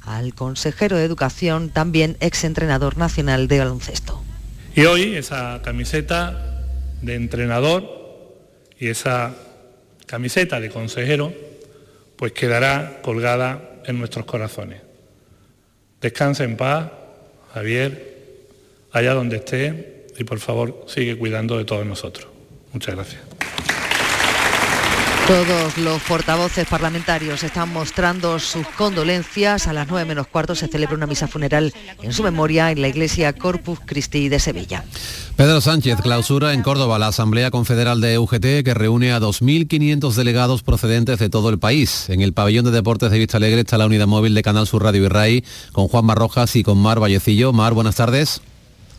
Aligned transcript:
al 0.00 0.34
consejero 0.34 0.96
de 0.96 1.04
Educación, 1.04 1.70
también 1.70 2.16
exentrenador 2.20 2.96
nacional 2.96 3.48
de 3.48 3.58
baloncesto. 3.58 4.22
Y 4.74 4.84
hoy 4.84 5.16
esa 5.16 5.60
camiseta 5.62 6.64
de 7.02 7.14
entrenador 7.14 8.36
y 8.78 8.88
esa 8.88 9.34
camiseta 10.06 10.60
de 10.60 10.70
consejero 10.70 11.32
pues 12.16 12.32
quedará 12.32 13.00
colgada 13.02 13.82
en 13.84 13.98
nuestros 13.98 14.24
corazones. 14.24 14.80
Descansa 16.00 16.44
en 16.44 16.56
paz, 16.56 16.90
Javier, 17.52 18.46
allá 18.92 19.14
donde 19.14 19.36
esté 19.36 20.06
y 20.18 20.24
por 20.24 20.38
favor 20.38 20.84
sigue 20.88 21.16
cuidando 21.16 21.58
de 21.58 21.64
todos 21.64 21.84
nosotros. 21.84 22.28
Muchas 22.72 22.94
gracias. 22.94 23.31
Todos 25.26 25.78
los 25.78 26.02
portavoces 26.02 26.66
parlamentarios 26.66 27.44
están 27.44 27.72
mostrando 27.72 28.40
sus 28.40 28.66
condolencias. 28.66 29.68
A 29.68 29.72
las 29.72 29.88
nueve 29.88 30.04
menos 30.04 30.26
cuarto 30.26 30.56
se 30.56 30.66
celebra 30.66 30.96
una 30.96 31.06
misa 31.06 31.28
funeral 31.28 31.72
en 32.02 32.12
su 32.12 32.24
memoria 32.24 32.72
en 32.72 32.82
la 32.82 32.88
iglesia 32.88 33.32
Corpus 33.32 33.78
Christi 33.86 34.28
de 34.28 34.40
Sevilla. 34.40 34.84
Pedro 35.36 35.60
Sánchez 35.60 36.00
clausura 36.02 36.52
en 36.52 36.62
Córdoba 36.62 36.98
la 36.98 37.06
Asamblea 37.06 37.52
Confederal 37.52 38.00
de 38.00 38.18
UGT 38.18 38.64
que 38.64 38.74
reúne 38.74 39.12
a 39.12 39.20
2.500 39.20 40.12
delegados 40.14 40.64
procedentes 40.64 41.20
de 41.20 41.30
todo 41.30 41.50
el 41.50 41.58
país. 41.60 42.10
En 42.10 42.20
el 42.20 42.32
pabellón 42.32 42.64
de 42.64 42.72
deportes 42.72 43.12
de 43.12 43.18
Vista 43.18 43.36
Alegre 43.36 43.60
está 43.60 43.78
la 43.78 43.86
unidad 43.86 44.08
móvil 44.08 44.34
de 44.34 44.42
Canal 44.42 44.66
Sur 44.66 44.82
Radio 44.82 45.08
y 45.28 45.44
con 45.70 45.86
Juan 45.86 46.04
Marrojas 46.04 46.56
y 46.56 46.64
con 46.64 46.78
Mar 46.78 46.98
Vallecillo. 46.98 47.52
Mar, 47.52 47.74
buenas 47.74 47.94
tardes. 47.94 48.42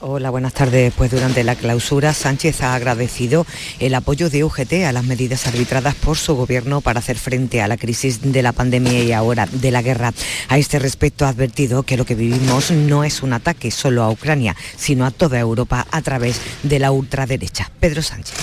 Hola, 0.06 0.32
buenas 0.32 0.52
tardes. 0.52 0.94
Pues 0.98 1.12
durante 1.12 1.46
la 1.46 1.56
clausura, 1.56 2.14
Sánchez 2.14 2.62
ha 2.62 2.76
agradecido 2.76 3.46
el 3.80 3.96
apoyo 3.96 4.30
de 4.30 4.44
UGT 4.44 4.84
a 4.86 4.92
las 4.92 5.06
medidas 5.06 5.48
arbitradas 5.48 5.96
por 5.96 6.18
su 6.18 6.36
gobierno 6.36 6.82
para 6.82 7.00
hacer 7.00 7.18
frente 7.18 7.62
a 7.62 7.70
la 7.70 7.78
crisis 7.78 8.20
de 8.22 8.42
la 8.42 8.52
pandemia 8.52 9.02
y 9.02 9.14
ahora 9.14 9.48
de 9.50 9.72
la 9.72 9.82
guerra. 9.82 10.12
A 10.50 10.58
este 10.58 10.78
respecto 10.78 11.26
ha 11.26 11.30
advertido 11.30 11.84
que 11.84 11.96
lo 11.96 12.04
que 12.04 12.16
vivimos 12.16 12.70
no 12.70 13.06
es 13.06 13.24
un 13.24 13.32
ataque 13.32 13.72
solo 13.72 14.04
a 14.04 14.12
Ucrania, 14.12 14.58
sino 14.76 15.06
a 15.06 15.12
toda 15.12 15.40
Europa 15.40 15.88
a 15.90 16.02
través 16.02 16.42
de 16.64 16.80
la 16.80 16.92
ultraderecha. 16.92 17.72
Pedro 17.80 18.02
Sánchez. 18.02 18.36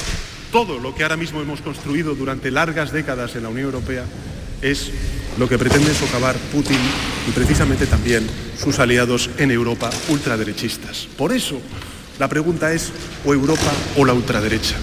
Todo 0.51 0.79
lo 0.79 0.95
que 0.95 1.03
ahora 1.03 1.19
mismo 1.19 1.43
hemos 1.43 1.61
construido 1.61 2.15
durante 2.15 2.51
largas 2.51 2.91
décadas 2.91 3.37
en 3.37 3.43
la 3.43 3.51
Unión 3.51 3.67
Europea 3.67 4.05
es 4.63 4.91
lo 5.39 5.49
que 5.49 5.59
pretende 5.59 5.95
socavar 5.95 6.37
Putin 6.53 6.79
y 7.29 7.31
precisamente 7.33 7.87
también 7.87 8.27
sus 8.59 8.79
aliados 8.79 9.31
en 9.39 9.51
Europa 9.51 9.91
ultraderechistas. 10.09 11.09
Por 11.17 11.33
eso, 11.33 11.61
la 12.19 12.29
pregunta 12.29 12.73
es 12.73 12.91
o 13.25 13.33
Europa 13.33 13.73
o 13.97 14.05
la 14.05 14.13
ultraderecha. 14.13 14.77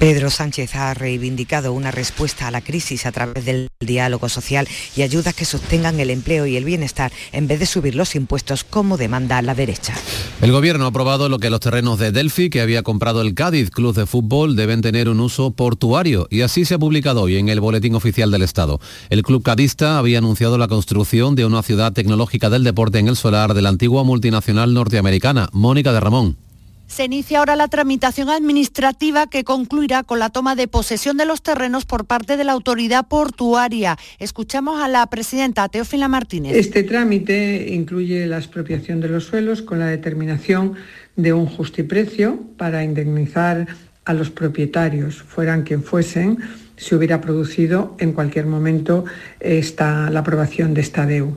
Pedro 0.00 0.30
Sánchez 0.30 0.76
ha 0.76 0.94
reivindicado 0.94 1.74
una 1.74 1.90
respuesta 1.90 2.48
a 2.48 2.50
la 2.50 2.62
crisis 2.62 3.04
a 3.04 3.12
través 3.12 3.44
del 3.44 3.68
diálogo 3.80 4.30
social 4.30 4.66
y 4.96 5.02
ayudas 5.02 5.34
que 5.34 5.44
sostengan 5.44 6.00
el 6.00 6.08
empleo 6.08 6.46
y 6.46 6.56
el 6.56 6.64
bienestar 6.64 7.12
en 7.32 7.46
vez 7.46 7.60
de 7.60 7.66
subir 7.66 7.94
los 7.94 8.14
impuestos 8.14 8.64
como 8.64 8.96
demanda 8.96 9.42
la 9.42 9.54
derecha. 9.54 9.92
El 10.40 10.52
gobierno 10.52 10.86
ha 10.86 10.88
aprobado 10.88 11.28
lo 11.28 11.38
que 11.38 11.50
los 11.50 11.60
terrenos 11.60 11.98
de 11.98 12.12
Delphi 12.12 12.48
que 12.48 12.62
había 12.62 12.82
comprado 12.82 13.20
el 13.20 13.34
Cádiz 13.34 13.68
Club 13.68 13.94
de 13.94 14.06
Fútbol 14.06 14.56
deben 14.56 14.80
tener 14.80 15.10
un 15.10 15.20
uso 15.20 15.50
portuario 15.50 16.26
y 16.30 16.40
así 16.40 16.64
se 16.64 16.76
ha 16.76 16.78
publicado 16.78 17.20
hoy 17.20 17.36
en 17.36 17.50
el 17.50 17.60
Boletín 17.60 17.94
Oficial 17.94 18.30
del 18.30 18.40
Estado. 18.40 18.80
El 19.10 19.22
club 19.22 19.42
cadista 19.42 19.98
había 19.98 20.16
anunciado 20.16 20.56
la 20.56 20.68
construcción 20.68 21.34
de 21.34 21.44
una 21.44 21.62
ciudad 21.62 21.92
tecnológica 21.92 22.48
del 22.48 22.64
deporte 22.64 23.00
en 23.00 23.08
el 23.08 23.16
solar 23.16 23.52
de 23.52 23.60
la 23.60 23.68
antigua 23.68 24.02
multinacional 24.02 24.72
norteamericana, 24.72 25.50
Mónica 25.52 25.92
de 25.92 26.00
Ramón 26.00 26.49
se 26.90 27.04
inicia 27.04 27.38
ahora 27.38 27.54
la 27.54 27.68
tramitación 27.68 28.28
administrativa 28.30 29.28
que 29.28 29.44
concluirá 29.44 30.02
con 30.02 30.18
la 30.18 30.28
toma 30.28 30.56
de 30.56 30.66
posesión 30.66 31.16
de 31.16 31.24
los 31.24 31.40
terrenos 31.40 31.84
por 31.84 32.04
parte 32.04 32.36
de 32.36 32.42
la 32.42 32.52
autoridad 32.52 33.06
portuaria. 33.06 33.96
Escuchamos 34.18 34.82
a 34.82 34.88
la 34.88 35.06
presidenta 35.06 35.68
Teófila 35.68 36.08
Martínez. 36.08 36.56
Este 36.56 36.82
trámite 36.82 37.72
incluye 37.72 38.26
la 38.26 38.38
expropiación 38.38 39.00
de 39.00 39.08
los 39.08 39.24
suelos 39.24 39.62
con 39.62 39.78
la 39.78 39.86
determinación 39.86 40.74
de 41.14 41.32
un 41.32 41.46
justiprecio 41.46 42.40
para 42.56 42.82
indemnizar 42.82 43.68
a 44.04 44.12
los 44.12 44.30
propietarios, 44.30 45.22
fueran 45.22 45.62
quien 45.62 45.84
fuesen, 45.84 46.38
si 46.76 46.94
hubiera 46.96 47.20
producido 47.20 47.94
en 48.00 48.12
cualquier 48.12 48.46
momento 48.46 49.04
esta, 49.38 50.10
la 50.10 50.20
aprobación 50.20 50.74
de 50.74 50.80
esta 50.80 51.06
DEU. 51.06 51.36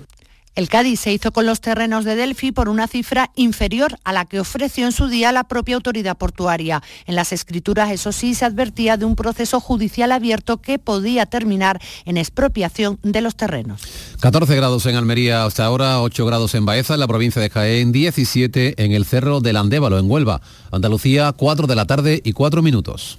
El 0.56 0.70
Cádiz 0.70 1.00
se 1.00 1.12
hizo 1.12 1.32
con 1.32 1.48
los 1.48 1.62
terrenos 1.62 2.06
de 2.06 2.16
Delphi 2.16 2.52
por 2.52 2.70
una 2.70 2.88
cifra 2.88 3.32
inferior 3.36 3.98
a 4.04 4.14
la 4.14 4.26
que 4.26 4.40
ofreció 4.40 4.86
en 4.86 4.92
su 4.92 5.08
día 5.08 5.32
la 5.32 5.46
propia 5.46 5.76
autoridad 5.76 6.16
portuaria. 6.16 6.84
En 7.08 7.16
las 7.16 7.32
escrituras, 7.32 7.90
eso 7.90 8.12
sí, 8.12 8.36
se 8.36 8.46
advertía 8.46 8.96
de 8.96 9.06
un 9.06 9.16
proceso 9.16 9.60
judicial 9.60 10.12
abierto 10.12 10.58
que 10.58 10.78
podía 10.78 11.26
terminar 11.26 11.82
en 12.06 12.18
expropiación 12.18 13.00
de 13.02 13.22
los 13.22 13.36
terrenos. 13.36 13.82
14 14.20 14.56
grados 14.56 14.86
en 14.86 14.96
Almería 14.96 15.44
hasta 15.44 15.66
ahora, 15.66 16.00
8 16.02 16.24
grados 16.28 16.54
en 16.54 16.66
Baeza, 16.66 16.94
en 16.94 17.00
la 17.00 17.08
provincia 17.08 17.42
de 17.42 17.50
Jaén, 17.50 17.92
17 17.92 18.76
en 18.78 18.92
el 18.92 19.06
Cerro 19.06 19.42
del 19.42 19.58
Andévalo, 19.58 19.98
en 19.98 20.10
Huelva. 20.10 20.42
Andalucía, 20.72 21.32
4 21.32 21.66
de 21.66 21.76
la 21.76 21.86
tarde 21.86 22.22
y 22.24 22.34
4 22.34 22.62
minutos. 22.62 23.18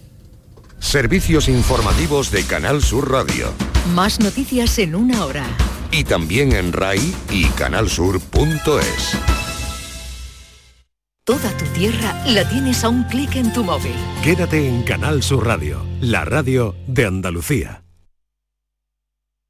Servicios 0.79 1.49
informativos 1.49 2.31
de 2.31 2.45
Canal 2.45 2.81
Sur 2.81 3.11
Radio. 3.11 3.53
Más 3.93 4.21
noticias 4.21 4.79
en 4.79 4.95
una 4.95 5.25
hora 5.25 5.45
y 5.97 6.03
también 6.03 6.53
en 6.53 6.73
RAI 6.73 7.15
y 7.31 7.45
canalsur.es. 7.51 9.19
Toda 11.25 11.57
tu 11.57 11.65
tierra 11.67 12.21
la 12.27 12.49
tienes 12.49 12.83
a 12.83 12.89
un 12.89 13.05
clic 13.05 13.37
en 13.37 13.53
tu 13.53 13.63
móvil. 13.63 13.95
Quédate 14.25 14.69
en 14.69 14.83
Canal 14.83 15.23
Sur 15.23 15.47
Radio, 15.47 15.87
la 16.01 16.25
radio 16.25 16.75
de 16.89 17.07
Andalucía. 17.07 17.85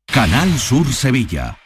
Canal 0.06 0.58
Sur 0.58 0.92
Sevilla. 0.92 1.58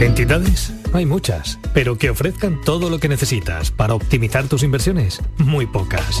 ¿Entidades? 0.00 0.72
Hay 0.92 1.06
muchas, 1.06 1.60
pero 1.72 1.96
que 1.96 2.10
ofrezcan 2.10 2.60
todo 2.62 2.90
lo 2.90 2.98
que 2.98 3.08
necesitas 3.08 3.70
para 3.70 3.94
optimizar 3.94 4.48
tus 4.48 4.64
inversiones, 4.64 5.22
muy 5.38 5.66
pocas. 5.66 6.20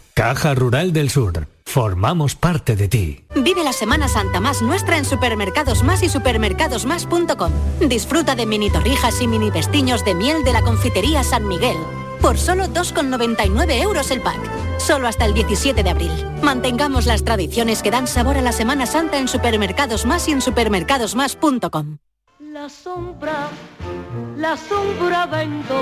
Caja 0.13 0.53
Rural 0.53 0.93
del 0.93 1.09
Sur. 1.09 1.47
Formamos 1.65 2.35
parte 2.35 2.75
de 2.75 2.87
ti. 2.87 3.23
Vive 3.33 3.63
la 3.63 3.71
Semana 3.71 4.07
Santa 4.07 4.41
más 4.41 4.61
nuestra 4.61 4.97
en 4.97 5.05
Supermercados 5.05 5.83
Más 5.83 6.03
y 6.03 6.09
supermercadosmás.com. 6.09 7.51
Disfruta 7.87 8.35
de 8.35 8.45
mini 8.45 8.69
torrijas 8.69 9.21
y 9.21 9.27
mini 9.27 9.51
vestiños 9.51 10.03
de 10.03 10.13
miel 10.13 10.43
de 10.43 10.53
la 10.53 10.61
confitería 10.61 11.23
San 11.23 11.47
Miguel. 11.47 11.77
Por 12.21 12.37
solo 12.37 12.65
2,99 12.65 13.81
euros 13.81 14.11
el 14.11 14.21
pack. 14.21 14.39
Solo 14.79 15.07
hasta 15.07 15.25
el 15.25 15.33
17 15.33 15.81
de 15.81 15.89
abril. 15.89 16.11
Mantengamos 16.41 17.05
las 17.05 17.23
tradiciones 17.23 17.81
que 17.81 17.91
dan 17.91 18.07
sabor 18.07 18.37
a 18.37 18.41
la 18.41 18.51
Semana 18.51 18.85
Santa 18.85 19.17
en 19.17 19.27
Supermercados 19.27 20.05
Más 20.05 20.27
y 20.27 20.33
en 20.33 20.41
supermercadosmás.com. 20.41 21.97
La 22.39 22.67
sombra, 22.67 23.49
la 24.35 24.57
sombra 24.57 25.25
vento 25.25 25.81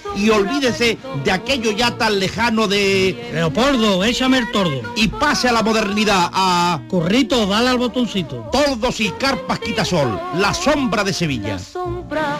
y 0.15 0.29
olvídese 0.29 0.97
de 1.23 1.31
aquello 1.31 1.71
ya 1.71 1.97
tan 1.97 2.19
lejano 2.19 2.67
de... 2.67 3.31
Leopoldo, 3.33 4.03
échame 4.03 4.39
el 4.39 4.51
tordo. 4.51 4.81
Y 4.95 5.07
pase 5.07 5.47
a 5.47 5.51
la 5.51 5.63
modernidad, 5.63 6.29
a... 6.33 6.81
Corrito, 6.89 7.45
dale 7.45 7.69
al 7.69 7.77
botoncito. 7.77 8.49
Tordos 8.51 8.99
y 8.99 9.09
carpas 9.11 9.59
quitasol, 9.59 10.19
la 10.37 10.53
sombra 10.53 11.03
de 11.03 11.13
Sevilla. 11.13 11.53
La 11.53 11.59
sombra, 11.59 12.39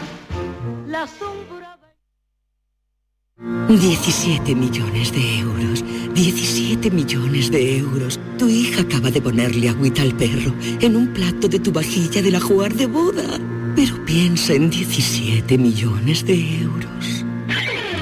la 0.86 1.06
sombra... 1.06 1.52
17 3.68 4.54
millones 4.54 5.12
de 5.12 5.38
euros, 5.38 5.84
17 6.14 6.90
millones 6.90 7.50
de 7.50 7.78
euros. 7.78 8.20
Tu 8.38 8.48
hija 8.48 8.82
acaba 8.82 9.10
de 9.10 9.20
ponerle 9.20 9.68
agüita 9.68 10.02
al 10.02 10.14
perro 10.14 10.54
en 10.80 10.94
un 10.94 11.08
plato 11.08 11.48
de 11.48 11.58
tu 11.58 11.72
vajilla 11.72 12.22
del 12.22 12.36
ajuar 12.36 12.74
de 12.74 12.86
boda. 12.86 13.40
Pero 13.74 14.04
piensa 14.04 14.52
en 14.52 14.70
17 14.70 15.58
millones 15.58 16.24
de 16.24 16.60
euros. 16.60 17.11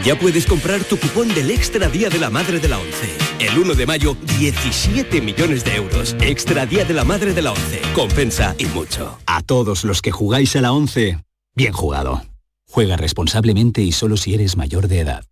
Ya 0.05 0.19
puedes 0.19 0.47
comprar 0.47 0.83
tu 0.83 0.99
cupón 0.99 1.29
del 1.29 1.51
Extra 1.51 1.89
Día 1.91 2.09
de 2.09 2.19
la 2.19 2.31
Madre 2.31 2.59
de 2.59 2.69
la 2.69 2.79
ONCE. 2.79 3.19
El 3.39 3.59
1 3.59 3.75
de 3.75 3.85
mayo, 3.85 4.17
17 4.39 5.21
millones 5.21 5.63
de 5.63 5.77
euros. 5.77 6.17
Extra 6.21 6.65
Día 6.65 6.87
de 6.87 6.95
la 6.95 7.05
Madre 7.05 7.35
de 7.35 7.43
la 7.43 7.53
ONCE. 7.53 7.83
Compensa 7.95 8.55
y 8.59 8.65
mucho. 8.67 9.19
A 9.27 9.43
todos 9.43 9.85
los 9.85 10.01
que 10.01 10.11
jugáis 10.11 10.57
a 10.57 10.63
la 10.63 10.73
ONCE, 10.73 11.19
bien 11.55 11.75
jugado. 11.75 12.23
Juega 12.67 12.97
responsablemente 12.97 13.83
y 13.83 13.93
solo 13.93 14.17
si 14.17 14.33
eres 14.33 14.57
mayor 14.57 14.89
de 14.89 15.01
edad. 15.01 15.25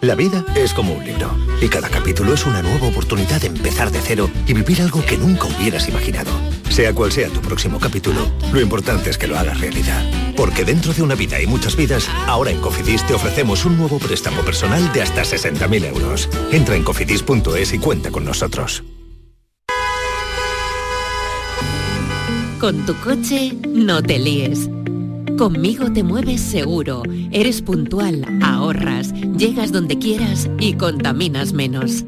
La 0.00 0.16
vida 0.16 0.44
es 0.56 0.74
como 0.74 0.94
un 0.94 1.04
libro 1.04 1.30
y 1.60 1.68
cada 1.68 1.88
capítulo 1.88 2.34
es 2.34 2.44
una 2.44 2.62
nueva 2.62 2.88
oportunidad 2.88 3.40
de 3.40 3.48
empezar 3.48 3.92
de 3.92 4.00
cero 4.00 4.28
y 4.48 4.52
vivir 4.52 4.80
algo 4.82 5.04
que 5.04 5.16
nunca 5.16 5.46
hubieras 5.46 5.88
imaginado. 5.88 6.30
Sea 6.78 6.94
cual 6.94 7.10
sea 7.10 7.28
tu 7.28 7.40
próximo 7.40 7.80
capítulo, 7.80 8.30
lo 8.52 8.60
importante 8.60 9.10
es 9.10 9.18
que 9.18 9.26
lo 9.26 9.36
hagas 9.36 9.60
realidad. 9.60 10.00
Porque 10.36 10.64
dentro 10.64 10.94
de 10.94 11.02
una 11.02 11.16
vida 11.16 11.42
y 11.42 11.46
muchas 11.48 11.74
vidas, 11.74 12.08
ahora 12.28 12.52
en 12.52 12.60
Cofidis 12.60 13.04
te 13.04 13.14
ofrecemos 13.14 13.64
un 13.64 13.76
nuevo 13.76 13.98
préstamo 13.98 14.42
personal 14.42 14.92
de 14.92 15.02
hasta 15.02 15.22
60.000 15.22 15.86
euros. 15.86 16.28
Entra 16.52 16.76
en 16.76 16.84
cofidis.es 16.84 17.72
y 17.72 17.80
cuenta 17.80 18.12
con 18.12 18.24
nosotros. 18.24 18.84
Con 22.60 22.86
tu 22.86 22.94
coche 23.00 23.56
no 23.66 24.00
te 24.00 24.20
líes. 24.20 24.70
Conmigo 25.36 25.92
te 25.92 26.04
mueves 26.04 26.40
seguro, 26.40 27.02
eres 27.32 27.60
puntual, 27.60 28.24
ahorras, 28.40 29.12
llegas 29.36 29.72
donde 29.72 29.98
quieras 29.98 30.48
y 30.60 30.74
contaminas 30.74 31.52
menos. 31.52 32.04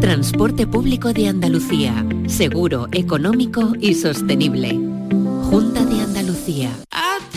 Transporte 0.00 0.66
público 0.66 1.12
de 1.12 1.28
Andalucía, 1.28 2.04
seguro, 2.26 2.88
económico 2.92 3.72
y 3.80 3.94
sostenible. 3.94 4.70
Junta 5.50 5.84
de 5.84 6.00
Andalucía. 6.00 6.70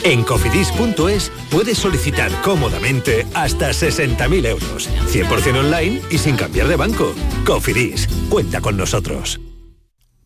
En 0.03 0.23
cofidis.es 0.23 1.31
puedes 1.51 1.77
solicitar 1.77 2.31
cómodamente 2.41 3.27
hasta 3.33 3.69
60.000 3.69 4.45
euros, 4.47 4.89
100% 5.07 5.59
online 5.59 6.01
y 6.09 6.17
sin 6.17 6.35
cambiar 6.35 6.67
de 6.67 6.75
banco. 6.75 7.13
Cofidis, 7.45 8.07
cuenta 8.29 8.59
con 8.59 8.75
nosotros. 8.75 9.39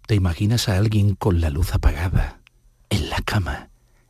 ¿Te 0.07 0.15
imaginas 0.15 0.69
a 0.69 0.77
alguien 0.77 1.15
con 1.15 1.41
la 1.41 1.49
luz 1.49 1.73
apagada, 1.73 2.41
en 2.89 3.09
la 3.09 3.17
cama, 3.25 3.69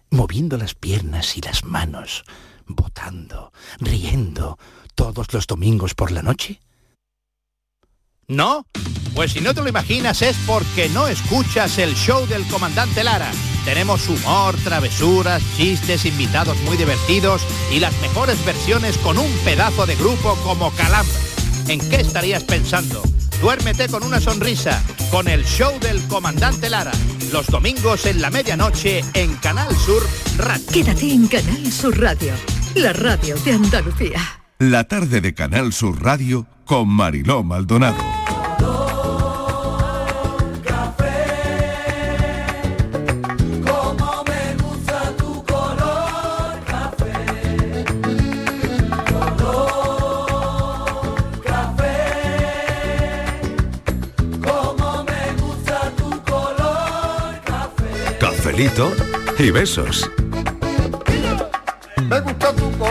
moviendo 0.10 0.58
las 0.58 0.76
piernas 0.76 1.38
y 1.38 1.42
las 1.42 1.66
manos, 1.66 2.24
botando, 2.68 3.52
riendo, 3.80 4.58
todos 4.96 5.34
los 5.34 5.48
domingos 5.48 5.96
por 5.96 6.12
la 6.12 6.22
noche? 6.22 6.60
¿No? 8.32 8.66
Pues 9.14 9.34
si 9.34 9.42
no 9.42 9.54
te 9.54 9.62
lo 9.62 9.68
imaginas 9.68 10.22
es 10.22 10.38
porque 10.48 10.88
no 10.88 11.10
escuchas 11.10 11.78
el 11.78 11.94
show 11.96 12.26
del 12.28 12.48
comandante 12.48 13.04
Lara. 13.04 13.30
Tenemos 13.66 14.08
humor, 14.08 14.56
travesuras, 14.64 15.44
chistes, 15.58 16.06
invitados 16.06 16.58
muy 16.62 16.78
divertidos 16.78 17.42
y 17.74 17.82
las 17.82 17.94
mejores 18.00 18.44
versiones 18.46 18.98
con 19.00 19.18
un 19.18 19.30
pedazo 19.44 19.86
de 19.86 19.98
grupo 19.98 20.38
como 20.46 20.72
Calambre. 20.72 21.14
¿En 21.68 21.82
qué 21.90 21.98
estarías 21.98 22.46
pensando? 22.46 23.04
Duérmete 23.42 23.90
con 23.90 24.02
una 24.02 24.22
sonrisa, 24.22 24.82
con 25.12 25.28
el 25.28 25.44
show 25.44 25.78
del 25.82 26.02
comandante 26.08 26.70
Lara. 26.70 26.94
Los 27.34 27.48
domingos 27.48 28.06
en 28.06 28.22
la 28.22 28.30
medianoche 28.30 29.04
en 29.14 29.36
Canal 29.38 29.76
Sur 29.76 30.08
Radio. 30.38 30.66
Quédate 30.72 31.12
en 31.12 31.28
Canal 31.28 31.70
Sur 31.70 32.00
Radio, 32.00 32.32
la 32.76 32.94
radio 32.94 33.36
de 33.44 33.52
Andalucía. 33.52 34.41
La 34.62 34.84
tarde 34.84 35.22
de 35.22 35.34
Canal 35.34 35.74
Sur 35.74 36.04
Radio 36.04 36.46
con 36.66 36.88
Mariló 36.88 37.42
Maldonado. 37.42 37.98
Como 43.66 44.24
me 44.24 44.56
gusta 44.62 45.16
tu 45.18 45.44
color 45.46 46.60
café, 46.68 47.86
color 49.36 51.10
café. 51.44 51.96
Como 54.44 55.04
me 55.06 55.34
gusta 55.42 55.92
tu 55.98 56.22
color 56.22 57.42
café. 57.44 57.90
Cafelito 58.20 58.94
y 59.40 59.50
besos. 59.50 60.08
Me 62.08 62.20
gusta 62.20 62.54
tu 62.54 62.70
color 62.78 62.91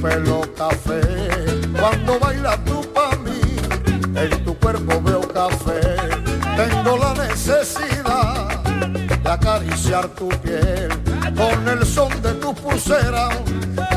pelo 0.00 0.42
café. 0.56 1.00
Cuando 1.78 2.18
bailas 2.18 2.64
tú 2.64 2.80
para 2.92 3.16
mí, 3.18 3.40
en 4.14 4.44
tu 4.44 4.54
cuerpo 4.58 5.00
veo 5.02 5.20
café. 5.28 5.80
Tengo 6.56 6.96
la 6.96 7.14
necesidad 7.14 8.62
de 8.64 9.30
acariciar 9.30 10.08
tu 10.08 10.28
piel 10.28 10.88
con 11.36 11.68
el 11.68 11.84
son 11.84 12.10
de 12.22 12.32
tu 12.34 12.54
pulsera 12.54 13.28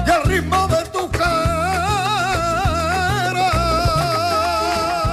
y 0.05 0.09
el 0.11 0.23
ritmo 0.23 0.67
de 0.67 0.83
tu 0.91 1.09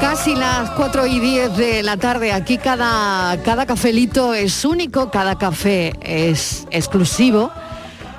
Casi 0.01 0.35
las 0.35 0.71
4 0.71 1.07
y 1.07 1.21
10 1.21 1.57
de 1.57 1.83
la 1.83 1.97
tarde. 1.97 2.33
Aquí 2.33 2.59
cada, 2.59 3.41
cada 3.43 3.67
cafelito 3.67 4.35
es 4.35 4.65
único, 4.65 5.11
cada 5.11 5.39
café 5.39 5.93
es 6.01 6.67
exclusivo. 6.71 7.51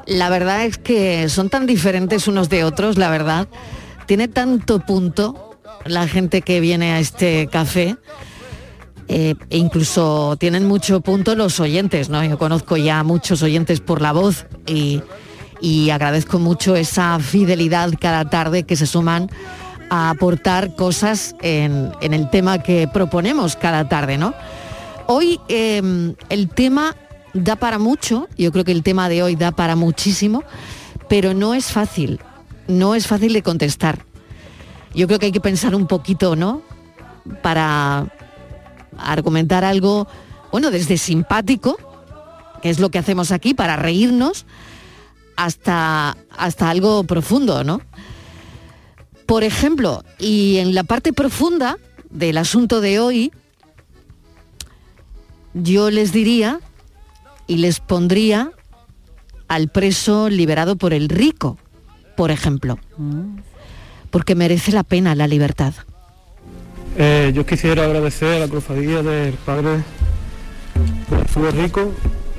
La 0.08 0.30
verdad 0.30 0.66
es 0.66 0.78
que 0.78 1.28
son 1.30 1.50
tan 1.50 1.66
diferentes 1.68 2.28
unos 2.28 2.50
de 2.50 2.64
otros, 2.64 2.98
la 2.98 3.10
verdad. 3.10 3.48
Tiene 4.06 4.28
tanto 4.28 4.80
punto 4.80 5.60
la 5.86 6.08
gente 6.08 6.42
que 6.42 6.60
viene 6.60 6.94
a 6.94 7.00
este 7.00 7.48
café. 7.52 7.98
eh, 9.10 9.36
e 9.50 9.58
incluso 9.58 10.36
tienen 10.38 10.68
mucho 10.68 11.00
punto 11.02 11.36
los 11.36 11.60
oyentes, 11.60 12.10
¿no? 12.10 12.24
Yo 12.24 12.38
conozco 12.38 12.76
ya 12.78 13.04
muchos 13.04 13.42
oyentes 13.42 13.80
por 13.80 14.02
la 14.02 14.12
voz 14.12 14.46
y, 14.66 15.02
y 15.62 15.90
agradezco 15.92 16.40
mucho 16.40 16.76
esa 16.76 17.18
fidelidad 17.20 17.92
cada 18.00 18.30
tarde 18.30 18.64
que 18.64 18.76
se 18.76 18.86
suman 18.86 19.30
a 19.90 20.10
aportar 20.10 20.76
cosas 20.76 21.36
en, 21.42 21.92
en 22.02 22.14
el 22.14 22.30
tema 22.30 22.60
que 22.60 22.90
proponemos 22.92 23.56
cada 23.56 23.88
tarde, 23.88 24.18
¿no? 24.18 24.34
Hoy 25.06 25.40
eh, 25.48 26.14
el 26.30 26.50
tema 26.50 26.94
da 27.44 27.56
para 27.56 27.80
mucho, 27.80 28.28
yo 28.38 28.52
creo 28.52 28.64
que 28.64 28.72
el 28.72 28.84
tema 28.84 29.10
de 29.10 29.24
hoy 29.24 29.36
da 29.36 29.52
para 29.52 29.76
muchísimo, 29.76 30.44
pero 31.10 31.34
no 31.34 31.54
es 31.54 31.72
fácil, 31.72 32.20
no 32.68 32.96
es 32.96 33.08
fácil 33.08 33.34
de 33.34 33.44
contestar. 33.44 34.06
Yo 34.94 35.08
creo 35.08 35.20
que 35.20 35.28
hay 35.28 35.32
que 35.32 35.42
pensar 35.42 35.76
un 35.76 35.88
poquito, 35.88 36.36
¿no? 36.36 36.62
Para 37.42 38.08
argumentar 38.98 39.64
algo, 39.64 40.08
bueno, 40.52 40.72
desde 40.72 40.98
simpático, 40.98 41.78
que 42.62 42.70
es 42.70 42.80
lo 42.80 42.90
que 42.90 43.00
hacemos 43.00 43.32
aquí, 43.32 43.54
para 43.54 43.76
reírnos, 43.76 44.46
hasta, 45.36 46.18
hasta 46.36 46.70
algo 46.70 47.04
profundo, 47.04 47.64
¿no? 47.64 47.82
Por 49.26 49.44
ejemplo, 49.44 50.04
y 50.18 50.58
en 50.58 50.74
la 50.74 50.84
parte 50.84 51.14
profunda 51.14 51.78
del 52.10 52.38
asunto 52.38 52.82
de 52.82 53.00
hoy, 53.00 53.32
yo 55.54 55.92
les 55.92 56.12
diría 56.12 56.60
y 57.48 57.58
les 57.58 57.80
pondría 57.80 58.52
al 59.48 59.70
preso 59.70 60.30
liberado 60.30 60.76
por 60.76 60.94
el 60.94 61.10
rico, 61.10 61.58
por 62.16 62.32
ejemplo, 62.32 62.78
porque 64.12 64.36
merece 64.36 64.72
la 64.72 64.84
pena 64.84 65.16
la 65.16 65.28
libertad. 65.28 65.74
Eh, 66.98 67.32
yo 67.34 67.46
quisiera 67.46 67.86
agradecer 67.86 68.36
a 68.36 68.40
la 68.40 68.48
cofradía 68.48 69.04
del 69.04 69.34
padre 69.36 69.84
Jesús 71.28 71.54
Rico, 71.54 71.92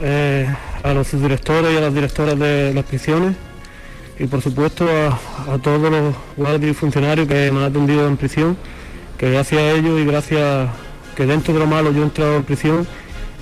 eh, 0.02 0.52
a 0.82 0.92
los 0.92 1.06
subdirectores 1.06 1.72
y 1.72 1.76
a 1.76 1.80
las 1.80 1.94
directoras 1.94 2.38
de 2.38 2.74
las 2.74 2.84
prisiones 2.84 3.36
y 4.18 4.26
por 4.26 4.42
supuesto 4.42 4.86
a, 4.88 5.54
a 5.54 5.58
todos 5.58 5.90
los 5.90 6.14
guardias 6.36 6.72
y 6.72 6.74
funcionarios 6.74 7.28
que 7.28 7.50
me 7.52 7.58
han 7.58 7.70
atendido 7.70 8.08
en 8.08 8.16
prisión, 8.16 8.56
que 9.16 9.30
gracias 9.30 9.60
a 9.60 9.70
ellos 9.70 10.00
y 10.00 10.04
gracias 10.04 10.68
que 11.16 11.26
dentro 11.26 11.54
de 11.54 11.60
lo 11.60 11.66
malo 11.66 11.92
yo 11.92 12.02
he 12.02 12.04
entrado 12.04 12.36
en 12.36 12.42
prisión, 12.44 12.86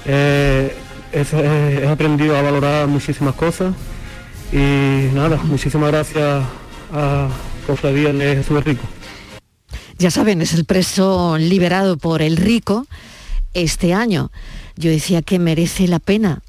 eh, 0.04 0.74
he, 1.12 1.86
aprendido 1.86 2.36
a 2.36 2.42
valorar 2.42 2.86
muchísimas 2.88 3.34
cosas 3.34 3.74
y 4.52 5.08
nada, 5.14 5.36
muchísimas 5.44 5.90
gracias 5.90 6.44
a 6.92 7.28
Cofradía 7.66 8.12
de 8.12 8.36
Jesús 8.36 8.64
Rico. 8.64 8.84
Ya 9.98 10.10
saben, 10.10 10.42
es 10.42 10.54
el 10.54 10.64
preso 10.64 11.38
liberado 11.38 11.96
por 11.96 12.22
el 12.22 12.36
rico 12.36 12.86
este 13.54 13.94
año. 13.94 14.30
Yo 14.76 14.90
decía 14.90 15.22
que 15.22 15.38
merece 15.38 15.88
la 15.88 15.98
pena 15.98 16.42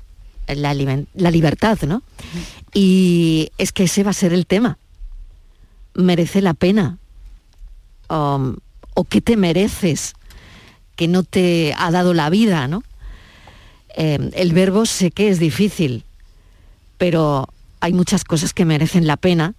la 0.55 1.31
libertad, 1.31 1.77
¿no? 1.85 2.03
Y 2.73 3.51
es 3.57 3.71
que 3.71 3.83
ese 3.83 4.03
va 4.03 4.11
a 4.11 4.13
ser 4.13 4.33
el 4.33 4.45
tema. 4.45 4.77
Merece 5.93 6.41
la 6.41 6.53
pena. 6.53 6.97
Um, 8.09 8.55
o 8.93 9.03
qué 9.03 9.19
te 9.19 9.35
mereces 9.35 10.13
que 10.95 11.07
no 11.07 11.23
te 11.23 11.73
ha 11.77 11.91
dado 11.91 12.13
la 12.13 12.29
vida, 12.29 12.67
¿no? 12.67 12.83
Eh, 13.97 14.29
el 14.33 14.53
verbo 14.53 14.85
sé 14.85 15.09
que 15.09 15.27
es 15.27 15.39
difícil, 15.39 16.03
pero 16.99 17.49
hay 17.79 17.93
muchas 17.93 18.23
cosas 18.23 18.53
que 18.53 18.63
merecen 18.63 19.07
la 19.07 19.17
pena 19.17 19.55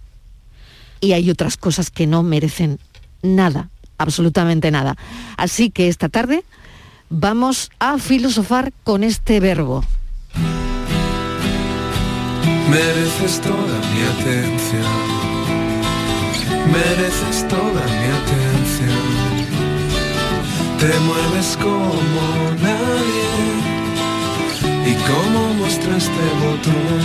y 1.01 1.11
hay 1.11 1.29
otras 1.29 1.57
cosas 1.57 1.91
que 1.91 2.07
no 2.07 2.23
merecen 2.23 2.79
nada, 3.21 3.69
absolutamente 3.97 4.71
nada. 4.71 4.95
Así 5.35 5.71
que 5.71 5.89
esta 5.89 6.07
tarde 6.07 6.45
vamos 7.09 7.69
a 7.79 7.97
filosofar 7.97 8.71
con 8.85 9.03
este 9.03 9.41
verbo. 9.41 9.83
Mereces 12.69 13.41
toda 13.41 13.79
mi 13.91 14.01
atención. 14.21 15.19
Mereces 16.71 17.47
toda 17.49 17.83
mi 17.97 18.07
atención. 18.21 19.39
Te 20.79 20.97
mueves 20.99 21.57
como 21.57 22.55
nadie 22.61 23.18
y 24.89 24.95
como 25.09 25.53
muestra 25.53 25.97
este 25.97 26.25
botón. 26.41 27.01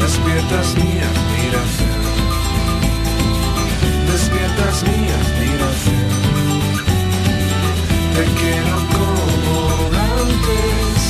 Despiertas 0.00 0.74
mi 0.74 0.92
admiración. 1.10 2.02
Despiertas 4.12 4.76
mi 4.88 5.00
admiración. 5.20 6.08
Te 8.16 8.24
quiero 8.40 8.76
como 8.96 9.54
antes, 10.20 11.00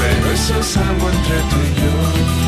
pero 0.00 0.24
eso 0.32 0.54
es 0.60 0.76
algo 0.76 1.10
entre 1.10 1.38
tú 1.50 1.56
y 1.68 1.74
yo. 1.80 2.43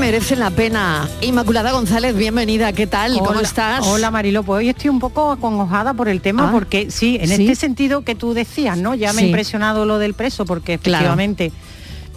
¿Qué 0.00 0.06
merece 0.06 0.34
la 0.34 0.48
pena? 0.48 1.06
Inmaculada 1.20 1.72
González, 1.72 2.16
bienvenida, 2.16 2.72
¿qué 2.72 2.86
tal? 2.86 3.18
¿Cómo 3.18 3.30
Hola, 3.32 3.42
estás? 3.42 3.86
Hola 3.86 4.10
Marilo, 4.10 4.42
pues 4.42 4.60
hoy 4.60 4.70
estoy 4.70 4.88
un 4.88 4.98
poco 4.98 5.30
acongojada 5.30 5.92
por 5.92 6.08
el 6.08 6.22
tema 6.22 6.48
Ah, 6.48 6.52
porque 6.52 6.90
sí, 6.90 7.18
en 7.20 7.28
¿sí? 7.28 7.42
este 7.42 7.54
sentido 7.54 8.00
que 8.00 8.14
tú 8.14 8.32
decías, 8.32 8.78
¿no? 8.78 8.94
Ya 8.94 9.12
me 9.12 9.18
Sí. 9.18 9.24
ha 9.24 9.28
impresionado 9.28 9.84
lo 9.84 9.98
del 9.98 10.14
preso 10.14 10.46
porque 10.46 10.78
Claro. 10.78 11.04
efectivamente 11.04 11.52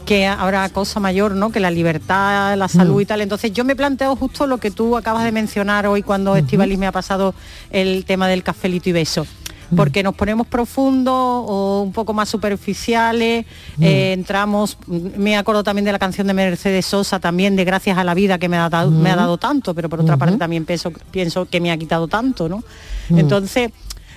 que 0.05 0.25
ahora 0.27 0.69
cosa 0.69 1.01
mayor, 1.01 1.33
¿no? 1.35 1.49
Que 1.51 1.59
la 1.59 1.71
libertad, 1.71 2.55
la 2.57 2.69
salud 2.69 2.95
Mm. 2.97 3.01
y 3.01 3.05
tal. 3.05 3.21
Entonces 3.21 3.51
yo 3.51 3.65
me 3.65 3.75
planteo 3.75 4.15
justo 4.15 4.47
lo 4.47 4.59
que 4.59 4.71
tú 4.71 4.95
acabas 4.95 5.25
de 5.25 5.33
mencionar 5.33 5.85
hoy 5.85 6.03
cuando 6.03 6.37
Estivaliz 6.37 6.77
me 6.79 6.87
ha 6.87 6.91
pasado 6.93 7.35
el 7.69 8.05
tema 8.05 8.29
del 8.29 8.43
cafelito 8.43 8.89
y 8.89 8.93
beso. 8.93 9.27
Porque 9.75 10.03
nos 10.03 10.15
ponemos 10.15 10.48
profundos 10.48 11.13
o 11.15 11.82
un 11.86 11.92
poco 11.94 12.13
más 12.13 12.30
superficiales, 12.30 13.46
eh, 13.82 14.13
entramos, 14.13 14.77
me 14.88 15.36
acuerdo 15.38 15.63
también 15.63 15.86
de 15.86 15.92
la 15.92 16.00
canción 16.00 16.27
de 16.27 16.34
Mercedes 16.34 16.86
Sosa, 16.86 17.20
también 17.20 17.56
de 17.56 17.63
Gracias 17.65 17.98
a 17.98 18.03
la 18.03 18.13
vida 18.13 18.38
que 18.38 18.50
me 18.50 18.58
ha 18.58 18.70
dado, 18.70 18.92
me 18.92 19.10
ha 19.10 19.15
dado 19.15 19.38
tanto, 19.38 19.74
pero 19.74 19.89
por 19.89 20.00
otra 20.01 20.18
parte 20.18 20.38
también 20.38 20.65
pienso, 20.65 20.92
pienso 21.12 21.46
que 21.46 21.60
me 21.62 21.72
ha 21.72 21.77
quitado 21.77 22.08
tanto, 22.08 22.48
¿no? 22.50 22.63
Entonces, 23.10 23.72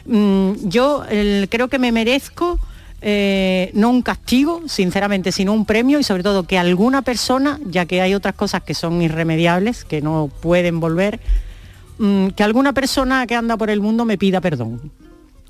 mm, 0.07 0.53
yo 0.69 1.05
el- 1.09 1.49
creo 1.51 1.69
que 1.69 1.79
me 1.79 1.93
merezco 1.93 2.59
eh, 3.03 3.71
no 3.75 3.91
un 3.91 4.01
castigo, 4.03 4.63
sinceramente, 4.67 5.31
sino 5.31 5.53
un 5.53 5.67
premio 5.67 6.01
y 6.01 6.03
sobre 6.03 6.23
todo 6.23 6.45
que 6.45 6.59
alguna 6.59 7.03
persona, 7.03 7.61
ya 7.67 7.85
que 7.85 8.01
hay 8.01 8.15
otras 8.15 8.35
cosas 8.35 8.63
que 8.63 8.73
son 8.75 9.03
irremediables, 9.03 9.85
que 9.85 10.01
no 10.01 10.31
pueden 10.41 10.81
volver, 10.81 11.21
mm, 11.99 12.29
que 12.29 12.43
alguna 12.43 12.73
persona 12.73 13.27
que 13.27 13.35
anda 13.35 13.57
por 13.59 13.69
el 13.71 13.81
mundo 13.83 14.05
me 14.07 14.17
pida 14.17 14.41
perdón. 14.41 14.91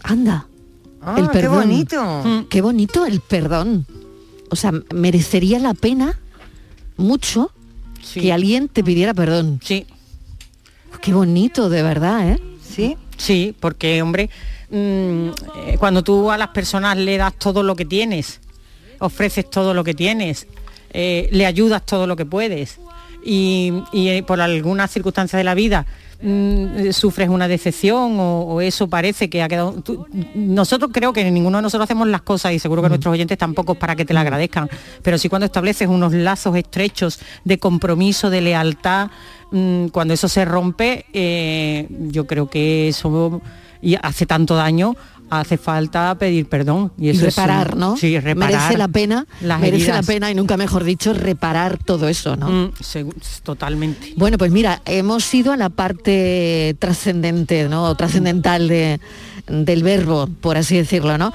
Anda. 0.06 0.46
Ah, 1.02 1.16
el 1.18 1.26
qué 1.28 1.32
perdón. 1.32 1.54
bonito. 1.68 2.22
Mm, 2.24 2.44
Qué 2.48 2.60
bonito 2.62 3.06
el 3.06 3.20
perdón. 3.20 3.86
O 4.50 4.56
sea, 4.56 4.72
merecería 4.94 5.58
la 5.58 5.74
pena 5.74 6.18
mucho 6.96 7.50
que 8.14 8.32
alguien 8.32 8.68
te 8.68 8.82
pidiera 8.84 9.12
perdón. 9.14 9.60
Sí. 9.62 9.86
Qué 11.02 11.12
bonito, 11.12 11.68
de 11.68 11.82
verdad, 11.82 12.30
¿eh? 12.30 12.40
Sí. 12.62 12.96
Sí, 13.16 13.54
porque, 13.60 14.02
hombre, 14.02 14.30
mm, 14.70 14.74
eh, 15.66 15.76
cuando 15.78 16.02
tú 16.02 16.30
a 16.30 16.38
las 16.38 16.48
personas 16.48 16.96
le 16.96 17.16
das 17.16 17.34
todo 17.34 17.62
lo 17.62 17.74
que 17.76 17.84
tienes, 17.84 18.40
ofreces 19.00 19.48
todo 19.50 19.74
lo 19.74 19.84
que 19.84 19.94
tienes, 19.94 20.46
eh, 20.90 21.28
le 21.32 21.46
ayudas 21.46 21.84
todo 21.84 22.06
lo 22.06 22.16
que 22.16 22.24
puedes 22.26 22.78
y, 23.24 23.72
y, 23.92 24.08
eh, 24.08 24.22
por 24.22 24.40
algunas 24.40 24.90
circunstancias 24.90 25.38
de 25.40 25.44
la 25.44 25.54
vida 25.54 25.86
mm, 26.22 26.78
eh, 26.78 26.92
sufres 26.92 27.28
una 27.28 27.48
decepción 27.48 28.18
o, 28.18 28.40
o 28.42 28.60
eso 28.60 28.88
parece 28.88 29.28
que 29.30 29.42
ha 29.42 29.48
quedado... 29.48 29.72
tú- 29.82 30.06
nosotros 30.34 30.90
creo 30.92 31.12
que 31.12 31.28
ninguno 31.30 31.58
de 31.58 31.62
nosotros 31.62 31.84
hacemos 31.84 32.08
las 32.08 32.22
cosas 32.22 32.52
y 32.52 32.58
seguro 32.58 32.82
que 32.82 32.88
nuestros 32.88 33.12
oyentes 33.12 33.38
tampoco 33.38 33.72
es 33.72 33.78
para 33.78 33.96
que 33.96 34.04
te 34.04 34.14
la 34.14 34.20
agradezcan, 34.22 34.68
pero 35.02 35.18
sí 35.18 35.28
cuando 35.28 35.46
estableces 35.46 35.88
unos 35.88 36.12
lazos 36.12 36.56
estrechos 36.56 37.20
de 37.44 37.58
compromiso, 37.58 38.30
de 38.30 38.40
lealtad, 38.40 39.08
mm, 39.50 39.86
cuando 39.88 40.14
eso 40.14 40.28
se 40.28 40.44
rompe, 40.44 41.06
eh, 41.12 41.86
yo 42.10 42.26
creo 42.26 42.48
que 42.48 42.88
eso 42.88 43.40
y 43.82 43.94
hace 44.02 44.26
tanto 44.26 44.56
daño, 44.56 44.96
hace 45.30 45.56
falta 45.58 46.14
pedir 46.18 46.48
perdón. 46.48 46.92
Y, 46.98 47.06
Y 47.06 47.10
eso 47.10 47.26
es 47.26 47.34
reparar, 47.36 47.74
un- 47.74 47.80
¿no? 47.80 47.96
Sí, 47.96 48.18
reparar. 48.18 48.52
Merece 48.52 48.78
la 48.78 48.88
pena, 48.88 49.26
merece 49.60 49.92
la 49.92 50.02
pena 50.02 50.30
y 50.30 50.34
nunca 50.34 50.56
mejor 50.56 50.84
dicho 50.84 51.12
reparar 51.12 51.78
todo 51.78 52.08
eso, 52.08 52.36
¿no? 52.36 52.48
Mm, 52.48 52.72
totalmente. 53.42 54.12
Bueno, 54.16 54.38
pues 54.38 54.50
mira, 54.52 54.82
hemos 54.84 55.32
ido 55.34 55.52
a 55.52 55.56
la 55.56 55.68
parte 55.68 56.76
trascendente, 56.78 57.68
¿no? 57.68 57.94
Trascendental 57.94 58.68
de, 58.68 59.00
del 59.48 59.82
verbo, 59.82 60.28
por 60.40 60.56
así 60.56 60.76
decirlo, 60.76 61.18
¿no? 61.18 61.32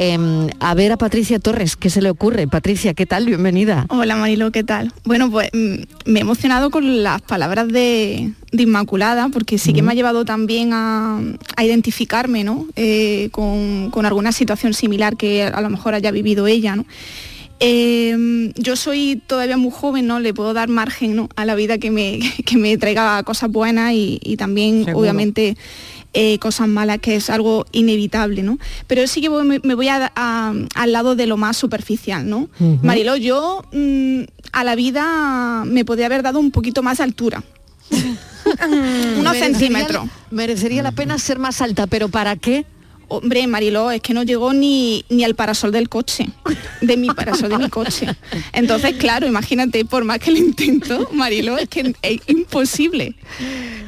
Em, 0.00 0.48
a 0.60 0.74
ver 0.74 0.92
a 0.92 0.96
Patricia 0.96 1.40
Torres, 1.40 1.74
¿qué 1.74 1.90
se 1.90 2.00
le 2.00 2.08
ocurre? 2.08 2.46
Patricia, 2.46 2.94
¿qué 2.94 3.04
tal? 3.04 3.26
Bienvenida. 3.26 3.84
Hola 3.88 4.14
Marilo, 4.14 4.52
¿qué 4.52 4.62
tal? 4.62 4.92
Bueno, 5.04 5.28
pues 5.28 5.50
mm, 5.52 5.74
me 6.06 6.20
he 6.20 6.22
emocionado 6.22 6.70
con 6.70 7.02
las 7.02 7.20
palabras 7.20 7.66
de, 7.66 8.32
de 8.52 8.62
Inmaculada, 8.62 9.28
porque 9.28 9.58
sí 9.58 9.72
que 9.72 9.82
me 9.82 9.90
ha 9.90 9.94
llevado 9.96 10.24
también 10.24 10.72
a, 10.72 11.20
a 11.56 11.64
identificarme 11.64 12.44
¿no? 12.44 12.66
Eh, 12.76 13.28
con, 13.32 13.90
con 13.90 14.06
alguna 14.06 14.30
situación 14.30 14.72
similar 14.72 15.16
que 15.16 15.42
a 15.42 15.60
lo 15.60 15.68
mejor 15.68 15.94
haya 15.94 16.12
vivido 16.12 16.46
ella. 16.46 16.76
¿no? 16.76 16.86
Eh, 17.60 18.52
yo 18.54 18.76
soy 18.76 19.20
todavía 19.26 19.56
muy 19.56 19.72
joven, 19.72 20.06
¿no? 20.06 20.20
Le 20.20 20.32
puedo 20.32 20.54
dar 20.54 20.68
margen 20.68 21.16
¿no? 21.16 21.28
a 21.34 21.44
la 21.44 21.56
vida 21.56 21.78
que 21.78 21.90
me, 21.90 22.20
que 22.46 22.56
me 22.56 22.76
traiga 22.78 23.20
cosas 23.24 23.50
buenas 23.50 23.92
y, 23.94 24.20
y 24.22 24.36
también, 24.36 24.84
Seguro. 24.84 24.98
obviamente, 25.00 25.56
eh, 26.14 26.38
cosas 26.38 26.68
malas, 26.68 26.98
que 26.98 27.16
es 27.16 27.30
algo 27.30 27.66
inevitable, 27.72 28.42
¿no? 28.42 28.58
Pero 28.86 29.06
sí 29.06 29.20
que 29.20 29.28
voy- 29.28 29.60
me, 29.62 29.74
voy 29.74 29.88
a- 29.88 30.10
a- 30.16 30.54
al 30.74 30.92
lado 30.92 31.14
de 31.16 31.26
lo 31.26 31.36
más 31.36 31.56
superficial, 31.56 32.28
¿no? 32.28 32.48
Ujú. 32.58 32.78
Mariló, 32.82 33.16
yo 33.16 33.62
mm, 33.72 34.20
a 34.52 34.64
la 34.64 34.74
vida 34.74 35.64
me 35.66 35.84
podría 35.84 36.06
haber 36.06 36.22
dado 36.22 36.38
un 36.40 36.50
poquito 36.50 36.82
más 36.82 36.98
de 36.98 37.04
altura. 37.04 37.42
Unos 39.18 39.34
Merecería- 39.34 39.44
centímetros. 39.44 40.08
Merecería 40.30 40.82
la 40.82 40.92
pena 40.92 41.18
ser 41.18 41.38
más 41.38 41.60
alta, 41.60 41.86
pero 41.86 42.08
¿para 42.08 42.36
qué? 42.36 42.64
Hombre, 43.10 43.46
Mariló, 43.46 43.90
es 43.90 44.02
que 44.02 44.12
no 44.12 44.22
llegó 44.22 44.52
ni, 44.52 45.04
ni 45.08 45.24
al 45.24 45.34
parasol 45.34 45.72
del 45.72 45.88
coche, 45.88 46.28
de 46.82 46.96
mi 46.98 47.08
parasol 47.08 47.48
de 47.48 47.58
mi 47.58 47.68
coche. 47.70 48.06
Entonces, 48.52 48.96
claro, 48.98 49.26
imagínate, 49.26 49.84
por 49.86 50.04
más 50.04 50.18
que 50.18 50.30
lo 50.30 50.36
intento, 50.36 51.08
Mariló, 51.12 51.56
es 51.56 51.68
que 51.70 51.94
es 52.02 52.20
imposible. 52.26 53.14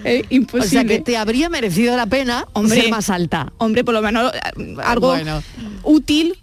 Es 0.04 0.24
imposible. 0.30 0.66
O 0.66 0.70
sea, 0.70 0.84
que 0.84 1.00
te 1.00 1.18
habría 1.18 1.50
merecido 1.50 1.96
la 1.96 2.06
pena 2.06 2.46
ser 2.66 2.88
más 2.90 3.10
alta. 3.10 3.52
Hombre, 3.58 3.84
por 3.84 3.92
lo 3.92 4.00
menos 4.02 4.32
eh, 4.34 4.74
algo 4.82 5.08
Bueno. 5.08 5.42
útil 5.82 6.36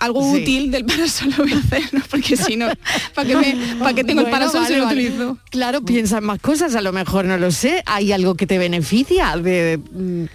algo 0.00 0.20
Sí. 0.34 0.42
útil 0.42 0.72
del 0.72 0.84
parasol 0.84 1.30
lo 1.38 1.44
voy 1.44 1.52
a 1.52 1.58
hacer, 1.58 1.82
¿no? 1.92 2.02
Porque 2.10 2.36
si 2.36 2.56
no, 2.56 2.66
¿para 3.14 3.28
qué, 3.28 3.36
me- 3.36 3.76
para 3.78 3.94
qué 3.94 4.02
tengo 4.02 4.22
el 4.22 4.30
parasol 4.30 4.66
si 4.66 4.72
vale, 4.72 4.78
lo 4.78 4.84
vale. 4.86 5.02
utilizo? 5.04 5.38
Claro, 5.48 5.82
piensa 5.82 6.18
en 6.18 6.24
más 6.24 6.40
cosas, 6.40 6.74
a 6.74 6.80
lo 6.82 6.92
mejor 6.92 7.24
no 7.26 7.36
lo 7.36 7.52
sé. 7.52 7.84
Hay 7.86 8.10
algo 8.10 8.34
que 8.34 8.48
te 8.48 8.58
beneficia 8.58 9.36
de, 9.36 9.50
de- 9.52 9.78
mm, 9.78 10.26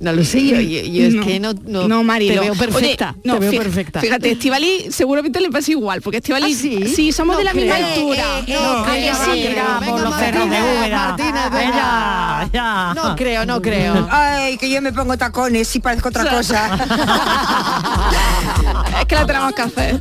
no 0.00 0.12
lo 0.12 0.24
sé, 0.24 0.46
yo, 0.46 0.60
yo- 0.60 0.82
yo 0.84 1.04
es 1.20 1.26
que 1.26 1.40
no, 1.40 1.52
no, 1.66 1.88
No, 1.88 2.04
Marilo. 2.04 2.34
te 2.34 2.40
veo 2.40 2.54
perfecta, 2.54 3.10
Oye, 3.16 3.20
no, 3.24 3.38
te 3.38 3.48
veo 3.50 3.62
perfecta. 3.62 4.00
Fíjate, 4.00 4.30
Estivali 4.32 4.86
seguramente 4.90 5.40
le 5.40 5.50
pasa 5.50 5.70
igual, 5.72 6.00
porque 6.02 6.18
Estivali 6.18 6.52
¿Ah, 6.52 6.88
sí? 6.94 7.10
somos 7.12 7.34
No 7.34 7.38
de 7.38 7.44
la 7.44 7.54
misma 7.54 7.74
creo. 7.74 7.86
altura. 7.86 8.38
Eh, 8.38 8.44
eh, 8.46 8.54
no 8.54 8.78
¿a 8.78 8.84
que 8.86 8.92
creo, 9.00 9.14
sí? 9.14 9.20
no 9.20 9.34
creo. 9.34 9.80
Venga, 9.80 9.98
los 10.10 10.16
cerros 10.16 10.50
de 10.50 10.60
Martínez, 10.60 10.80
Úbeda. 10.80 10.98
Martínez, 11.08 11.50
venga. 11.52 12.50
Ya. 12.52 12.92
No 12.94 13.16
creo, 13.16 13.46
no 13.46 13.62
creo. 13.62 14.08
Ay, 14.10 14.56
que 14.58 14.70
yo 14.70 14.80
me 14.82 14.92
pongo 14.92 15.16
tacones 15.16 15.74
y 15.74 15.80
parezco 15.80 16.08
otra 16.10 16.28
cosa. 16.30 16.78
Es 19.00 19.04
que 19.06 19.14
la 19.14 19.26
tenemos 19.26 19.52
que 19.52 19.62
hacer. 19.62 20.00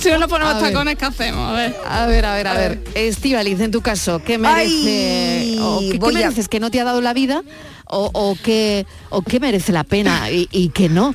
Si 0.00 0.08
no 0.10 0.18
nos 0.18 0.28
ponemos 0.28 0.54
A 0.54 0.58
ver. 0.60 0.72
tacones, 0.72 0.96
¿qué 0.96 1.04
hacemos? 1.04 1.50
A 1.50 1.52
ver. 1.54 1.76
A 1.88 2.06
ver, 2.06 2.24
a 2.26 2.34
ver, 2.34 2.48
a 2.48 2.54
ver. 2.54 2.84
Estivaliz, 2.94 3.60
en 3.60 3.70
tu 3.70 3.80
caso, 3.80 4.20
¿qué 4.24 4.38
merece? 4.38 5.38
Ay, 5.40 5.58
o 5.60 5.80
qué, 5.80 5.98
qué 5.98 6.12
mereces 6.12 6.48
que 6.48 6.60
no 6.60 6.70
te 6.70 6.80
ha 6.80 6.84
dado 6.84 7.00
la 7.00 7.12
vida? 7.14 7.42
¿O, 7.90 8.10
o 8.12 8.36
qué, 8.42 8.86
o 9.10 9.22
qué 9.22 9.40
merece 9.40 9.72
la 9.72 9.84
pena 9.84 10.30
y, 10.30 10.48
y 10.52 10.68
que 10.70 10.88
no? 10.88 11.14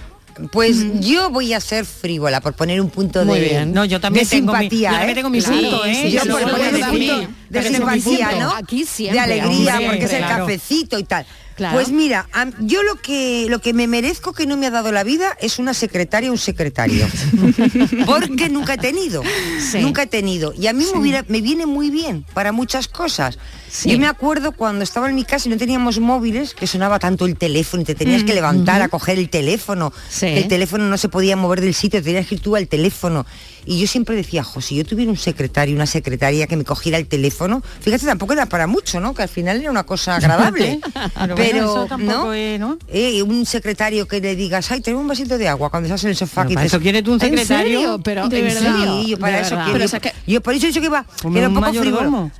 Pues 0.51 0.77
yo 1.00 1.30
voy 1.30 1.53
a 1.53 1.60
ser 1.60 1.86
frívola 1.86 2.42
por 2.42 2.56
poner 2.56 2.82
un 2.82 2.89
punto 2.89 3.24
Muy 3.24 3.39
de, 3.39 3.50
bien. 3.50 3.72
No, 3.72 3.86
yo 3.86 4.00
también 4.01 4.25
de 4.25 4.30
tengo 4.32 4.51
mi- 4.51 4.58
simpatía. 4.62 4.89
yo 4.89 4.96
también 4.96 5.10
¿eh? 5.12 5.13
tengo 5.15 5.30
mi 5.30 5.42
punto, 5.42 5.86
¿eh? 5.86 6.10
Yo 6.10 6.22
Sí, 6.24 6.30
por 6.30 6.39
sí, 6.39 6.46
poner 6.50 6.70
sí, 6.75 6.82
un 6.82 6.82
sí. 6.82 6.84
punto 6.89 7.22
Yo 7.22 7.62
de 7.62 7.70
tengo 7.70 7.86
mi 7.88 8.01
simpatía, 8.01 8.30
punto. 8.32 8.44
¿no? 8.46 8.56
Aquí 8.56 8.86
siempre, 8.86 9.20
de 9.20 9.24
alegría, 9.34 9.74
hombre, 9.74 9.88
porque 9.89 10.06
es 10.06 10.13
el 10.13 10.18
claro. 10.25 10.46
cafecito 10.48 10.98
y 10.98 11.03
tal. 11.03 11.25
Claro. 11.56 11.75
Pues 11.75 11.89
mira, 11.92 12.27
yo 12.62 12.82
lo 12.82 12.96
que 12.96 13.46
lo 13.48 13.62
que 13.62 13.74
me 13.74 13.86
merezco 13.86 14.34
que 14.34 14.48
no 14.48 14.58
me 14.58 14.65
ha 14.65 14.72
dado 14.72 14.92
la 14.92 15.03
vida 15.03 15.38
es 15.39 15.60
una 15.60 15.75
secretaria 15.75 16.32
o 16.32 16.34
un 16.34 16.39
secretario. 16.39 17.06
porque 18.08 18.50
nunca 18.50 18.74
he 18.74 18.77
tenido. 18.80 19.22
Sí. 19.72 19.80
Nunca 19.82 20.01
he 20.01 20.08
tenido. 20.08 20.51
Y 20.58 20.65
a 20.65 20.74
mí 20.74 20.84
me, 20.92 21.00
hubiera- 21.00 21.25
me 21.27 21.42
viene 21.42 21.68
muy 21.68 21.92
bien 21.92 22.25
para 22.34 22.51
muchas 22.51 22.88
cosas. 22.88 23.38
Sí. 23.75 23.89
Yo 23.89 23.98
me 23.98 24.06
acuerdo 24.06 24.51
cuando 24.51 24.84
estaba 24.84 25.10
en 25.10 25.15
mi 25.15 25.24
casa 25.24 25.48
y 25.48 25.51
no 25.51 25.58
teníamos 25.58 26.00
móviles, 26.00 26.53
que 26.53 26.68
sonaba 26.68 27.00
tanto 27.00 27.25
el 27.25 27.36
teléfono 27.36 27.82
y 27.82 27.86
te 27.86 27.96
tenías 27.96 28.24
que 28.24 28.36
levantar 28.36 28.84
a 28.84 28.88
coger 28.88 29.18
el 29.18 29.30
teléfono. 29.30 29.92
Sí. 30.10 30.27
El 30.27 30.48
teléfono 30.48 30.84
no 30.88 30.96
se 31.00 31.10
podía 31.10 31.36
mover 31.36 31.60
del 31.60 31.74
sitio, 31.74 32.03
tenías 32.03 32.27
que 32.27 32.36
ir 32.36 32.42
tú 32.42 32.56
al 32.56 32.68
teléfono. 32.68 33.25
Y 33.65 33.80
yo 33.80 33.88
siempre 33.88 34.15
decía, 34.15 34.44
jo, 34.44 34.62
si 34.62 34.75
yo 34.75 34.86
tuviera 34.86 35.10
un 35.10 35.18
secretario, 35.18 35.74
una 35.74 35.88
secretaria 35.88 36.46
que 36.46 36.56
me 36.56 36.65
cogiera 36.65 37.00
el 37.00 37.08
teléfono, 37.08 37.63
fíjate, 37.82 38.06
tampoco 38.06 38.34
era 38.34 38.46
para 38.46 38.68
mucho, 38.68 39.00
¿no? 39.00 39.15
Que 39.15 39.24
al 39.24 39.30
final 39.30 39.60
era 39.60 39.72
una 39.72 39.86
cosa 39.86 40.15
agradable. 40.18 40.80
Pero 40.84 41.10
bueno, 41.15 41.36
pero 41.36 41.58
eso 41.58 41.86
tampoco 41.88 42.25
¿no? 42.25 42.34
es, 42.34 42.60
¿no? 42.60 42.77
Eh, 42.89 43.24
un 43.24 43.44
secretario 43.48 44.08
que 44.08 44.20
le 44.22 44.36
digas, 44.36 44.70
ay, 44.70 44.82
tengo 44.82 45.00
un 45.00 45.08
vasito 45.08 45.39
de 45.39 45.48
agua 45.48 45.72
cuando 45.72 45.88
estás 45.88 46.03
en 46.03 46.12
el 46.12 46.15
sofá. 46.15 46.44
Pero 46.44 46.53
para 46.56 46.68
eso 46.68 46.80
quieres 46.80 47.03
tú 47.03 47.13
un 47.13 47.24
¿En 47.24 47.30
secretario? 47.38 48.00
Pero, 48.03 48.30
¿De 48.30 48.39
¿en 48.39 48.51
serio? 48.51 49.01
Sí, 49.01 49.10
yo 49.12 49.18
para 49.18 49.38
De 49.38 49.42
eso 49.42 49.50
verdad. 49.56 49.65
quiero. 49.65 49.74
Pero, 49.74 49.80
yo, 49.80 49.86
o 49.86 49.88
sea 49.88 50.00
que- 50.00 50.13
yo 50.32 50.42
por 50.42 50.53
eso 50.53 50.65
he 50.65 50.70
dicho 50.70 50.80
que 50.82 50.86
iba, 50.88 51.06
Como 51.24 51.34
que 51.34 51.39
era 51.39 51.48
un 51.48 51.56
poco 51.56 51.65
mayordomo. 51.68 52.32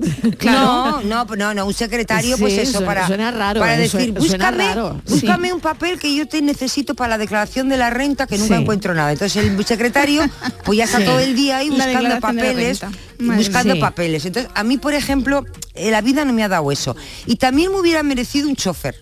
Frívolo. 0.00 0.32
No, 0.44 1.02
no, 1.02 1.24
no, 1.36 1.54
no, 1.54 1.66
un 1.66 1.74
secretario, 1.74 2.38
pues 2.38 2.54
eso, 2.54 2.72
suena- 2.72 2.86
para, 2.86 3.06
suena 3.06 3.30
raro, 3.30 3.60
para 3.60 3.74
eh, 3.74 3.78
decir, 3.78 3.90
suena- 4.12 4.20
suena 4.20 4.50
búscame, 4.50 4.64
raro, 4.68 5.02
sí. 5.06 5.12
búscame 5.14 5.52
un 5.52 5.60
papel 5.60 5.98
que 5.98 6.14
yo 6.14 6.26
te 6.26 6.40
necesito 6.42 6.94
para 6.94 7.10
la 7.10 7.18
declaración 7.18 7.68
de 7.68 7.76
la 7.76 7.90
renta, 7.90 8.26
que 8.26 8.38
nunca 8.38 8.56
Sí. 8.56 8.62
encuentro 8.62 8.94
nada. 8.94 9.12
Entonces 9.12 9.44
el 9.44 9.64
secretario, 9.66 10.22
pues 10.64 10.78
ya 10.78 10.84
está 10.84 10.98
Sí. 10.98 11.04
todo 11.04 11.18
el 11.20 11.34
día 11.36 11.58
ahí 11.58 11.70
buscando 11.70 12.20
papeles, 12.20 12.80
buscando 13.18 13.78
papeles. 13.78 14.24
Entonces, 14.24 14.50
a 14.54 14.64
mí, 14.64 14.78
por 14.78 14.94
ejemplo, 14.94 15.44
eh, 15.74 15.90
la 15.90 16.00
vida 16.00 16.24
no 16.24 16.32
me 16.32 16.42
ha 16.44 16.48
dado 16.48 16.70
eso. 16.72 16.96
Y 17.26 17.36
también 17.36 17.70
me 17.72 17.78
hubiera 17.80 18.02
merecido 18.02 18.48
un 18.48 18.56
chofer. 18.56 18.96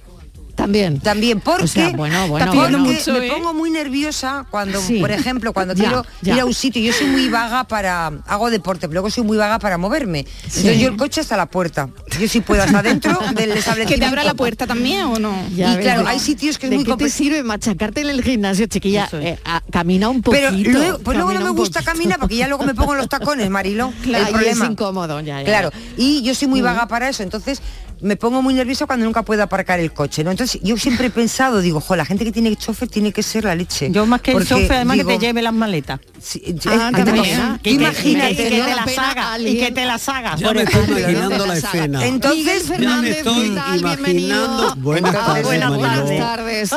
También. 0.61 1.01
También, 1.01 1.41
porque, 1.41 1.65
O 1.65 1.67
sea, 1.67 1.89
bueno, 1.91 2.29
bueno, 2.29 2.47
porque 2.47 2.59
bueno. 2.59 2.79
mucho, 2.81 3.13
me 3.15 3.27
¿eh? 3.27 3.31
pongo 3.31 3.55
muy 3.55 3.71
nerviosa 3.71 4.45
cuando, 4.51 4.81
Sí. 4.81 4.99
por 5.01 5.11
ejemplo, 5.11 5.53
cuando 5.53 5.75
Ya, 5.75 5.85
quiero 5.85 6.07
ya. 6.21 6.35
ir 6.35 6.41
a 6.41 6.45
un 6.45 6.53
sitio, 6.55 6.83
yo 6.83 6.93
soy 6.93 7.07
muy 7.07 7.29
vaga 7.29 7.65
para, 7.65 8.09
hago 8.27 8.51
deporte, 8.51 8.81
pero 8.83 8.93
luego 8.95 9.11
soy 9.11 9.25
muy 9.25 9.37
vaga 9.39 9.59
para 9.59 9.79
moverme. 9.79 10.27
Entonces 10.45 10.79
yo 10.79 10.89
el 10.89 10.97
coche 10.97 11.21
hasta 11.23 11.37
la 11.37 11.47
puerta. 11.47 11.89
Yo 12.21 12.29
sí 12.29 12.41
puedo 12.41 12.63
hasta 12.63 12.83
dentro 12.83 13.13
del 13.35 13.53
establecimiento. 13.53 13.89
¿Que 13.95 13.99
te 13.99 14.05
abra 14.05 14.23
la 14.25 14.35
puerta 14.35 14.67
también 14.67 15.03
o 15.07 15.19
no? 15.19 15.35
Ya 15.57 15.73
y 15.73 15.77
ves, 15.77 15.85
claro, 15.85 16.03
¿de- 16.03 16.09
hay 16.11 16.19
sitios 16.19 16.59
que 16.59 16.67
es 16.67 16.71
¿De 16.71 16.77
muy 16.77 16.85
qué 16.85 16.97
te 16.97 17.09
sirve 17.09 17.43
machacarte 17.43 18.03
en 18.03 18.11
el 18.11 18.23
gimnasio, 18.23 18.67
chiquilla? 18.67 19.09
Eh, 19.15 19.39
a- 19.45 19.63
camina 19.71 20.09
un 20.11 20.21
poquito. 20.23 20.49
Pero 20.53 20.57
luego, 20.79 20.99
pues 20.99 21.17
luego 21.17 21.33
no 21.33 21.41
me 21.41 21.51
gusta 21.51 21.83
caminar 21.83 22.19
porque 22.19 22.37
ya 22.37 22.49
luego 22.49 22.65
me 22.65 22.75
pongo 22.75 22.93
en 22.93 22.99
los 22.99 23.09
tacones, 23.09 23.49
Marilo. 23.49 23.93
Claro, 24.03 24.25
el 24.25 24.31
y 24.31 24.33
problema. 24.35 24.65
es 24.67 24.71
incómodo, 24.73 25.21
ya, 25.21 25.39
ya, 25.41 25.45
Claro, 25.47 25.71
y 25.97 26.23
yo 26.23 26.35
soy 26.35 26.49
muy 26.49 26.61
vaga 26.61 26.87
para 26.87 27.09
eso, 27.09 27.23
entonces 27.23 27.63
me 28.03 28.17
pongo 28.17 28.43
muy 28.43 28.55
nerviosa 28.55 28.87
cuando 28.87 29.05
nunca 29.05 29.23
puedo 29.23 29.43
aparcar 29.43 29.81
el 29.81 29.93
coche, 29.93 30.25
¿no? 30.25 30.31
Entonces 30.31 30.61
yo 30.63 30.77
siempre 30.77 31.09
he 31.09 31.11
pensado, 31.11 31.61
digo, 31.61 31.81
jo, 31.81 31.97
la 31.97 32.05
gente 32.05 32.25
que 32.25 32.33
tiene 32.33 32.49
chofer 32.57 32.89
tiene 32.89 33.13
que 33.13 33.23
ser 33.23 33.45
la 33.45 33.55
leche. 33.55 33.91
Yo 33.91 34.07
más 34.07 34.21
que 34.21 34.33
el 34.33 34.47
chofer, 34.47 34.73
además 34.73 34.97
digo, 34.97 35.09
que 35.09 35.19
te 35.19 35.27
lleve 35.27 35.43
las 35.43 35.53
maletas. 35.55 36.01
sí, 36.21 36.43
Ah, 36.67 36.91
Que- 37.63 37.71
imagínate, 37.71 38.37
que, 38.37 38.51
te 38.51 38.75
las 38.75 38.99
haga, 38.99 39.39
y 39.39 39.59
que 39.59 39.71
te 39.73 39.85
las 39.87 40.09
haga. 40.09 40.37
Ya 40.37 40.47
por 40.49 40.57
me 40.57 40.65
la 41.47 41.57
escena. 41.57 42.07
Entonces, 42.07 42.65
Ya 42.67 42.71
me 42.71 42.77
Fernández, 42.77 43.17
estoy 43.19 43.49
¿qué 43.51 43.55
tal? 43.57 43.83
Bienvenido. 43.83 44.45
imaginando. 44.45 44.75
Buenas 44.77 45.15
Ah, 45.15 45.27
tardes, 45.27 45.45
buenas 45.45 45.71
Mariló. 45.71 46.17
tardes. 46.19 46.71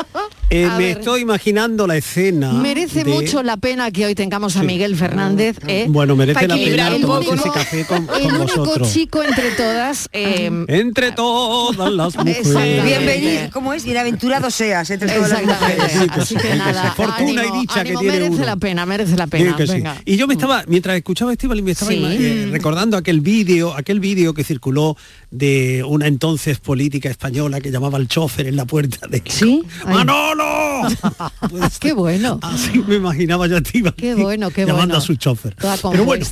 Eh, 0.50 0.66
me 0.68 0.78
ver. 0.78 0.98
estoy 0.98 1.20
imaginando 1.22 1.86
la 1.86 1.96
escena. 1.96 2.52
Merece 2.52 3.02
de- 3.04 3.10
mucho 3.12 3.42
la 3.42 3.56
pena 3.56 3.90
que 3.90 4.06
hoy 4.06 4.14
tengamos 4.14 4.56
a 4.56 4.60
Sí. 4.60 4.66
Miguel 4.66 4.94
Fernández. 4.96 5.56
¿eh? 5.66 5.86
Bueno, 5.88 6.14
merece 6.16 6.46
la 6.46 6.54
pena 6.54 6.90
poco, 7.06 7.34
ese 7.34 7.46
¿no? 7.46 7.52
café 7.52 7.84
con, 7.86 8.06
con 8.06 8.20
el 8.20 8.26
único 8.34 8.60
vosotros. 8.60 8.92
chico 8.92 9.22
entre 9.22 9.50
todas. 9.52 10.08
eh, 10.12 10.50
Entre 10.68 11.12
todas 11.14 11.92
las 11.92 12.16
mujeres. 12.16 12.84
Bienvenido, 12.84 13.42
¿cómo 13.52 13.72
es? 13.72 13.84
Bienaventurado 13.84 14.50
seas 14.50 14.88
entre 14.90 15.08
todas 15.10 15.30
las 15.30 15.42
mujeres. 15.42 15.96
Así 16.10 16.36
que 16.36 16.54
nada. 16.56 16.92
Fortuna 16.92 17.32
y 17.32 17.38
ánimo, 17.38 17.60
dicha 17.60 17.84
que 17.84 17.94
tiene 17.96 18.12
merece 18.12 18.30
uno. 18.36 18.44
la 18.44 18.56
pena, 18.56 18.86
merece 18.86 19.16
la 19.16 19.26
pena. 19.26 19.56
que 19.56 19.66
sí. 19.66 19.72
Venga. 19.74 19.96
Y 20.04 20.16
yo 20.16 20.26
me 20.26 20.34
estaba, 20.34 20.64
mientras 20.66 20.96
escuchaba 20.96 21.30
a 21.30 21.34
Estival, 21.34 21.62
me 21.62 21.72
estaba 21.72 21.90
Sí. 21.90 22.04
eh, 22.04 22.48
recordando 22.50 22.96
aquel 22.96 23.20
vídeo, 23.20 23.74
aquel 23.76 24.00
vídeo 24.00 24.34
que 24.34 24.44
circuló 24.44 24.96
de 25.30 25.84
una 25.86 26.06
entonces 26.06 26.58
política 26.60 27.08
española 27.10 27.60
que 27.60 27.70
llamaba 27.70 27.98
al 27.98 28.08
chofer 28.08 28.46
en 28.46 28.56
la 28.56 28.64
puerta 28.64 29.06
de 29.08 29.22
¿Sí? 29.26 29.62
Ay. 29.86 29.94
¡Manolo! 29.94 30.88
Pues, 31.50 31.78
Qué 31.78 31.92
bueno. 31.92 32.38
así 32.42 32.82
me 32.86 32.96
imaginaba 32.96 33.46
yo 33.46 33.56
a 33.56 33.60
Qué 33.96 34.14
bueno, 34.14 34.50
qué 34.50 34.62
llamando 34.62 34.86
bueno. 34.94 34.96
a 34.96 35.00
su 35.00 35.14
chofer. 35.16 35.54
Toda 35.54 35.76
Pero 35.90 36.04
bueno. 36.04 36.24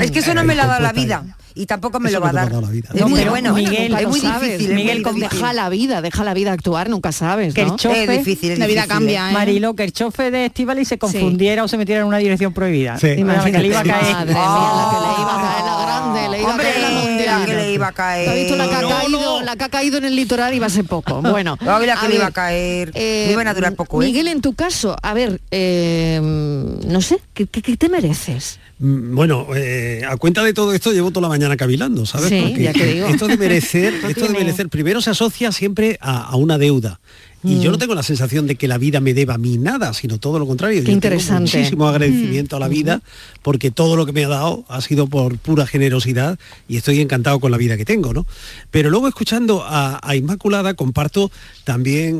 Es 0.00 0.10
que 0.10 0.18
eso 0.18 0.34
no 0.34 0.44
me 0.44 0.54
lo 0.54 0.62
ha 0.62 0.66
dado 0.66 0.82
la 0.82 0.92
vida 0.92 1.24
y 1.54 1.66
tampoco 1.66 2.00
me 2.00 2.08
Eso 2.10 2.18
lo 2.18 2.24
va 2.24 2.30
a 2.30 2.32
dar. 2.32 2.52
la 2.52 2.68
vida. 2.68 2.88
No, 2.94 3.06
pero 3.14 3.30
bueno, 3.30 3.54
Miguel, 3.54 3.94
es 3.94 4.02
lo 4.02 4.08
muy 4.08 4.20
sabes. 4.20 4.42
difícil. 4.50 4.70
es 4.70 4.74
Miguel, 4.76 5.02
muy 5.02 5.12
difícil. 5.14 5.38
Deja 5.38 5.52
la 5.52 5.68
vida, 5.68 6.02
deja 6.02 6.24
la 6.24 6.34
vida 6.34 6.52
actuar, 6.52 6.88
nunca 6.90 7.12
sabes, 7.12 7.54
que 7.54 7.62
el 7.62 7.68
¿no? 7.68 7.76
Es 7.76 8.08
difícil, 8.08 8.50
es 8.52 8.58
La 8.58 8.66
vida 8.66 8.82
difícil, 8.82 8.88
cambia, 8.98 9.30
¿eh? 9.30 9.32
Marilo, 9.32 9.74
que 9.74 9.84
el 9.84 9.92
chofer 9.92 10.32
de 10.32 10.46
Estivali 10.46 10.84
se 10.84 10.98
confundiera 10.98 11.62
o 11.64 11.68
se 11.68 11.76
metiera 11.78 12.00
en 12.02 12.08
una 12.08 12.18
dirección 12.18 12.52
prohibida. 12.52 12.98
Sí. 12.98 13.08
Imagínate, 13.16 13.52
que 13.52 13.58
le 13.58 13.66
iba 13.68 13.80
a 13.80 13.84
Madre 13.84 14.00
caer. 14.00 14.26
mía, 14.26 14.34
la 14.34 14.90
que 14.90 14.96
le 15.06 15.22
iba 15.22 15.34
a 15.34 15.42
caer 15.42 15.64
la 15.64 15.82
grande, 15.84 16.28
le 16.28 16.40
iba 16.40 16.50
Hombre, 16.50 16.66
a 16.68 16.72
caer 16.72 16.82
la 16.82 16.90
la 16.90 17.00
mundial. 17.00 17.46
que 17.46 17.54
le 17.54 17.72
iba 17.72 17.86
a 17.88 17.92
caer. 17.92 18.24
¿Te 18.24 18.30
has 18.30 18.36
visto 18.36 18.56
la 18.56 18.68
que 18.68 18.74
ha 18.74 18.82
No, 18.82 18.88
caído, 18.88 19.42
la 19.42 19.56
que 19.56 19.64
ha 19.64 19.68
caído 19.68 19.98
en 19.98 20.04
el 20.06 20.16
litoral 20.16 20.54
y 20.54 20.58
va 20.58 20.66
a 20.66 20.70
ser 20.70 20.84
poco? 20.84 21.22
Bueno, 21.34 21.56
No, 21.60 21.78
la 21.78 21.84
que 21.84 21.90
a 21.92 22.08
le 22.08 22.14
iba 22.16 22.24
ver, 22.24 22.30
a 22.30 22.32
caer. 22.32 22.90
eh, 22.94 23.24
Me 23.28 23.32
iban 23.32 23.46
a 23.48 23.54
durar 23.54 23.74
poco, 23.74 24.02
¿eh? 24.02 24.06
Miguel, 24.06 24.28
en 24.28 24.40
tu 24.40 24.54
caso, 24.54 24.96
a 25.02 25.14
ver, 25.14 25.40
eh, 25.50 26.20
no 26.22 27.00
sé, 27.00 27.18
¿qué, 27.32 27.46
qué- 27.46 27.62
qué 27.62 27.76
te 27.76 27.88
mereces? 27.88 28.58
Mm, 28.84 29.14
Bueno, 29.14 29.46
eh, 29.56 30.02
a 30.06 30.16
cuenta 30.18 30.42
de 30.44 30.52
todo 30.52 30.74
esto 30.74 30.92
llevo 30.92 31.10
toda 31.10 31.22
la 31.22 31.28
mañana 31.28 31.56
cavilando, 31.56 32.04
¿sabes? 32.04 32.28
Sí, 32.28 32.40
Porque 32.42 32.62
ya 32.64 32.72
te 32.74 32.86
digo. 32.92 33.06
esto 33.06 33.26
de 33.26 33.36
merecer, 33.38 33.94
Esto 34.08 34.26
de 34.26 34.34
merecer, 34.34 34.68
primero 34.68 35.00
se 35.00 35.10
asocia 35.10 35.52
siempre 35.52 35.96
a, 36.00 36.22
a 36.24 36.36
una 36.36 36.58
deuda. 36.58 37.00
Y 37.42 37.56
Mm. 37.56 37.60
yo 37.60 37.70
no 37.72 37.78
tengo 37.78 37.94
la 37.94 38.02
sensación 38.02 38.46
de 38.46 38.56
que 38.56 38.66
la 38.68 38.78
vida 38.78 39.00
me 39.00 39.12
deba 39.12 39.34
a 39.34 39.38
mí 39.38 39.58
nada, 39.58 39.92
sino 39.92 40.18
todo 40.18 40.38
lo 40.38 40.46
contrario. 40.46 40.78
Yo 40.78 40.84
tengo 40.84 40.94
interesante. 40.96 41.50
Mm. 41.56 41.60
muchísimo 41.60 41.88
agradecimiento 41.88 42.56
a 42.56 42.58
la 42.60 42.68
vida 42.68 43.02
porque 43.42 43.70
todo 43.70 43.96
lo 43.96 44.06
que 44.06 44.12
me 44.12 44.24
ha 44.24 44.28
dado 44.28 44.64
ha 44.68 44.80
sido 44.80 45.06
por 45.06 45.36
pura 45.38 45.66
generosidad 45.66 46.38
y 46.68 46.76
estoy 46.78 47.00
encantado 47.00 47.40
con 47.40 47.50
la 47.50 47.58
vida 47.58 47.76
que 47.76 47.84
tengo, 47.84 48.12
¿no? 48.14 48.26
Pero 48.70 48.88
luego 48.90 49.08
escuchando 49.08 49.62
a, 49.62 50.00
a 50.02 50.16
Inmaculada 50.16 50.72
comparto 50.74 51.30
también 51.64 52.16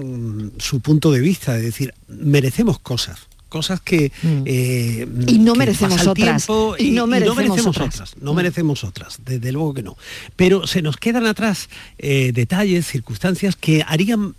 mm, 0.47 0.51
su 0.59 0.81
punto 0.81 1.11
de 1.11 1.21
vista, 1.21 1.55
de 1.55 1.63
decir, 1.63 1.95
merecemos 2.09 2.79
cosas 2.79 3.19
cosas 3.55 3.81
que 3.81 4.11
eh, 4.45 5.07
Mm. 5.07 5.29
Y 5.29 5.39
no 5.39 5.55
merecemos 5.55 6.07
otras, 6.07 6.47
tiempo 6.47 6.75
y 6.79 6.91
no 6.91 7.07
merecemos 7.07 7.67
otras. 7.67 8.17
no 8.21 8.35
merecemos 8.35 8.83
otras, 8.85 9.19
desde 9.25 9.53
luego 9.53 9.75
que 9.75 9.83
no. 9.83 9.97
Pero 10.37 10.67
se 10.67 10.83
nos 10.83 10.97
quedan 10.97 11.27
atrás 11.27 11.69
eh, 11.99 12.33
detalles, 12.35 12.87
circunstancias 12.87 13.55
que 13.57 13.85
harían 13.87 14.35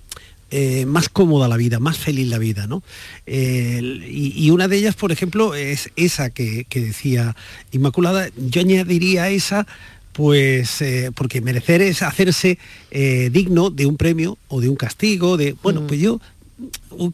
eh, 0.51 0.85
más 0.85 1.07
cómoda 1.09 1.47
la 1.47 1.57
vida, 1.57 1.79
más 1.79 1.97
feliz 1.97 2.27
la 2.29 2.37
vida, 2.37 2.67
¿no? 2.67 2.83
Eh, 3.25 3.79
y, 4.21 4.45
y 4.45 4.51
una 4.51 4.67
de 4.67 4.77
ellas, 4.77 4.95
por 4.95 5.11
ejemplo, 5.11 5.55
es 5.55 5.89
esa 5.95 6.29
que, 6.29 6.65
que 6.69 6.79
decía 6.81 7.35
Inmaculada. 7.71 8.29
Yo 8.37 8.61
añadiría 8.61 9.23
a 9.23 9.29
esa, 9.29 9.65
pues, 10.13 10.81
eh, 10.81 11.11
porque 11.15 11.41
merecer 11.41 11.81
es 11.81 12.01
hacerse 12.01 12.57
eh, 12.91 13.29
digno 13.31 13.69
de 13.69 13.85
un 13.85 13.97
premio 13.97 14.37
o 14.47 14.61
de 14.61 14.69
un 14.69 14.75
castigo, 14.75 15.35
de. 15.37 15.55
Bueno, 15.63 15.81
Mm. 15.81 15.87
pues 15.87 15.99
yo 15.99 16.19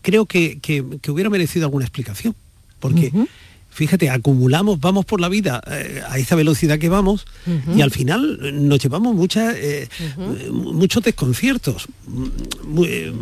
creo 0.01 0.25
que, 0.25 0.59
que- 0.59 0.83
que 1.01 1.11
hubiera 1.11 1.29
merecido 1.29 1.65
alguna 1.65 1.85
explicación. 1.85 2.35
Porque 2.79 3.11
fíjate, 3.69 4.09
acumulamos, 4.09 4.79
vamos 4.81 5.05
por 5.05 5.21
la 5.21 5.29
vida 5.29 5.61
eh, 5.67 6.01
a 6.09 6.17
esa 6.19 6.35
velocidad 6.35 6.77
que 6.79 6.89
vamos 6.89 7.25
y 7.75 7.81
al 7.81 7.91
final 7.91 8.39
eh, 8.43 8.51
nos 8.51 8.79
llevamos 8.79 9.15
muchas, 9.15 9.55
eh, 9.57 9.87
muchos 10.51 11.03
desconciertos, 11.03 11.87
mu- 12.67 12.83
eh, 12.85 13.13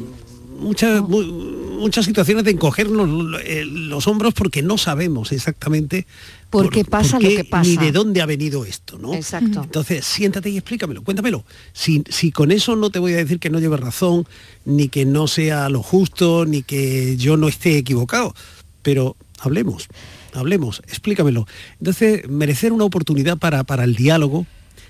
muchas, 1.79 1.79
mu- 1.79 1.83
muchas 1.85 2.05
situaciones 2.05 2.43
de 2.43 2.51
encogernos 2.51 3.07
lo- 3.09 3.39
eh, 3.39 3.65
los 3.65 4.07
hombros 4.07 4.33
porque 4.33 4.61
no 4.61 4.77
sabemos 4.77 5.31
exactamente 5.31 6.05
¿Por 6.49 6.69
qué 6.71 6.83
pasa 6.85 7.19
lo 7.19 7.29
qué 7.29 7.35
que 7.37 7.43
pasa? 7.45 7.69
ni 7.69 7.77
de 7.77 7.91
dónde 7.91 8.21
ha 8.21 8.25
venido 8.25 8.65
esto, 8.65 8.97
¿no? 8.97 9.13
Exacto. 9.13 9.61
Entonces, 9.63 10.05
siéntate 10.05 10.49
y 10.49 10.57
explícamelo, 10.57 11.03
cuéntamelo. 11.03 11.43
Si, 11.73 12.03
si 12.09 12.31
con 12.31 12.51
eso 12.51 12.75
no 12.75 12.89
te 12.89 12.99
voy 12.99 13.13
a 13.13 13.17
decir 13.17 13.39
que 13.39 13.49
no 13.49 13.59
lleves 13.59 13.79
razón, 13.79 14.25
ni 14.65 14.89
que 14.89 15.05
no 15.05 15.27
sea 15.27 15.69
lo 15.69 15.81
justo, 15.83 16.45
ni 16.45 16.63
que 16.63 17.17
yo 17.17 17.37
no 17.37 17.47
esté 17.47 17.77
equivocado, 17.77 18.33
pero 18.81 19.15
hablemos, 19.39 19.87
hablemos, 20.33 20.81
explícamelo. 20.87 21.47
Entonces, 21.79 22.27
merecer 22.29 22.73
una 22.73 22.83
oportunidad 22.85 23.37
para, 23.37 23.63
para 23.63 23.83
el 23.83 23.95
diálogo 23.95 24.45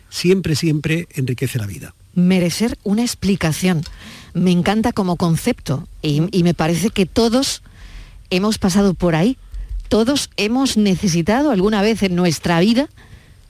siempre, 0.09 0.55
siempre 0.55 1.07
enriquece 1.13 1.59
la 1.59 1.67
vida. 1.67 1.93
merecer 2.15 2.77
una 2.83 3.01
explicación. 3.03 3.83
Me 4.33 4.51
encanta 4.51 4.91
como 4.91 5.15
concepto 5.15 5.87
y, 6.01 6.23
y 6.37 6.43
me 6.43 6.53
parece 6.53 6.89
que 6.89 7.05
todos 7.05 7.61
hemos 8.29 8.57
pasado 8.57 8.93
por 8.93 9.15
ahí, 9.15 9.37
todos 9.87 10.29
hemos 10.37 10.77
necesitado 10.77 11.51
alguna 11.51 11.81
vez 11.81 12.03
en 12.03 12.15
nuestra 12.15 12.59
vida 12.59 12.89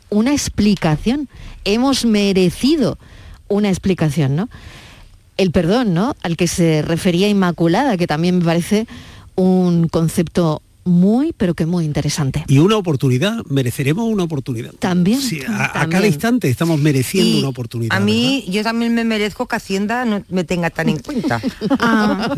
una 0.10 0.32
explicación, 0.32 1.30
hemos 1.66 2.06
merecido 2.06 2.98
una 3.48 3.70
explicación, 3.70 4.36
¿no? 4.36 4.50
El 5.38 5.52
perdón, 5.52 5.94
¿no? 5.94 6.16
Al 6.22 6.36
que 6.36 6.48
se 6.48 6.82
refería 6.82 7.30
Inmaculada, 7.30 7.98
que 7.98 8.08
también 8.08 8.40
me 8.40 8.46
parece 8.46 8.88
un 9.36 9.88
concepto 9.88 10.62
muy, 10.90 11.34
pero 11.34 11.54
que 11.54 11.66
muy 11.66 11.86
interesante. 11.86 12.44
Y 12.48 12.58
una 12.60 12.76
oportunidad, 12.78 13.44
mereceremos 13.50 14.06
una 14.06 14.24
oportunidad. 14.24 14.72
También. 14.80 15.22
Sí, 15.22 15.42
a, 15.48 15.88
cada 15.90 16.08
instante 16.08 16.50
estamos 16.50 16.80
mereciendo 16.80 17.38
Y 17.38 17.40
una 17.40 17.50
oportunidad. 17.50 17.96
A 17.96 18.00
mí, 18.00 18.46
yo 18.50 18.64
también 18.64 18.94
me 18.94 19.04
merezco 19.04 19.48
que 19.48 19.56
Hacienda 19.56 20.06
no 20.06 20.24
me 20.30 20.44
tenga 20.44 20.70
tan 20.70 20.90
en 20.90 21.00
cuenta. 21.00 21.42
Ah, 21.82 22.36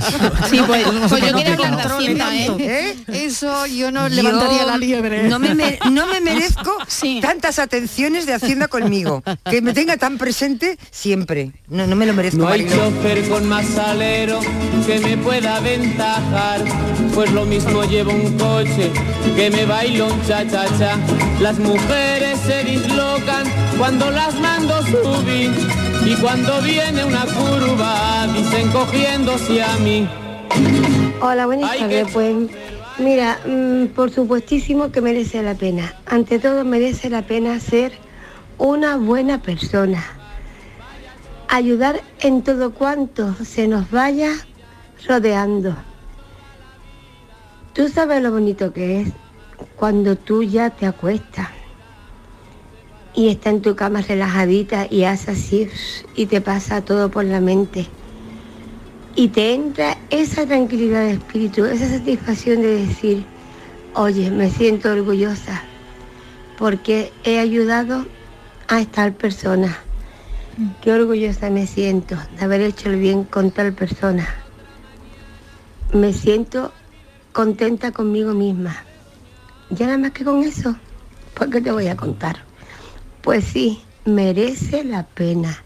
sí, 0.49 0.59
pues, 0.67 0.85
pues 1.09 1.21
yo 1.21 1.31
No 1.31 1.37
te 1.41 1.51
hablar 1.51 1.57
de 1.57 1.57
controle 1.57 1.95
Hacienda, 2.11 2.35
¿eh? 2.35 2.45
tanto. 2.47 2.63
¿Eh? 2.63 2.95
Eso 3.25 3.65
yo 3.67 3.91
no 3.91 4.07
Yo 4.07 4.15
levantaría 4.23 4.65
la 4.65 4.77
liebre. 4.77 5.27
No 5.27 5.39
me, 5.39 5.55
me- 5.55 5.79
no 5.91 6.05
me 6.07 6.21
merezco 6.21 6.71
Sí. 6.87 7.19
tantas 7.21 7.57
atenciones 7.59 8.25
de 8.25 8.33
Hacienda 8.33 8.67
conmigo. 8.67 9.23
Que 9.49 9.61
me 9.61 9.73
tenga 9.73 9.97
tan 9.97 10.17
presente 10.17 10.77
siempre. 10.91 11.51
No, 11.67 11.87
no 11.87 11.95
me 11.95 12.05
lo 12.05 12.13
merezco. 12.13 12.39
No 12.39 12.47
hay 12.47 12.63
Mariló. 12.63 12.89
chofer 12.91 13.27
con 13.29 13.47
más 13.47 13.65
salero 13.67 14.39
que 14.85 14.99
me 14.99 15.17
pueda 15.17 15.57
aventajar. 15.57 16.61
Pues 17.13 17.31
lo 17.31 17.45
mismo 17.45 17.83
llevo 17.83 18.11
un 18.13 18.37
coche 18.41 18.91
que 19.35 19.49
me 19.51 19.65
bailo 19.65 20.07
un 20.07 20.21
cha-cha-cha. 20.23 20.97
Las 21.39 21.59
mujeres 21.59 22.39
se 22.39 22.63
dislocan 22.63 23.45
cuando 23.77 24.09
las 24.11 24.33
mando 24.39 24.81
subir. 24.83 25.51
Y 26.05 26.15
cuando 26.15 26.61
viene 26.61 27.05
una 27.05 27.25
curva, 27.25 28.27
dicen 28.35 28.69
cogiéndose 28.71 29.63
a 29.63 29.77
mí. 29.77 30.09
Hola, 31.21 31.45
buenas 31.45 31.77
tardes. 31.77 32.07
Pues 32.11 32.35
mira, 32.97 33.39
mm, 33.45 33.87
por 33.95 34.09
supuestísimo 34.09 34.91
que 34.91 35.01
merece 35.01 35.43
la 35.43 35.53
pena. 35.53 35.93
Ante 36.07 36.39
todo 36.39 36.65
merece 36.65 37.09
la 37.09 37.21
pena 37.21 37.59
ser 37.59 37.93
una 38.57 38.97
buena 38.97 39.41
persona. 39.41 40.03
Ayudar 41.47 42.01
en 42.19 42.41
todo 42.41 42.73
cuanto 42.73 43.35
se 43.43 43.67
nos 43.67 43.91
vaya 43.91 44.31
rodeando. 45.07 45.75
Tú 47.73 47.87
sabes 47.87 48.21
lo 48.21 48.31
bonito 48.31 48.73
que 48.73 49.01
es 49.01 49.13
cuando 49.77 50.17
tú 50.17 50.43
ya 50.43 50.71
te 50.71 50.85
acuestas 50.85 51.47
y 53.13 53.29
estás 53.29 53.53
en 53.53 53.61
tu 53.61 53.75
cama 53.75 54.01
relajadita 54.01 54.87
y 54.89 55.05
haces 55.05 55.29
así 55.29 55.67
y 56.15 56.25
te 56.25 56.41
pasa 56.41 56.83
todo 56.83 57.09
por 57.09 57.23
la 57.23 57.39
mente 57.39 57.87
y 59.15 59.29
te 59.29 59.53
entra 59.53 59.97
esa 60.09 60.45
tranquilidad 60.45 61.01
de 61.01 61.11
espíritu, 61.13 61.65
esa 61.65 61.87
satisfacción 61.87 62.61
de 62.61 62.87
decir, 62.87 63.25
oye, 63.93 64.31
me 64.31 64.49
siento 64.49 64.91
orgullosa 64.91 65.61
porque 66.57 67.11
he 67.23 67.39
ayudado 67.39 68.05
a 68.67 68.83
tal 68.85 69.13
persona. 69.13 69.77
Qué 70.81 70.91
orgullosa 70.91 71.49
me 71.49 71.67
siento 71.67 72.17
de 72.37 72.43
haber 72.45 72.61
hecho 72.61 72.89
el 72.89 72.97
bien 72.97 73.23
con 73.23 73.51
tal 73.51 73.73
persona. 73.73 74.27
Me 75.93 76.13
siento 76.13 76.71
contenta 77.31 77.91
conmigo 77.91 78.33
misma. 78.33 78.83
Ya 79.69 79.85
nada 79.85 79.97
más 79.97 80.11
que 80.11 80.23
con 80.23 80.43
eso, 80.43 80.75
¿por 81.33 81.49
qué 81.49 81.61
te 81.61 81.71
voy 81.71 81.87
a 81.87 81.95
contar? 81.95 82.43
Pues 83.21 83.45
sí, 83.45 83.81
merece 84.05 84.83
la 84.83 85.05
pena 85.05 85.63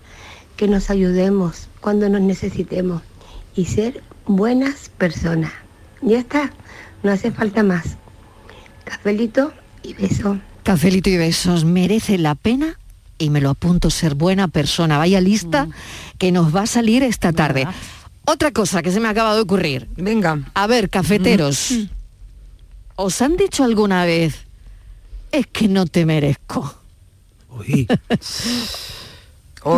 que 0.57 0.67
nos 0.67 0.89
ayudemos 0.89 1.67
cuando 1.81 2.09
nos 2.09 2.21
necesitemos 2.21 3.01
y 3.55 3.65
ser 3.65 4.03
buenas 4.25 4.89
personas. 4.89 5.51
Ya 6.01 6.19
está, 6.19 6.51
no 7.03 7.11
hace 7.11 7.31
falta 7.31 7.63
más. 7.63 7.97
Cafelito 8.83 9.53
y 9.81 9.93
beso. 9.93 10.39
Cafelito 10.63 11.09
y 11.09 11.17
besos, 11.17 11.65
merece 11.65 12.17
la 12.17 12.35
pena 12.35 12.77
y 13.17 13.29
me 13.29 13.41
lo 13.41 13.49
apunto 13.49 13.89
ser 13.89 14.15
buena 14.15 14.47
persona. 14.47 14.97
Vaya 14.97 15.21
lista 15.21 15.67
que 16.17 16.31
nos 16.31 16.55
va 16.55 16.63
a 16.63 16.67
salir 16.67 17.03
esta 17.03 17.33
tarde. 17.33 17.67
Otra 18.25 18.51
cosa 18.51 18.81
que 18.81 18.91
se 18.91 18.99
me 18.99 19.07
acaba 19.07 19.35
de 19.35 19.41
ocurrir. 19.41 19.87
Venga. 19.95 20.39
A 20.53 20.67
ver, 20.67 20.89
cafeteros. 20.89 21.73
¿Os 22.95 23.21
han 23.21 23.35
dicho 23.37 23.63
alguna 23.63 24.05
vez 24.05 24.35
es 25.31 25.47
que 25.47 25.67
no 25.67 25.85
te 25.85 26.05
merezco? 26.05 26.73
Uy. 27.49 27.87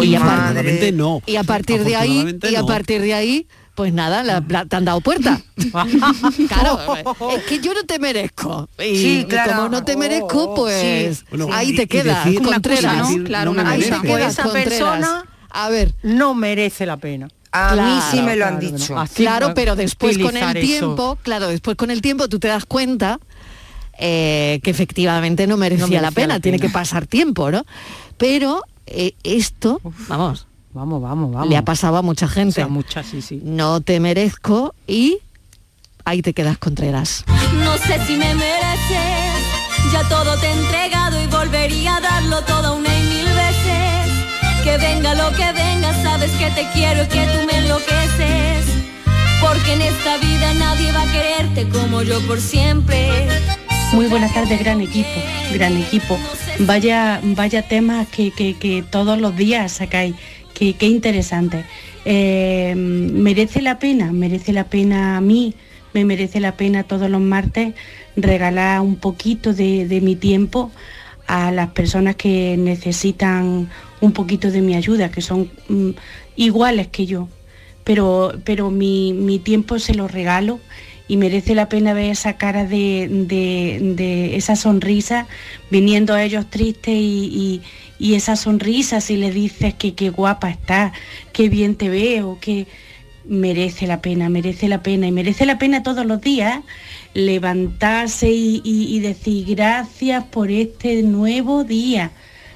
Y, 0.04 0.16
a 0.16 0.54
no. 0.94 1.22
y 1.26 1.38
a 1.38 1.44
partir 1.46 1.86
de 1.86 1.96
ahí, 1.96 2.38
y 2.52 2.56
a 2.56 2.64
partir 2.64 3.00
de 3.02 3.14
ahí, 3.14 3.48
pues 3.74 3.94
nada, 3.94 4.22
la- 4.22 4.44
la- 4.46 4.66
te 4.66 4.76
han 4.76 4.84
dado 4.84 5.00
puerta. 5.00 5.42
claro, 6.50 6.80
es 7.38 7.44
que 7.46 7.62
yo 7.62 7.74
no 7.74 7.84
te 7.84 7.98
merezco. 7.98 8.68
Y 8.80 8.98
Sí, 8.98 9.26
claro. 9.30 9.54
como 9.56 9.70
no 9.70 9.86
te 9.86 9.96
merezco, 9.96 10.54
pues 10.56 11.20
Sí. 11.20 11.24
Bueno, 11.30 11.48
ahí 11.54 11.70
y- 11.70 11.76
te 11.78 11.88
quedas, 11.88 12.28
Contreras. 12.44 13.08
Claro, 13.24 13.52
no 13.52 13.54
me 13.56 13.62
una 13.62 13.72
ahí 13.72 13.80
te 13.82 13.88
quedas, 13.88 14.02
Pues 14.06 14.26
esa 14.28 14.44
Contreras. 14.44 14.70
persona 14.70 15.24
A 15.52 15.70
ver, 15.70 15.96
no 16.04 16.34
merece 16.36 16.86
la 16.86 16.98
pena. 16.98 17.30
A 17.52 17.76
mí 17.76 18.00
sí 18.12 18.18
Claro, 18.18 18.26
me 18.26 18.36
lo 18.36 18.46
han 18.46 18.60
claro, 18.60 18.78
dicho. 18.78 18.94
no. 18.96 19.02
Así 19.02 19.24
claro, 19.24 19.54
pero 19.54 19.76
después 19.76 20.18
con 20.18 20.36
el 20.38 20.58
eso. 20.58 20.66
tiempo, 20.68 21.18
claro, 21.24 21.48
después 21.48 21.76
con 21.78 21.92
el 21.92 22.02
tiempo 22.02 22.28
tú 22.28 22.40
te 22.40 22.48
das 22.48 22.66
cuenta 22.66 23.20
eh, 24.00 24.60
que 24.64 24.70
efectivamente 24.70 25.48
no 25.48 25.58
merecía, 25.58 25.86
merecía 25.88 26.02
la 26.02 26.12
pena, 26.12 26.34
la 26.36 26.40
tiene 26.40 26.60
que 26.60 26.70
pasar 26.70 27.08
tiempo, 27.08 27.50
¿no? 27.50 27.66
Pero 28.18 28.64
eh, 28.86 29.14
esto, 29.24 29.82
vamos, 30.08 30.46
Vamos, 30.74 31.02
vamos, 31.02 31.32
vamos. 31.34 31.50
le 31.50 31.58
ha 31.58 31.64
pasado 31.66 31.98
a 31.98 32.02
mucha 32.04 32.26
O 32.28 32.30
gente. 32.30 32.54
sea, 32.56 32.68
muchas, 32.68 33.08
sí, 33.08 33.22
sí. 33.22 33.42
No 33.44 33.82
te 33.82 34.00
merezco 34.00 34.76
y 34.86 35.18
ahí 36.06 36.22
te 36.22 36.34
quedas 36.34 36.58
Contreras. 36.60 37.24
No 37.64 37.76
sé 37.78 38.00
si 38.06 38.16
me 38.18 38.36
mereces, 38.36 39.42
ya 39.92 40.08
todo 40.10 40.38
te 40.40 40.46
he 40.48 40.52
entregado 40.52 41.24
y 41.24 41.28
volvería 41.28 41.96
a 41.96 42.02
darlo 42.02 42.42
todo 42.44 42.76
una 42.76 42.96
y 43.00 43.02
mil. 43.04 43.27
Que 44.68 44.78
venga 44.80 45.16
lo 45.16 45.30
que 45.32 45.46
venga, 45.54 45.94
sabes 46.04 46.30
que 46.32 46.48
te 46.52 46.68
quiero 46.74 47.04
y 47.04 47.08
que 47.08 47.22
tú 47.26 47.46
me 47.50 47.58
enloqueces. 47.58 48.66
Porque 49.40 49.72
en 49.72 49.82
esta 49.82 50.18
vida 50.18 50.54
nadie 50.56 50.92
va 50.92 51.04
a 51.04 51.12
quererte 51.14 51.70
como 51.70 52.04
yo 52.04 52.20
por 52.28 52.42
siempre. 52.42 53.08
Muy 53.94 54.08
buenas 54.08 54.34
tardes, 54.34 54.60
gran 54.60 54.82
equipo, 54.82 55.08
gran 55.54 55.78
equipo. 55.78 56.20
Vaya, 56.60 57.22
vaya 57.24 57.62
temas 57.62 58.10
que, 58.10 58.32
que- 58.32 58.58
que 58.58 58.84
todos 58.84 59.18
los 59.22 59.38
días 59.38 59.72
sacáis, 59.72 60.16
que, 60.54 60.74
que 60.74 60.88
interesante. 60.88 61.64
Eh, 62.04 62.74
merece 62.76 63.62
la 63.62 63.80
pena, 63.80 64.12
merece 64.12 64.52
la 64.52 64.66
pena 64.66 65.16
a 65.16 65.22
mí, 65.22 65.54
me 65.94 66.04
merece 66.04 66.42
la 66.42 66.52
pena 66.58 66.84
todos 66.84 67.10
los 67.10 67.22
martes 67.22 67.74
regalar 68.18 68.82
un 68.82 68.98
poquito 68.98 69.54
de 69.54 70.00
mi 70.02 70.18
tiempo 70.18 70.72
a 71.28 71.52
las 71.52 71.70
personas 71.72 72.16
que 72.16 72.56
necesitan 72.58 73.70
un 74.02 74.12
poquito 74.14 74.50
de 74.52 74.62
mi 74.62 74.76
ayuda, 74.76 75.12
que 75.12 75.22
son 75.22 75.50
mm, 75.70 75.90
iguales 76.36 76.88
que 76.88 77.06
yo. 77.06 77.28
Pero, 77.84 78.34
pero 78.44 78.70
mi, 78.70 79.14
mi 79.14 79.40
tiempo 79.40 79.80
se 79.80 79.94
lo 79.94 80.08
regalo 80.08 80.60
y 81.08 81.16
merece 81.16 81.56
la 81.56 81.70
pena 81.70 81.94
ver 81.94 82.12
esa 82.12 82.34
cara 82.38 82.66
de, 82.66 83.08
de- 83.10 84.36
esa 84.36 84.56
sonrisa 84.58 85.26
viniendo 85.72 86.14
a 86.14 86.22
ellos 86.24 86.50
tristes 86.50 86.94
y, 86.96 87.30
y- 87.32 87.62
y 88.00 88.14
esa 88.16 88.36
sonrisa 88.36 89.00
si 89.02 89.16
le 89.18 89.32
dices 89.32 89.74
que 89.74 89.96
qué 89.96 90.10
guapa 90.10 90.50
estás, 90.50 90.92
qué 91.34 91.50
bien 91.50 91.76
te 91.76 91.90
veo, 91.90 92.38
que 92.42 92.68
merece 93.26 93.88
la 93.88 94.02
pena, 94.02 94.30
merece 94.30 94.68
la 94.68 94.84
pena 94.84 95.08
y 95.08 95.12
merece 95.12 95.46
la 95.46 95.58
pena 95.58 95.82
todos 95.84 96.06
los 96.06 96.22
días 96.22 96.60
levantarse 97.18 98.30
y, 98.32 98.62
y- 98.64 98.96
y 98.96 99.00
decir 99.00 99.44
gracias 99.56 100.24
por 100.26 100.52
este 100.52 101.02
nuevo 101.02 101.64
día, 101.64 102.12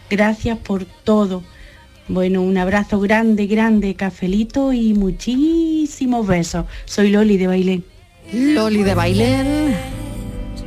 gracias 0.08 0.58
por 0.60 0.86
todo. 0.86 1.42
Bueno, 2.08 2.42
un 2.44 2.58
abrazo 2.60 3.00
grande, 3.00 3.48
grande, 3.48 3.96
cafelito 3.96 4.72
y 4.72 4.94
muchísimos 4.94 6.28
besos. 6.28 6.66
Soy 6.86 7.10
Loli 7.10 7.38
de 7.38 7.48
Bailén. 7.48 7.84
Loli 8.32 8.84
de 8.84 8.94
Bailén 8.94 9.76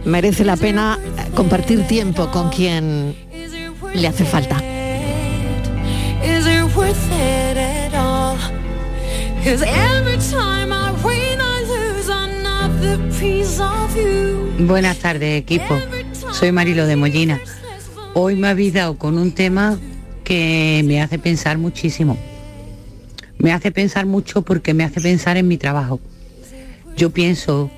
merece 0.04 0.44
la 0.44 0.57
pena 0.57 0.98
eh, 1.00 1.30
compartir 1.35 1.87
tiempo 1.87 2.28
con 2.33 2.50
quien 2.50 3.14
le 3.94 4.09
hace 4.09 4.24
falta. 4.24 4.57
Is 6.24 6.46
it 6.46 6.76
worth 6.76 6.96
it 7.12 7.57
at 7.57 7.94
all? 7.94 8.37
Buenas 14.59 14.98
tardes, 14.98 15.40
equipo. 15.40 15.76
Soy 16.33 16.52
Marilo 16.52 16.87
de 16.87 16.96
Mollina. 16.96 17.40
Hoy 18.14 18.37
me 18.37 18.48
habéis 18.48 18.74
dado 18.74 18.96
con 18.98 19.18
un 19.18 19.33
tema 19.33 19.78
que 20.22 20.83
me 20.85 21.02
hace 21.02 21.18
pensar 21.18 21.59
muchísimo. 21.59 22.16
Me 23.38 23.52
hace 23.52 23.72
pensar 23.72 24.07
mucho 24.07 24.42
porque 24.42 24.74
me 24.74 24.85
hace 24.85 25.00
pensar 25.00 25.37
en 25.37 25.48
mi 25.48 25.57
trabajo. 25.57 26.00
Yo 26.96 27.11
pienso 27.11 27.70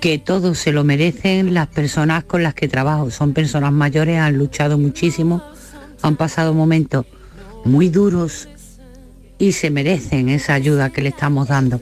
que 0.00 0.18
todo 0.18 0.54
se 0.54 0.72
lo 0.72 0.84
merecen 0.84 1.54
las 1.54 1.68
personas 1.68 2.24
con 2.24 2.42
las 2.42 2.54
que 2.54 2.68
trabajo. 2.68 3.10
Son 3.10 3.32
personas 3.32 3.72
mayores, 3.72 4.18
han 4.18 4.36
luchado 4.36 4.76
muchísimo, 4.76 5.42
han 6.02 6.16
pasado 6.16 6.52
momentos 6.52 7.06
muy 7.64 7.88
duros 7.88 8.48
y 9.38 9.52
se 9.52 9.70
merecen 9.70 10.28
esa 10.28 10.54
ayuda 10.54 10.90
que 10.90 11.02
le 11.02 11.08
estamos 11.08 11.48
dando 11.48 11.80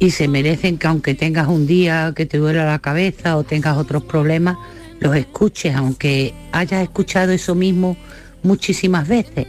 y 0.00 0.10
se 0.10 0.28
merecen 0.28 0.78
que 0.78 0.86
aunque 0.86 1.14
tengas 1.14 1.46
un 1.46 1.66
día 1.66 2.14
que 2.16 2.24
te 2.24 2.38
duela 2.38 2.64
la 2.64 2.78
cabeza 2.78 3.36
o 3.36 3.44
tengas 3.44 3.76
otros 3.76 4.02
problemas, 4.02 4.56
los 4.98 5.14
escuches, 5.14 5.76
aunque 5.76 6.32
hayas 6.52 6.82
escuchado 6.82 7.32
eso 7.32 7.54
mismo 7.54 7.98
muchísimas 8.42 9.06
veces. 9.06 9.46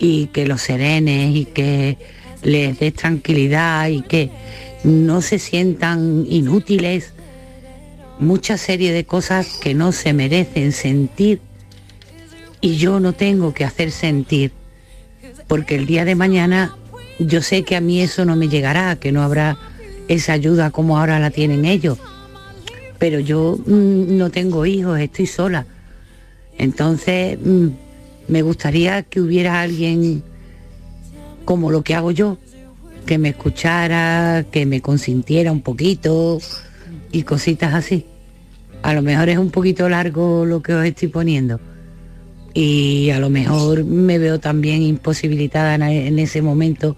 Y 0.00 0.26
que 0.26 0.46
los 0.46 0.62
serenes 0.62 1.34
y 1.36 1.44
que 1.44 1.96
les 2.42 2.78
des 2.80 2.92
tranquilidad 2.92 3.88
y 3.88 4.02
que 4.02 4.30
no 4.82 5.22
se 5.22 5.38
sientan 5.38 6.26
inútiles. 6.28 7.12
Mucha 8.18 8.58
serie 8.58 8.92
de 8.92 9.04
cosas 9.04 9.58
que 9.62 9.74
no 9.74 9.92
se 9.92 10.12
merecen 10.12 10.72
sentir 10.72 11.40
y 12.60 12.76
yo 12.76 12.98
no 12.98 13.12
tengo 13.12 13.54
que 13.54 13.64
hacer 13.64 13.92
sentir 13.92 14.52
porque 15.46 15.76
el 15.76 15.86
día 15.86 16.04
de 16.04 16.14
mañana 16.14 16.76
yo 17.26 17.42
sé 17.42 17.62
que 17.62 17.76
a 17.76 17.80
mí 17.80 18.00
eso 18.00 18.24
no 18.24 18.36
me 18.36 18.48
llegará, 18.48 18.96
que 18.96 19.12
no 19.12 19.22
habrá 19.22 19.58
esa 20.08 20.32
ayuda 20.32 20.70
como 20.70 20.98
ahora 20.98 21.20
la 21.20 21.30
tienen 21.30 21.64
ellos. 21.64 21.98
Pero 22.98 23.20
yo 23.20 23.58
mm, 23.64 24.16
no 24.16 24.30
tengo 24.30 24.66
hijos, 24.66 24.98
estoy 24.98 25.26
sola. 25.26 25.66
Entonces 26.58 27.38
mm, 27.42 27.68
me 28.28 28.42
gustaría 28.42 29.02
que 29.02 29.20
hubiera 29.20 29.60
alguien 29.60 30.22
como 31.44 31.70
lo 31.70 31.82
que 31.82 31.94
hago 31.94 32.10
yo, 32.10 32.38
que 33.06 33.18
me 33.18 33.30
escuchara, 33.30 34.44
que 34.50 34.66
me 34.66 34.80
consintiera 34.80 35.52
un 35.52 35.62
poquito 35.62 36.38
y 37.12 37.22
cositas 37.22 37.74
así. 37.74 38.06
A 38.82 38.94
lo 38.94 39.02
mejor 39.02 39.28
es 39.28 39.38
un 39.38 39.50
poquito 39.50 39.88
largo 39.88 40.44
lo 40.44 40.62
que 40.62 40.74
os 40.74 40.84
estoy 40.84 41.08
poniendo. 41.08 41.60
Y 42.52 43.10
a 43.10 43.20
lo 43.20 43.30
mejor 43.30 43.84
me 43.84 44.18
veo 44.18 44.40
también 44.40 44.82
imposibilitada 44.82 45.74
en, 45.74 45.82
en 45.82 46.18
ese 46.18 46.42
momento. 46.42 46.96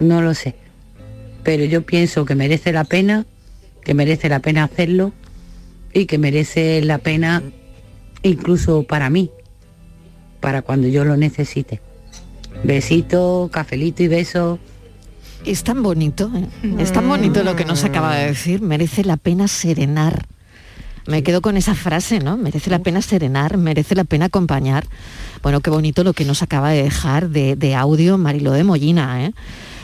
No 0.00 0.22
lo 0.22 0.34
sé. 0.34 0.56
Pero 1.44 1.64
yo 1.64 1.82
pienso 1.82 2.24
que 2.24 2.34
merece 2.34 2.72
la 2.72 2.84
pena, 2.84 3.26
que 3.84 3.94
merece 3.94 4.28
la 4.28 4.40
pena 4.40 4.64
hacerlo 4.64 5.12
y 5.92 6.06
que 6.06 6.18
merece 6.18 6.82
la 6.82 6.98
pena 6.98 7.42
incluso 8.22 8.82
para 8.82 9.10
mí, 9.10 9.30
para 10.40 10.62
cuando 10.62 10.88
yo 10.88 11.04
lo 11.04 11.16
necesite. 11.16 11.80
Besito, 12.64 13.48
cafelito 13.52 14.02
y 14.02 14.08
beso. 14.08 14.58
Es 15.44 15.64
tan 15.64 15.82
bonito, 15.82 16.30
¿eh? 16.34 16.74
es 16.78 16.92
tan 16.92 17.08
bonito 17.08 17.42
lo 17.42 17.56
que 17.56 17.64
nos 17.64 17.84
acaba 17.84 18.16
de 18.16 18.26
decir. 18.26 18.60
Merece 18.60 19.04
la 19.04 19.16
pena 19.16 19.48
serenar. 19.48 20.26
Me 21.06 21.22
quedo 21.22 21.40
con 21.40 21.56
esa 21.56 21.74
frase, 21.74 22.18
¿no? 22.20 22.36
Merece 22.36 22.68
la 22.68 22.80
pena 22.80 23.00
serenar, 23.00 23.56
merece 23.56 23.94
la 23.94 24.04
pena 24.04 24.26
acompañar. 24.26 24.86
Bueno, 25.42 25.60
qué 25.60 25.70
bonito 25.70 26.04
lo 26.04 26.12
que 26.12 26.26
nos 26.26 26.42
acaba 26.42 26.70
de 26.70 26.82
dejar 26.82 27.30
de, 27.30 27.56
de 27.56 27.74
audio 27.74 28.18
Marilo 28.18 28.52
de 28.52 28.64
Mollina, 28.64 29.24
¿eh? 29.24 29.32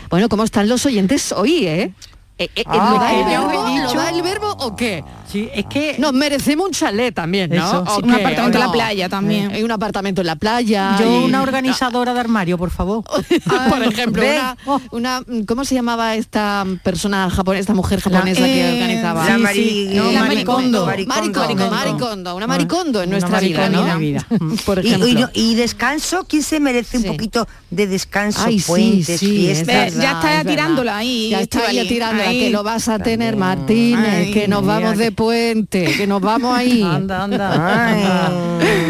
Bueno, 0.09 0.29
¿cómo 0.29 0.45
están 0.45 0.69
los 0.69 0.87
oyentes 0.87 1.33
hoy, 1.33 1.67
eh? 1.67 1.93
Eh, 2.39 2.51
eh, 2.55 2.65
Ah, 2.67 2.91
¿lo, 2.93 2.99
da 3.01 3.15
el 3.19 3.25
verbo, 3.25 3.67
he 3.67 3.73
dicho- 3.81 3.95
¿Lo 3.95 4.01
da 4.03 4.11
el 4.11 4.23
verbo 4.23 4.51
o 4.61 4.77
qué? 4.77 5.03
Sí, 5.27 5.49
es 5.55 5.65
que... 5.67 5.97
Nos 5.99 6.13
merecemos 6.13 6.67
un 6.67 6.73
chalet 6.73 7.15
también, 7.15 7.49
¿no? 7.51 7.57
Eso. 7.67 7.81
¿O 7.83 7.97
Sí, 7.97 8.03
un 8.05 8.11
qué? 8.11 8.17
apartamento 8.21 8.59
¿O 8.59 8.61
en 8.61 8.67
la 8.67 8.73
playa 8.73 9.09
también. 9.09 9.51
Hay 9.53 9.63
un 9.63 9.71
apartamento 9.71 10.21
en 10.21 10.27
la 10.27 10.37
playa. 10.37 10.97
Yo 11.01 11.23
y- 11.23 11.25
una 11.25 11.41
organizadora 11.43 12.13
de 12.13 12.21
armario, 12.21 12.59
por 12.59 12.71
favor. 12.71 13.05
por 13.71 13.83
ejemplo, 13.83 14.23
una, 14.23 14.55
una- 14.91 15.23
¿cómo 15.47 15.65
se 15.65 15.75
llamaba 15.75 16.15
esta 16.15 16.65
persona 16.85 17.31
japonesa, 17.31 17.61
esta 17.61 17.75
mujer 17.75 18.01
japonesa 18.03 18.41
La- 18.43 18.47
que 18.47 18.61
eh, 18.69 18.73
organizaba? 18.75 19.25
la 19.29 19.37
Sí, 19.37 19.43
Mari- 19.43 19.55
sí, 19.89 19.89
no, 19.95 20.13
la 20.13 20.21
Maricondo. 20.21 20.87
Maricondo, 20.87 21.41
Maricondo. 21.41 21.71
Maricondo, 21.71 22.37
una 22.37 22.45
Ah, 22.45 22.49
maricondo 22.49 23.03
en 23.03 23.11
nuestra 23.11 23.41
vida, 23.41 23.69
¿no? 23.71 23.99
vida. 23.99 24.27
Por 24.67 24.85
Y- 24.85 24.89
ejemplo. 24.93 25.31
Y, 25.33 25.55
descanso, 25.55 26.27
¿quién 26.29 26.43
se 26.43 26.61
merece 26.61 26.99
un 26.99 27.05
poquito 27.05 27.49
de 27.71 27.87
descanso? 27.87 28.43
Ay, 28.45 28.61
puentes, 28.61 29.19
fiestas. 29.21 29.67
verdad, 29.67 29.87
es 29.87 30.45
verdad. 30.45 31.01
Ya 31.31 31.41
está 31.41 31.73
ya 31.73 31.83
tirándola, 32.31 32.47
que 32.47 32.51
lo 32.51 32.63
vas 32.63 32.89
a 32.89 32.99
tener, 32.99 33.37
Martínez, 33.37 34.27
Ay, 34.27 34.33
que 34.33 34.49
nos 34.49 34.63
mira 34.63 34.75
vamos 34.75 34.93
que- 34.93 34.99
de 35.05 35.13
puente, 35.13 35.85
que 35.97 36.07
nos 36.07 36.21
vamos 36.21 36.57
ahí. 36.57 36.83
Anda, 36.97 37.25
anda. 37.25 38.31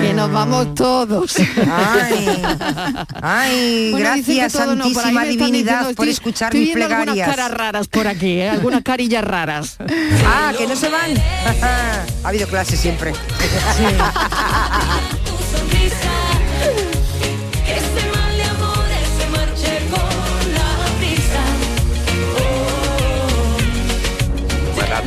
que 0.01 0.13
nos 0.15 0.31
vamos 0.33 0.75
todos. 0.75 1.37
Ay, 1.71 2.37
Bueno, 3.91 3.99
gracias, 3.99 4.55
no, 4.55 4.61
ahí 4.61 4.67
Santísima 4.79 5.09
están 5.23 5.29
Divinidad, 5.31 5.73
diciendo, 5.79 5.97
por 5.97 6.09
escuchar 6.09 6.49
estoy 6.49 6.61
mis 6.61 6.75
viendo 6.75 6.85
algunas 6.95 7.15
plegarias. 7.15 7.37
caras 7.37 7.51
raras 7.59 7.89
por 7.89 8.07
aquí, 8.07 8.33
¿eh? 8.41 8.51
algunas 8.51 8.83
carillas 8.83 9.25
raras. 9.25 9.77
Ah, 10.29 10.53
que 10.57 10.67
no 10.67 10.77
se 10.77 10.89
van. 10.89 11.13
ha 12.25 12.29
habido 12.29 12.47
clase 12.49 12.77
siempre. 12.77 13.13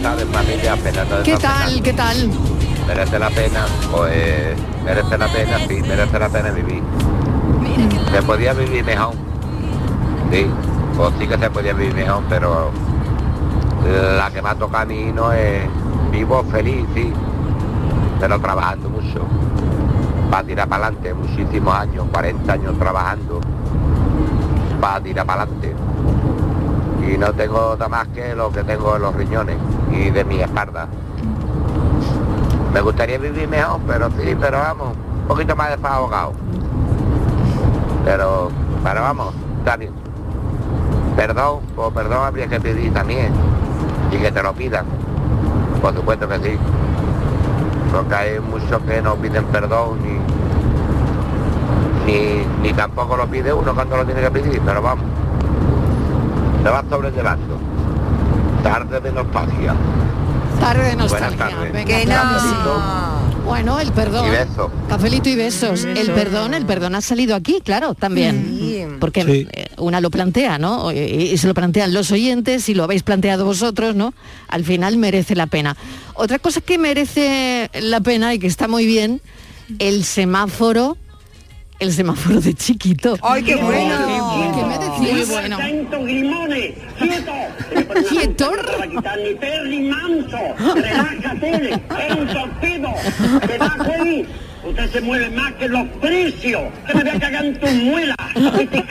Tardes 0.01 0.27
familia, 0.29 0.75
¿Qué 0.75 0.91
tal? 0.91 1.23
Fernando. 1.23 1.83
¿Qué 1.83 1.93
tal? 1.93 2.29
Merece 2.87 3.19
la 3.19 3.29
pena, 3.29 3.65
pues 3.91 4.57
merece 4.83 5.17
la 5.17 5.27
pena, 5.27 5.57
sí, 5.67 5.81
merece 5.81 6.19
la 6.19 6.29
pena 6.29 6.51
vivir. 6.51 6.83
Se 8.11 8.21
podía 8.23 8.53
vivir 8.53 8.83
mejor. 8.83 9.13
Sí, 10.31 10.47
pues 10.95 11.13
sí 11.19 11.27
que 11.27 11.37
se 11.37 11.49
podía 11.49 11.73
vivir 11.73 11.93
mejor, 11.93 12.23
pero 12.29 12.71
la 14.17 14.31
que 14.31 14.41
me 14.41 14.49
ha 14.49 14.55
tocado 14.55 14.83
a 14.83 14.85
mí 14.85 15.11
no 15.13 15.31
es 15.31 15.63
vivo, 16.11 16.43
feliz, 16.51 16.85
sí, 16.95 17.11
pero 18.19 18.39
trabajando 18.39 18.89
mucho. 18.89 19.21
Para 20.31 20.43
tirar 20.43 20.67
para 20.67 20.87
adelante, 20.87 21.13
muchísimos 21.13 21.75
años, 21.75 22.05
40 22.11 22.53
años 22.53 22.77
trabajando, 22.79 23.41
para 24.79 25.01
tirar 25.01 25.25
para 25.25 25.43
adelante. 25.43 25.88
Y 27.09 27.17
no 27.17 27.33
tengo 27.33 27.75
nada 27.75 27.89
más 27.89 28.07
que 28.09 28.35
lo 28.35 28.51
que 28.51 28.63
tengo 28.63 28.95
en 28.95 29.01
los 29.01 29.15
riñones 29.15 29.57
y 29.91 30.11
de 30.11 30.23
mi 30.23 30.41
espalda. 30.41 30.87
Me 32.71 32.81
gustaría 32.81 33.17
vivir 33.17 33.47
mejor, 33.47 33.79
pero 33.87 34.11
sí, 34.11 34.37
pero 34.39 34.59
vamos, 34.59 34.89
un 35.21 35.27
poquito 35.27 35.55
más 35.55 35.71
desahogado. 35.71 36.33
Pero, 38.05 38.51
pero 38.83 39.01
vamos, 39.01 39.33
está 39.57 39.75
bien. 39.75 39.91
Perdón, 41.15 41.61
pues 41.75 41.91
perdón 41.93 42.23
habría 42.23 42.47
que 42.47 42.59
pedir 42.59 42.93
también. 42.93 43.33
Y 44.11 44.17
que 44.17 44.31
te 44.31 44.43
lo 44.43 44.53
pidan. 44.53 44.85
Por 45.81 45.95
supuesto 45.95 46.27
que 46.27 46.37
sí. 46.37 46.57
Porque 47.91 48.13
hay 48.13 48.39
muchos 48.39 48.79
que 48.83 49.01
no 49.01 49.15
piden 49.15 49.45
perdón 49.45 49.97
ni, 52.05 52.11
ni, 52.11 52.45
ni 52.61 52.71
tampoco 52.73 53.17
lo 53.17 53.25
pide 53.25 53.51
uno 53.51 53.73
cuando 53.73 53.97
lo 53.97 54.05
tiene 54.05 54.21
que 54.21 54.29
pedir, 54.29 54.61
pero 54.63 54.79
vamos. 54.83 55.18
Se 56.63 56.69
va 56.69 56.83
sobrellevando. 56.89 57.57
Tarde 58.63 58.99
de 58.99 59.11
nostalgia. 59.11 59.75
Tarde 60.59 60.83
de 60.83 60.95
Buenas 60.95 61.11
nostalgia. 61.11 61.37
tardes. 61.49 61.73
Venga, 61.73 61.97
Que 61.99 62.05
no. 62.05 63.19
Bueno, 63.45 63.79
el 63.79 63.91
perdón. 63.93 64.27
Y 64.27 64.29
besos. 64.31 64.69
Cafelito 64.89 65.29
y 65.29 65.35
besos. 65.35 65.83
El 65.85 66.11
perdón, 66.11 66.53
el 66.53 66.65
perdón 66.65 66.93
ha 66.95 67.01
salido 67.01 67.35
aquí, 67.35 67.61
claro, 67.63 67.95
también. 67.95 68.97
Porque 68.99 69.23
Sí. 69.23 69.47
eh, 69.53 69.69
una 69.77 70.01
lo 70.01 70.11
plantea, 70.11 70.59
¿no? 70.59 70.91
Y 70.91 70.97
y 70.99 71.37
se 71.37 71.47
lo 71.47 71.53
plantean 71.53 71.93
los 71.93 72.11
oyentes 72.11 72.67
y 72.69 72.73
lo 72.75 72.83
habéis 72.83 73.01
planteado 73.03 73.45
vosotros, 73.45 73.95
¿no? 73.95 74.13
Al 74.49 74.63
final 74.65 74.97
merece 74.97 75.35
la 75.35 75.47
pena. 75.47 75.75
Otra 76.13 76.37
cosa 76.37 76.61
que 76.61 76.77
merece 76.77 77.71
la 77.81 78.01
pena 78.01 78.33
y 78.33 78.39
que 78.39 78.47
está 78.47 78.67
muy 78.67 78.85
bien, 78.85 79.21
el 79.79 80.03
semáforo, 80.03 80.97
el 81.79 81.93
semáforo 81.93 82.41
de 82.41 82.53
chiquito. 82.53 83.17
¡Ay, 83.23 83.43
qué 83.43 83.55
bueno! 83.55 83.95
¿Qué 84.39 84.63
me 84.65 84.77
decís? 84.77 85.11
Muy 85.11 85.25
bueno. 85.25 85.57
Grimone, 86.03 86.75
quieto. 86.97 87.33
¿Quieto? 88.09 88.51
Para 88.77 88.87
quitarmi 88.87 89.35
perri 89.35 89.79
manso, 89.89 90.37
relájate, 90.75 91.73
es 92.07 92.15
un 92.15 92.27
torpedo, 92.27 92.93
te 93.47 93.57
va 93.57 93.75
ahí. 93.93 94.27
Usted 94.63 94.91
se 94.91 95.01
mueve 95.01 95.29
más 95.29 95.53
que 95.53 95.67
los 95.69 95.87
precios, 96.01 96.61
que 96.87 96.93
me 96.93 97.03
voy 97.03 97.11
a 97.15 97.19
cagar 97.19 97.45
en 97.45 97.59
tus 97.59 97.73
muelas, 97.73 98.17
este 98.59 98.83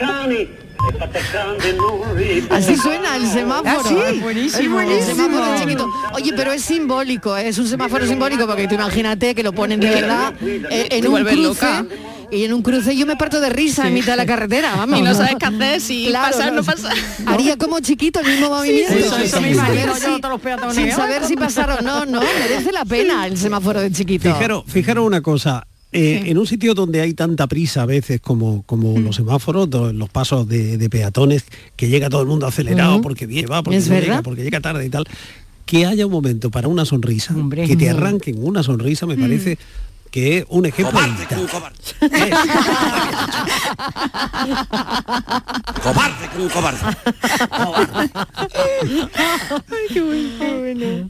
no, 1.77 2.55
Así 2.55 2.75
suena 2.77 3.15
el 3.15 3.27
semáforo. 3.27 3.79
Ah, 3.79 3.83
sí, 3.87 3.95
es 4.15 4.21
buenísimo. 4.21 4.81
El 4.81 5.03
semáforo 5.03 5.59
chiquito. 5.59 5.89
Oye, 6.13 6.33
pero 6.35 6.51
es 6.51 6.63
simbólico, 6.63 7.37
¿eh? 7.37 7.47
es 7.49 7.57
un 7.57 7.67
semáforo 7.67 8.05
simbólico 8.05 8.45
porque 8.47 8.67
tú 8.67 8.75
imagínate 8.75 9.35
que 9.35 9.43
lo 9.43 9.53
ponen 9.53 9.79
de 9.79 9.89
verdad 9.89 10.33
eh, 10.41 10.87
en 10.91 11.07
un 11.07 11.15
cruce. 11.23 11.35
loca. 11.35 11.85
Y 12.31 12.43
en 12.45 12.53
un 12.53 12.61
cruce 12.61 12.95
yo 12.95 13.07
me 13.07 13.15
parto 13.15 13.41
de 13.41 13.49
risa 13.49 13.87
en 13.87 13.93
mitad 13.95 14.13
de 14.13 14.17
la 14.17 14.25
carretera, 14.27 14.75
vamos. 14.75 14.99
Y 14.99 15.01
no 15.01 15.15
sabes 15.15 15.35
qué 15.39 15.45
hacer, 15.47 15.81
si 15.81 16.09
pasar, 16.13 16.53
no 16.53 16.63
pasar. 16.63 16.93
Haría 17.25 17.57
como 17.57 17.79
chiquito 17.79 18.19
el 18.19 18.27
mismo 18.27 18.49
movimiento. 18.49 18.93
eso, 18.93 19.15
sin 19.39 19.55
saber 19.55 19.89
si- 19.95 20.21
todos 20.21 20.33
los 20.33 20.41
peatones. 20.41 20.75
Sin 20.75 20.91
saber 20.91 21.25
si 21.25 21.35
pasar 21.35 21.71
o 21.71 21.81
no, 21.81 22.05
no, 22.05 22.21
merece 22.21 22.71
la 22.71 22.85
pena 22.85 23.25
el 23.25 23.35
semáforo 23.37 23.81
de 23.81 23.91
chiquito. 23.91 24.31
Fijaros, 24.31 24.63
fijaros 24.67 25.05
una 25.07 25.21
cosa. 25.21 25.65
Eh, 25.91 26.23
En 26.27 26.37
un 26.37 26.45
sitio 26.45 26.73
donde 26.75 27.01
hay 27.01 27.13
tanta 27.13 27.47
prisa 27.47 27.81
a 27.81 27.85
veces 27.85 28.19
como, 28.21 28.63
como 28.63 28.97
Mm. 28.97 29.03
los 29.03 29.15
semáforos, 29.15 29.67
los 29.93 30.09
pasos 30.09 30.47
de, 30.47 30.77
de 30.77 30.89
peatones, 30.89 31.45
que 31.75 31.89
llega 31.89 32.09
todo 32.09 32.21
el 32.21 32.27
mundo 32.27 32.45
acelerado 32.47 32.99
Mm. 32.99 33.01
porque 33.01 33.25
viene, 33.25 33.47
va, 33.47 33.63
porque 33.63 33.79
no 33.79 33.85
llega, 33.99 34.21
porque 34.21 34.43
llega 34.43 34.59
tarde 34.61 34.85
y 34.85 34.89
tal, 34.89 35.05
que 35.65 35.85
haya 35.85 36.05
un 36.05 36.11
momento 36.11 36.49
para 36.51 36.67
una 36.67 36.85
sonrisa, 36.85 37.35
que 37.65 37.75
te 37.75 37.85
Mm. 37.91 37.95
arranquen 37.95 38.43
una 38.43 38.61
sonrisa, 38.63 39.05
me 39.05 39.17
parece 39.17 39.57
que 40.11 40.39
es 40.39 40.45
un 40.49 40.65
ejemplo. 40.65 40.99
Cobarde, 40.99 41.27
un 41.37 41.47
cobarde. 41.47 41.77
cobarde, 45.83 46.29
un 46.37 46.49
cobarde. 46.49 46.79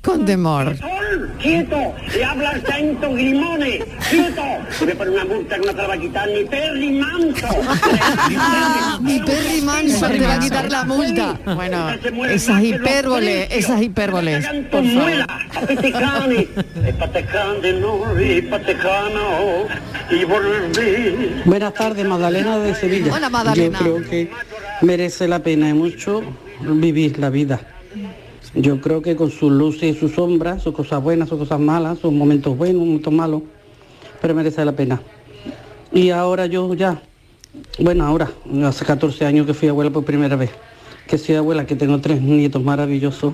Con 0.04 0.26
temor. 0.26 0.78
Sol, 0.78 1.32
quieto, 1.42 1.96
le 2.14 2.26
habla 2.26 2.52
el 2.52 2.66
santo 2.66 3.14
Grimone, 3.14 3.86
quieto. 4.10 4.44
Voy 4.80 4.92
a 4.92 4.96
poner 4.96 5.14
una 5.14 5.26
multa 5.26 5.56
que 5.56 5.68
no 5.68 5.74
te 5.74 5.82
la 5.82 5.88
va 5.88 5.94
a 5.94 5.98
quitar 5.98 6.28
ni 6.28 6.44
perri 6.46 6.92
manso. 6.92 7.48
Manson 9.64 10.12
te 10.12 10.26
va 10.26 10.34
a 10.36 10.40
quitar 10.40 10.72
la 10.72 10.84
multa. 10.84 11.40
Bueno, 11.56 11.90
esas 12.30 12.64
hipérboles, 12.64 13.48
esas 13.52 13.82
hipérboles. 13.82 14.46
Por 14.72 14.86
favor. 14.86 15.26
Y 20.12 20.26
volver. 20.26 21.44
Buenas 21.46 21.74
tardes, 21.76 22.06
Magdalena 22.06 22.58
de 22.58 22.74
Sevilla. 22.74 23.14
Hola, 23.14 23.30
Magdalena. 23.30 23.78
Yo 23.80 23.98
creo 23.98 24.10
que 24.10 24.32
merece 24.82 25.28
la 25.28 25.40
pena 25.44 25.70
y 25.70 25.74
mucho 25.74 26.24
vivir 26.62 27.20
la 27.20 27.30
vida. 27.30 27.60
Yo 28.56 28.82
creo 28.82 29.04
que 29.04 29.16
con 29.16 29.30
sus 29.30 29.52
luces 29.52 29.96
y 29.96 30.00
sus 30.00 30.14
sombras, 30.14 30.64
sus 30.64 30.74
cosas 30.74 31.04
buenas, 31.04 31.30
sus 31.30 31.38
cosas 31.38 31.60
malas, 31.60 32.00
sus 32.00 32.12
momentos 32.12 32.58
buenos, 32.58 32.82
momentos 32.82 33.14
malos, 33.14 33.44
pero 34.20 34.34
merece 34.34 34.66
la 34.66 34.72
pena. 34.72 35.00
Y 35.92 36.10
ahora 36.10 36.48
yo 36.48 36.74
ya 36.74 37.02
Bueno, 37.80 38.06
ahora, 38.06 38.32
hace 38.66 38.86
14 38.86 39.26
años 39.26 39.46
que 39.46 39.54
fui 39.54 39.68
abuela 39.68 39.92
por 39.92 40.04
primera 40.06 40.36
vez. 40.36 40.50
Que 41.08 41.18
soy 41.18 41.36
abuela, 41.36 41.66
que 41.66 41.76
tengo 41.76 42.00
tres 42.00 42.22
nietos 42.22 42.64
maravillosos. 42.64 43.34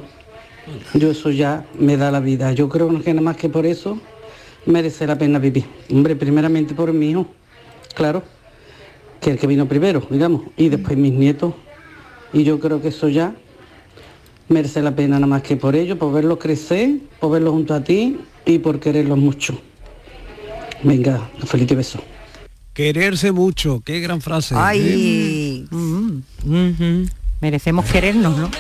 Yo 0.94 1.12
eso 1.12 1.32
ya 1.32 1.66
me 1.78 1.96
da 1.96 2.12
la 2.12 2.20
vida. 2.20 2.52
Yo 2.52 2.68
creo 2.68 2.88
que 3.02 3.14
nada 3.14 3.22
más 3.22 3.38
que 3.38 3.48
por 3.48 3.66
eso 3.66 4.00
merece 4.66 5.08
la 5.08 5.18
pena 5.18 5.40
vivir. 5.40 5.66
Hombre, 5.92 6.16
primeramente 6.16 6.74
por 6.74 6.92
mi 6.94 7.12
hijo, 7.12 7.28
claro, 7.96 8.24
que 9.22 9.32
el 9.32 9.40
que 9.40 9.48
vino 9.48 9.68
primero, 9.68 10.06
digamos, 10.10 10.44
y 10.58 10.70
después 10.70 10.98
mis 10.98 11.14
nietos. 11.14 11.54
Y 12.34 12.44
yo 12.44 12.60
creo 12.60 12.82
que 12.82 12.90
eso 12.90 13.08
ya 13.08 13.36
merece 14.50 14.82
la 14.82 14.96
pena 14.96 15.16
nada 15.16 15.28
más 15.28 15.42
que 15.42 15.56
por 15.56 15.76
ello, 15.76 15.98
por 15.98 16.14
verlos 16.14 16.38
crecer, 16.38 16.98
por 17.20 17.32
verlos 17.32 17.54
junto 17.54 17.74
a 17.74 17.84
ti 17.84 18.18
y 18.46 18.60
por 18.60 18.80
quererlos 18.80 19.18
mucho. 19.18 19.60
Venga, 20.84 21.30
feliz 21.46 21.72
y 21.72 21.76
beso. 21.76 22.00
Quererse 22.74 23.32
mucho, 23.32 23.82
qué 23.86 24.02
gran 24.02 24.22
frase. 24.22 24.54
¿eh? 24.54 24.58
Ay. 24.60 25.68
Mm. 25.72 27.06
Merecemos 27.42 27.86
querernos, 27.86 28.38
¿no? 28.38 28.52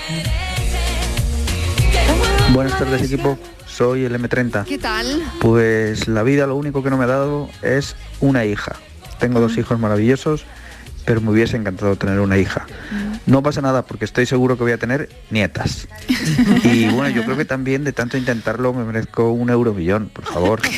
Buenas 2.55 2.79
tardes 2.79 3.01
equipo, 3.01 3.37
soy 3.67 4.05
el 4.05 4.17
M30. 4.17 4.63
¿Qué 4.63 4.77
tal? 4.77 5.21
Pues 5.41 6.07
la 6.07 6.23
vida 6.23 6.47
lo 6.47 6.55
único 6.55 6.81
que 6.81 6.89
no 6.89 6.95
me 6.95 7.03
ha 7.03 7.07
dado 7.07 7.49
es 7.61 7.97
una 8.21 8.45
hija. 8.45 8.77
Tengo 9.19 9.41
dos 9.41 9.57
hijos 9.57 9.77
maravillosos, 9.77 10.45
pero 11.05 11.21
me 11.21 11.31
hubiese 11.31 11.55
encantado 11.55 11.95
tener 11.95 12.19
una 12.19 12.37
hija. 12.37 12.65
No 13.25 13.41
pasa 13.41 13.61
nada 13.61 13.85
porque 13.85 14.05
estoy 14.05 14.25
seguro 14.25 14.57
que 14.57 14.63
voy 14.63 14.71
a 14.71 14.77
tener 14.77 15.09
nietas. 15.29 15.87
Y 16.63 16.87
bueno, 16.87 17.09
yo 17.09 17.23
creo 17.23 17.37
que 17.37 17.45
también 17.45 17.83
de 17.83 17.91
tanto 17.93 18.17
intentarlo 18.17 18.73
me 18.73 18.83
merezco 18.83 19.31
un 19.31 19.49
euro 19.49 19.73
millón, 19.73 20.09
por 20.13 20.25
favor. 20.25 20.61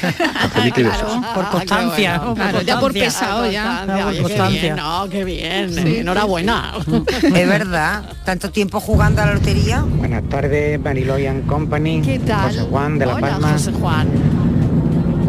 Por 1.34 1.50
constancia. 1.50 2.16
Claro, 2.16 2.26
por 2.28 2.36
claro, 2.36 2.62
ya 2.62 2.80
por 2.80 2.92
constancia. 2.92 3.20
pesado 3.20 3.52
ya. 3.52 3.86
Oye, 4.08 4.16
qué 4.18 4.22
constancia. 4.24 4.62
bien, 4.62 4.76
no, 4.76 5.10
qué 5.10 5.24
bien. 5.24 5.74
Sí. 5.74 5.98
Enhorabuena. 5.98 6.74
Es 7.24 7.48
verdad, 7.48 8.04
tanto 8.26 8.52
tiempo 8.52 8.80
jugando 8.80 9.22
a 9.22 9.28
la 9.28 9.34
lotería. 9.36 9.82
Buenas 9.82 10.24
tardes, 10.30 10.82
Bariloyan 10.82 11.42
Company. 11.44 12.02
¿Qué 12.02 12.20
tal? 12.20 12.50
José 12.50 12.62
Juan 12.70 13.00
de 13.00 13.06
La 13.06 13.16
Hola, 13.16 13.30
Palma. 13.30 13.52
José 13.54 13.72
Juan. 13.74 14.08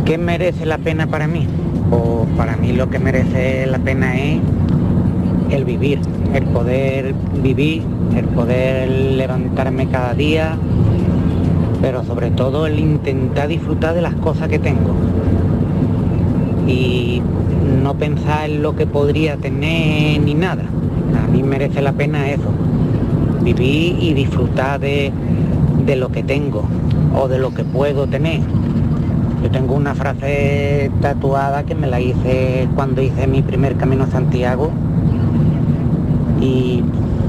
¿Qué 0.05 0.19
merece 0.19 0.67
la 0.67 0.79
pena 0.79 1.07
para 1.07 1.27
mí? 1.27 1.47
Pues 1.91 2.29
para 2.37 2.57
mí 2.57 2.73
lo 2.73 2.89
que 2.91 2.99
merece 2.99 3.67
la 3.67 3.79
pena 3.79 4.17
es 4.19 4.41
el 5.51 5.65
vivir, 5.65 6.01
el 6.35 6.45
poder 6.45 7.15
vivir, 7.43 7.83
el 8.17 8.25
poder 8.27 8.89
levantarme 8.89 9.89
cada 9.89 10.15
día, 10.15 10.57
pero 11.81 12.05
sobre 12.05 12.31
todo 12.31 12.67
el 12.67 12.79
intentar 12.79 13.49
disfrutar 13.49 13.95
de 13.95 14.03
las 14.03 14.15
cosas 14.15 14.49
que 14.49 14.59
tengo. 14.59 14.95
Y 16.67 17.23
no 17.83 17.95
pensar 17.95 18.51
en 18.51 18.63
lo 18.63 18.77
que 18.77 18.87
podría 18.87 19.37
tener 19.37 20.21
ni 20.21 20.35
nada. 20.35 20.65
A 21.25 21.27
mí 21.29 21.43
merece 21.43 21.81
la 21.81 21.93
pena 21.93 22.31
eso, 22.31 22.51
vivir 23.43 23.97
y 24.01 24.13
disfrutar 24.13 24.81
de, 24.81 25.13
de 25.87 25.97
lo 25.97 26.11
que 26.11 26.23
tengo 26.23 26.65
o 27.19 27.29
de 27.29 27.39
lo 27.39 27.55
que 27.55 27.65
puedo 27.65 28.07
tener. 28.07 28.41
Yo 29.43 29.51
tengo 29.51 29.75
una 29.75 29.95
frase 29.95 30.91
tatuada 31.01 31.63
que 31.63 31.75
me 31.75 31.87
la 31.87 32.01
hice 32.01 32.69
cuando 32.75 33.01
hice 33.01 33.27
mi 33.27 33.41
primer 33.41 33.77
camino 33.77 34.05
a 34.05 34.09
Santiago 34.09 34.73
y 36.40 36.83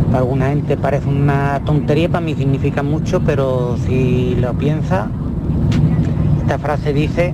para 0.08 0.20
alguna 0.20 0.50
gente 0.50 0.78
parece 0.78 1.08
una 1.08 1.62
tontería, 1.66 2.10
para 2.10 2.26
mí 2.26 2.36
significa 2.36 2.84
mucho, 2.84 3.22
pero 3.22 3.78
si 3.86 4.36
lo 4.36 4.54
piensas, 4.54 5.08
esta 6.42 6.58
frase 6.58 6.94
dice, 6.94 7.34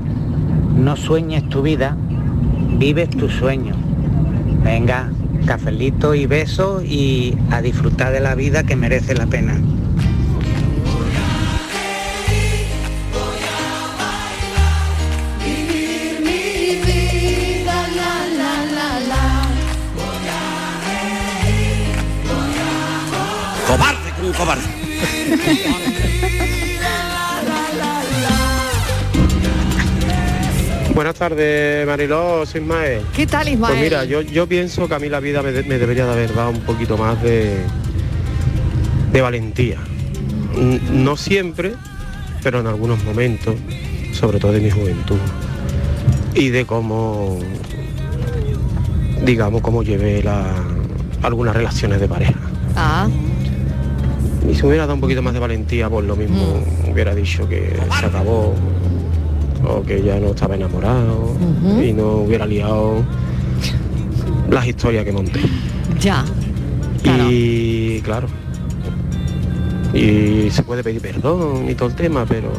no 0.76 0.96
sueñes 0.96 1.48
tu 1.50 1.62
vida, 1.62 1.96
vives 2.78 3.10
tu 3.10 3.30
sueño. 3.30 3.74
Venga, 4.64 5.10
cafelito 5.46 6.16
y 6.16 6.26
besos 6.26 6.84
y 6.84 7.38
a 7.52 7.62
disfrutar 7.62 8.12
de 8.12 8.20
la 8.20 8.36
vida 8.36 8.64
que 8.64 8.76
merece 8.76 9.16
la 9.16 9.28
pena. 9.28 9.56
Cobarde 23.68 24.12
como 24.16 24.28
un 24.28 24.34
cobarde. 24.34 24.64
Buenas 30.94 31.16
tardes, 31.16 31.86
Mariló, 31.86 32.46
soy 32.46 32.62
Ismael. 32.62 33.02
¿Qué 33.14 33.28
tal, 33.28 33.50
Ismael? 33.50 33.74
Pues 33.74 33.84
mira, 33.84 34.06
yo, 34.06 34.22
yo 34.22 34.48
pienso 34.48 34.88
que 34.88 34.96
a 34.96 35.00
mí 35.00 35.10
la 35.10 35.20
vida 35.20 35.42
me, 35.42 35.52
de- 35.52 35.64
me 35.64 35.78
debería 35.78 36.06
de 36.06 36.12
haber 36.14 36.34
dado 36.34 36.52
un 36.52 36.62
poquito 36.62 36.98
más 36.98 37.22
de, 37.22 37.58
de 39.12 39.22
valentía. 39.22 39.78
No 40.92 41.18
siempre, 41.18 41.74
pero 42.44 42.62
en 42.62 42.68
algunos 42.68 43.04
momentos, 43.04 43.56
sobre 44.14 44.40
todo 44.40 44.54
de 44.54 44.62
mi 44.62 44.70
juventud. 44.72 45.18
Y 46.34 46.48
de 46.50 46.66
cómo, 46.66 47.40
digamos, 49.26 49.62
cómo 49.62 49.84
llevé 49.84 50.24
la, 50.24 50.46
algunas 51.24 51.58
relaciones 51.58 52.00
de 52.00 52.08
pareja. 52.08 52.40
Y 54.50 54.54
si 54.56 54.62
me 54.62 54.68
hubiera 54.70 54.84
dado 54.84 54.96
un 54.96 55.02
poquito 55.02 55.22
más 55.22 55.34
de 55.34 55.40
valentía, 55.40 55.90
pues 55.90 56.06
lo 56.06 56.16
mismo 56.16 56.64
hubiera 56.92 57.14
dicho 57.16 57.48
que 57.50 57.76
se 58.00 58.06
acabó 58.06 58.54
o 59.68 59.82
que 59.84 60.02
ya 60.04 60.20
no 60.20 60.28
estaba 60.28 60.56
enamorado 60.56 61.36
y 61.84 61.92
no 61.94 62.18
hubiera 62.18 62.46
liado 62.46 63.04
las 64.50 64.68
historias 64.68 65.04
que 65.06 65.12
monté. 65.12 65.40
ya. 66.00 66.24
Y 67.30 68.00
claro. 68.02 68.28
Y 69.94 70.50
se 70.52 70.64
puede 70.64 70.84
pedir 70.84 71.02
perdón 71.02 71.70
y 71.70 71.76
todo 71.76 71.90
el 71.90 71.96
tema, 71.96 72.26
pero 72.28 72.50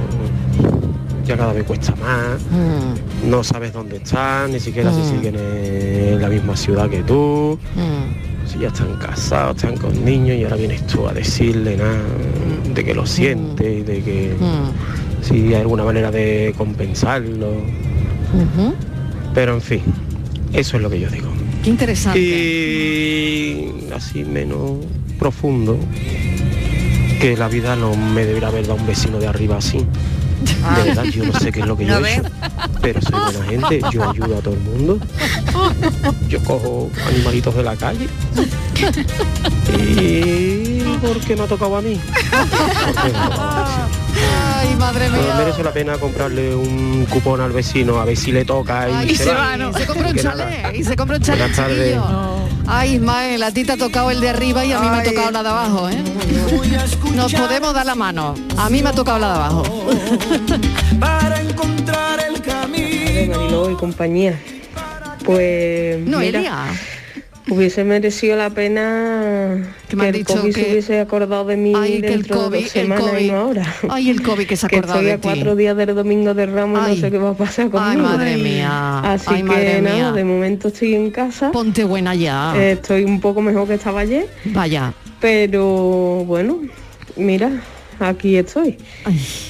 ya 1.27 1.37
cada 1.37 1.53
vez 1.53 1.65
cuesta 1.65 1.95
más. 1.97 2.41
Mm, 2.51 3.31
No 3.31 3.43
sabes 3.45 3.73
dónde 3.73 3.97
están, 3.97 4.53
ni 4.53 4.61
siquiera 4.61 4.91
Mm. 4.91 4.95
si 4.95 5.11
siguen 5.17 5.37
en 5.37 6.23
la 6.23 6.29
misma 6.29 6.57
ciudad 6.57 6.89
que 6.89 7.03
tú. 7.03 7.59
mm. 7.75 8.26
Si 8.47 8.59
ya 8.61 8.69
están 8.69 8.95
casados, 8.97 9.57
están 9.57 9.77
con 9.77 10.05
niños 10.05 10.37
y 10.39 10.45
ahora 10.45 10.57
vienes 10.57 10.87
tú 10.87 11.07
a 11.09 11.13
decirle 11.13 11.77
nada 11.77 11.99
de 12.75 12.85
que 12.85 12.95
lo 12.95 13.05
siente 13.07 13.79
y 13.79 13.83
de 13.83 14.03
que 14.03 14.35
Mm. 14.39 15.25
si 15.25 15.35
hay 15.49 15.55
alguna 15.63 15.85
manera 15.85 16.11
de 16.11 16.55
compensarlo. 16.57 17.49
Pero 19.35 19.55
en 19.55 19.61
fin, 19.61 19.81
eso 20.53 20.77
es 20.77 20.83
lo 20.83 20.91
que 20.91 21.01
yo 21.01 21.09
digo. 21.11 21.29
Qué 21.63 21.71
interesante. 21.71 22.19
Y 22.21 23.89
así 23.95 24.25
menos 24.25 24.85
profundo, 25.19 25.79
que 27.21 27.37
la 27.37 27.49
vida 27.49 27.77
no 27.77 27.95
me 27.97 28.25
debería 28.25 28.49
haber 28.49 28.67
dado 28.67 28.79
un 28.81 28.87
vecino 28.87 29.19
de 29.19 29.27
arriba 29.27 29.57
así. 29.57 29.85
De 30.41 30.83
verdad, 30.85 31.05
yo 31.05 31.25
no 31.25 31.33
sé 31.39 31.51
qué 31.53 31.61
es 31.61 31.67
lo 31.67 31.77
que 31.77 31.87
yo 31.87 32.01
¿No 32.01 32.07
he 32.07 32.15
hecho, 32.15 32.23
pero 32.83 33.01
soy 33.01 33.19
buena 33.21 33.45
gente, 33.45 33.81
yo 33.93 34.11
ayudo 34.11 34.39
a 34.39 34.41
todo 34.41 34.55
el 34.55 34.61
mundo. 34.61 34.99
Yo 36.29 36.43
cojo 36.45 36.91
animalitos 37.09 37.55
de 37.55 37.63
la 37.63 37.75
calle. 37.77 38.09
¿Y 39.79 40.81
por 41.01 41.19
qué 41.21 41.37
me 41.37 41.43
ha 41.43 41.47
tocado 41.47 41.77
a 41.77 41.83
mí? 41.83 41.99
Porque 42.31 43.13
me 43.13 43.19
ha 43.19 43.29
tocado 43.31 43.51
a 43.53 43.89
mí. 43.89 43.93
Ay, 44.55 44.77
madre 44.77 45.11
mía. 45.11 45.35
merece 45.39 45.63
la 45.63 45.73
pena 45.73 45.97
comprarle 45.99 46.55
un 46.55 47.07
cupón 47.09 47.41
al 47.41 47.53
vecino 47.53 47.99
a 48.01 48.05
ver 48.05 48.17
si 48.17 48.33
le 48.33 48.45
toca 48.45 48.89
y, 48.89 48.93
Ay, 48.93 49.17
se, 49.17 49.25
se 49.25 49.31
va. 49.33 49.39
va, 49.41 49.57
¿no? 49.57 49.73
Se 49.73 49.87
compra 49.87 50.09
un 50.09 50.17
chalet 50.17 50.75
y 50.75 50.85
se 50.85 50.97
compra 50.97 51.17
un 51.17 51.23
chalet. 51.23 51.41
Buenas 51.41 51.57
tardes. 51.57 51.95
chiquillo. 51.95 52.46
Ay, 52.69 52.95
Ismael, 52.97 53.43
a 53.43 53.53
ti 53.53 53.65
te 53.65 53.73
ha 53.73 53.77
tocado 53.77 54.11
el 54.11 54.21
de 54.21 54.29
arriba 54.31 54.65
y 54.65 54.73
a 54.73 54.81
mí 54.81 54.89
me 54.89 54.99
ha 54.99 55.03
tocado 55.03 55.31
la 55.31 55.43
de 55.43 55.49
abajo, 55.49 55.89
¿eh? 55.89 56.03
Nos 57.15 57.33
podemos 57.33 57.73
dar 57.73 57.87
la 57.87 57.95
mano. 57.95 58.35
A 58.57 58.69
mí 58.69 58.83
me 58.83 58.89
ha 58.91 58.93
tocado 58.93 59.19
la 59.19 59.29
de 59.29 59.35
abajo. 59.35 59.63
para 61.01 61.41
encontrar 61.41 62.21
el 62.27 62.41
camino. 62.43 63.39
Mariló 63.39 63.71
y 63.71 63.75
compañía. 63.77 64.41
Pues 65.25 65.99
Noelia. 66.01 66.41
mira, 66.41 66.67
hubiese 67.49 67.85
merecido 67.85 68.37
la 68.37 68.51
pena 68.51 69.63
que, 69.89 69.97
me 69.97 70.03
han 70.05 70.09
el 70.09 70.15
dicho 70.15 70.35
COVID 70.35 70.55
que- 70.55 70.65
se 70.65 70.71
hubiese 70.73 71.01
acordado 71.01 71.45
de 71.45 71.57
mí 71.57 71.73
Ay, 71.77 72.01
que 72.01 72.07
el 72.09 72.13
dentro 72.23 72.51
de 72.51 72.57
dos 72.63 72.65
el 72.65 72.69
semanas 72.83 73.21
y 73.21 73.29
no 73.31 73.37
ahora. 73.37 73.75
Ay, 73.89 74.11
el 74.11 74.23
COVID 74.23 74.47
que 74.47 74.57
se 74.57 74.67
ha 74.67 74.69
que 74.71 74.77
acordado 74.77 74.99
estoy 75.01 75.07
de 75.07 75.13
a 75.13 75.17
ti. 75.19 75.23
cuatro 75.23 75.57
días 75.57 75.77
del 75.77 75.95
domingo 75.95 76.35
de 76.35 76.47
Ramos 76.47 76.89
y 76.89 76.91
no 76.91 76.97
sé 76.97 77.11
qué 77.11 77.19
va 77.19 77.31
a 77.31 77.35
pasar 77.35 77.71
conmigo. 77.71 77.91
Ay, 77.91 77.97
madre 77.99 78.37
mía. 78.37 78.99
Así 79.01 79.27
Ay, 79.31 79.43
que 79.45 79.81
nada, 79.83 80.13
de 80.13 80.25
momento 80.25 80.69
estoy 80.69 80.95
en 80.95 81.11
casa. 81.11 81.53
Ponte 81.53 81.85
buena 81.85 82.15
ya. 82.15 82.53
Eh, 82.57 82.73
estoy 82.73 83.05
un 83.05 83.21
poco 83.21 83.41
mejor 83.43 83.69
que 83.69 83.75
estaba 83.75 84.01
ayer. 84.01 84.27
Vaya. 84.47 84.93
Pero 85.21 86.25
bueno, 86.27 86.61
mira, 87.17 87.51
aquí 88.01 88.37
estoy. 88.37 88.77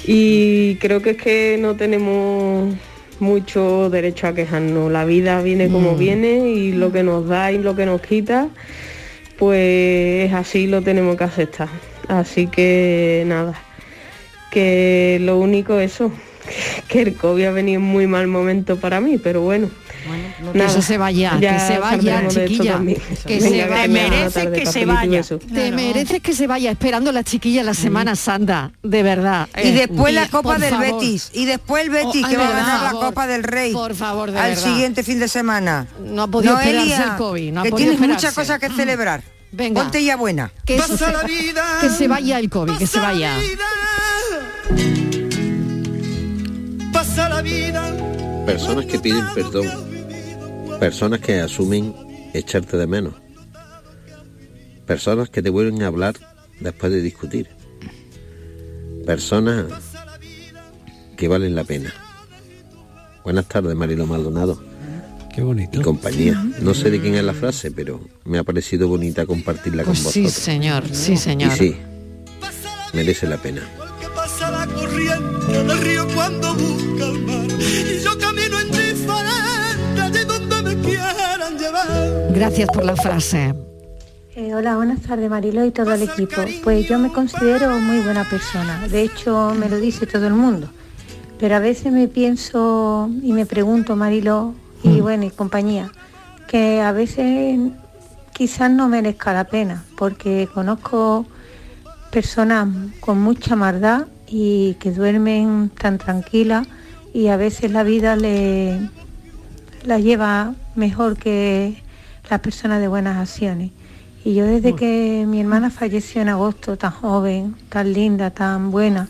Y 0.07 0.77
creo 0.77 1.03
que 1.03 1.11
es 1.11 1.17
que 1.17 1.59
no 1.61 1.75
tenemos 1.77 2.75
mucho 3.21 3.91
derecho 3.91 4.27
a 4.27 4.35
quejarnos. 4.35 4.91
La 4.91 5.05
vida 5.05 5.43
viene 5.43 5.69
como 5.69 5.93
Mm. 5.93 5.99
viene 5.99 6.49
y 6.51 6.73
lo 6.73 6.93
que 6.93 7.03
nos 7.03 7.27
da 7.27 7.53
y 7.53 7.59
lo 7.59 7.75
que 7.75 7.87
nos 7.87 8.01
quita, 8.01 8.49
pues 9.39 10.33
así 10.33 10.67
lo 10.67 10.83
tenemos 10.83 11.17
que 11.17 11.25
aceptar. 11.25 11.69
Así 12.09 12.47
que 12.47 13.25
nada, 13.27 13.55
que 14.51 15.19
lo 15.23 15.39
único 15.39 15.79
eso, 15.81 16.13
que 16.89 17.03
el 17.03 17.15
COVID 17.17 17.45
ha 17.45 17.51
venido 17.53 17.81
en 17.81 17.87
muy 17.87 18.07
mal 18.07 18.27
momento 18.27 18.77
para 18.77 19.01
mí, 19.01 19.19
pero 19.19 19.41
bueno. 19.43 19.69
que 20.53 20.65
eso 20.65 20.83
se 20.83 20.99
vaya, 20.99 21.37
que 21.41 21.59
se 21.61 21.79
vaya, 21.79 22.29
chiquilla. 22.29 22.81
Que 23.27 23.41
se 23.41 23.51
que 23.51 23.67
vaya. 23.67 23.87
una 23.87 24.31
tarde, 24.31 24.63
cafelito 24.63 25.05
y 25.05 25.09
beso. 25.09 25.39
Te 25.39 25.73
mereces 25.73 26.21
que 26.23 26.33
se 26.35 26.47
vaya 26.47 26.71
esperando 26.71 27.11
la 27.13 27.25
chiquilla 27.25 27.63
la 27.63 27.75
Semana 27.75 28.15
Santa, 28.17 28.71
de 28.83 29.03
verdad. 29.03 29.49
Y 29.57 29.69
Eh, 29.69 29.73
después 29.73 30.15
la 30.15 30.29
Copa 30.29 30.59
del 30.59 30.71
favor. 30.71 31.01
Betis. 31.01 31.31
Y 31.33 31.45
después 31.47 31.85
el 31.85 31.91
Betis, 31.91 32.25
Oh, 32.25 32.29
que 32.29 32.37
va 32.37 32.49
a 32.49 32.51
ganar 32.53 32.83
la 32.83 32.91
favor. 32.91 33.05
Copa 33.07 33.27
del 33.27 33.43
Rey. 33.43 33.73
Por 33.73 33.95
favor, 33.95 34.31
de 34.31 34.39
Al 34.39 34.51
verdad. 34.51 34.63
siguiente 34.65 35.03
fin 35.03 35.19
de 35.19 35.29
semana. 35.29 35.87
No 36.01 36.23
ha 36.23 36.27
podido 36.29 36.55
Noelia, 36.55 36.83
esperarse 36.83 37.11
el 37.13 37.17
COVID, 37.19 37.53
no 37.53 37.61
ha 37.61 37.65
que 37.65 37.71
podido 37.71 37.91
tienes 37.93 38.09
muchas 38.09 38.35
cosas 38.35 38.59
que 38.61 38.69
celebrar. 38.71 39.23
Venga. 39.53 39.83
Ponte 39.83 40.05
ya 40.05 40.17
buena. 40.17 40.53
Que, 40.67 40.77
eso 40.77 40.97
se, 40.99 41.05
que 41.81 41.89
se 41.91 42.09
vaya 42.09 42.39
el 42.39 42.51
COVID, 42.51 42.77
que 42.77 42.87
se 42.87 42.99
vaya. 43.01 43.33
La 43.35 43.39
vida. 43.39 43.65
Personas 48.47 48.87
que 48.87 48.99
piden 48.99 49.25
perdón. 49.35 49.67
Personas 50.81 51.21
que 51.21 51.41
asumen 51.41 51.95
echarte 52.33 52.77
de 52.79 52.87
menos. 52.87 53.15
Personas 54.87 55.29
que 55.29 55.43
te 55.43 55.51
vuelven 55.51 55.83
a 55.83 55.89
hablar 55.89 56.15
después 56.61 56.93
de 56.93 57.03
discutir. 57.03 57.49
Personas 59.05 59.67
que 61.17 61.29
valen 61.29 61.55
la 61.55 61.65
pena. 61.65 61.93
Buenas 63.25 63.47
tardes, 63.47 63.75
Marilo 63.77 64.07
Maldonado. 64.07 64.63
Qué 65.35 65.43
bonito. 65.43 65.79
Y 65.81 65.83
compañía. 65.83 66.43
No 66.61 66.73
sé 66.73 66.91
de 66.91 67.01
quién 67.01 67.17
es 67.17 67.25
la 67.25 67.35
frase, 67.35 67.71
pero 67.71 68.01
me 68.25 68.39
ha 68.39 68.45
parecido 68.45 68.89
bonita 68.89 69.27
compartirla 69.27 69.85
Pues 69.85 70.03
con 70.03 70.13
sí, 70.13 70.23
vosotros. 70.23 70.43
señor, 70.45 70.85
sí, 70.93 71.17
señor. 71.19 71.53
Y 71.53 71.57
sí, 71.57 71.77
merece 72.95 73.27
la 73.27 73.37
pena. 73.37 73.61
Pasa 74.15 74.51
la 74.51 74.67
corriente 74.67 75.53
del 75.53 75.79
río 75.83 76.07
cuando 76.15 76.55
busca 76.55 77.05
el 77.07 77.13
mar. 77.13 77.16
Y 77.89 77.99
yo 78.01 78.19
camino 78.19 78.61
indiferente 78.61 80.01
allí 80.03 80.25
donde 80.25 80.63
me 80.63 80.81
quieran 80.83 81.59
llevar. 81.59 82.33
Gracias 82.35 82.69
por 82.71 82.85
la 82.85 82.97
frase. 82.97 83.55
Eh, 84.35 84.55
hola, 84.55 84.77
buenas 84.77 85.01
tardes 85.01 85.31
Marilo 85.31 85.65
y 85.65 85.71
todo 85.71 85.95
el 85.95 86.03
equipo. 86.03 86.43
Pues 86.63 86.87
yo 86.87 86.99
me 86.99 87.11
considero 87.11 87.71
muy 87.79 88.01
buena 88.01 88.29
persona, 88.29 88.87
de 88.89 89.03
hecho 89.03 89.55
me 89.59 89.69
lo 89.69 89.77
dice 89.79 90.07
todo 90.07 90.27
el 90.27 90.35
mundo. 90.35 90.69
Pero 91.39 91.57
a 91.57 91.59
veces 91.59 91.91
me 91.93 92.07
pienso 92.09 93.09
y 93.23 93.33
me 93.33 93.47
pregunto, 93.47 93.97
Marilo 93.97 94.55
y 94.83 95.01
bueno, 95.01 95.25
y 95.25 95.31
compañía, 95.31 95.91
que 96.49 96.83
a 96.83 96.93
veces 96.93 97.59
quizás 98.35 98.71
no 98.71 98.89
merezca 98.89 99.33
la 99.33 99.45
pena, 99.45 99.85
porque 99.97 100.49
conozco 100.53 101.25
personas 102.11 102.69
con 103.01 103.21
mucha 103.23 103.57
maldad 103.57 104.07
y 104.27 104.75
que 104.75 104.91
duermen 104.93 105.71
tan 105.71 105.97
tranquilas 105.99 106.67
y 107.17 107.29
a 107.29 107.39
veces 107.39 107.71
la 107.71 107.83
vida 107.83 108.15
le 108.15 108.79
la 109.85 109.99
lleva 109.99 110.55
mejor 110.75 111.17
que 111.17 111.83
las 112.29 112.41
personas 112.41 112.79
de 112.79 112.89
buenas 112.89 113.17
acciones. 113.17 113.71
Y 114.23 114.35
yo 114.35 114.45
desde 114.45 114.75
que 114.75 115.25
mi 115.27 115.41
hermana 115.41 115.71
falleció 115.71 116.21
en 116.21 116.29
agosto, 116.29 116.77
tan 116.77 116.91
joven, 116.91 117.55
tan 117.71 117.91
linda, 117.95 118.33
tan 118.33 118.71
buena, 118.71 119.09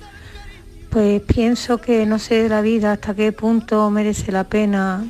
pues 0.88 1.20
pienso 1.22 1.78
que 1.78 2.06
no 2.06 2.20
sé 2.20 2.44
de 2.44 2.48
la 2.48 2.60
vida 2.60 2.92
hasta 2.92 3.12
qué 3.12 3.32
punto 3.32 3.90
merece 3.90 4.30
la 4.30 4.44
pena. 4.44 5.04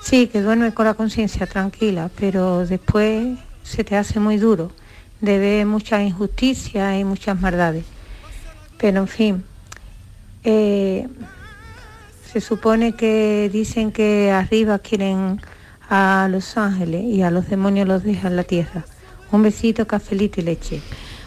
Sí, 0.00 0.28
que 0.28 0.40
duerme 0.40 0.72
con 0.72 0.86
la 0.86 0.94
conciencia 0.94 1.46
tranquila, 1.46 2.10
pero 2.18 2.64
después 2.64 3.36
se 3.64 3.84
te 3.84 3.96
hace 3.96 4.18
muy 4.18 4.38
duro 4.38 4.72
de 5.20 5.38
ver 5.38 5.66
muchas 5.66 6.00
injusticias 6.00 6.98
y 6.98 7.04
muchas 7.04 7.38
maldades. 7.38 7.84
Pero 8.78 9.00
en 9.00 9.08
fin, 9.08 9.44
eh, 10.42 11.06
se 12.32 12.40
supone 12.40 12.92
que 12.92 13.50
dicen 13.52 13.90
que 13.92 14.30
arriba 14.30 14.78
quieren 14.78 15.40
a 15.88 16.28
los 16.30 16.56
ángeles 16.56 17.04
y 17.04 17.22
a 17.22 17.30
los 17.30 17.48
demonios 17.48 17.88
los 17.88 18.02
dejan 18.04 18.32
en 18.32 18.36
la 18.36 18.44
tierra. 18.44 18.84
Un 19.32 19.42
besito, 19.42 19.86
cafelito 19.86 20.40
y 20.40 20.44
leche. 20.44 20.80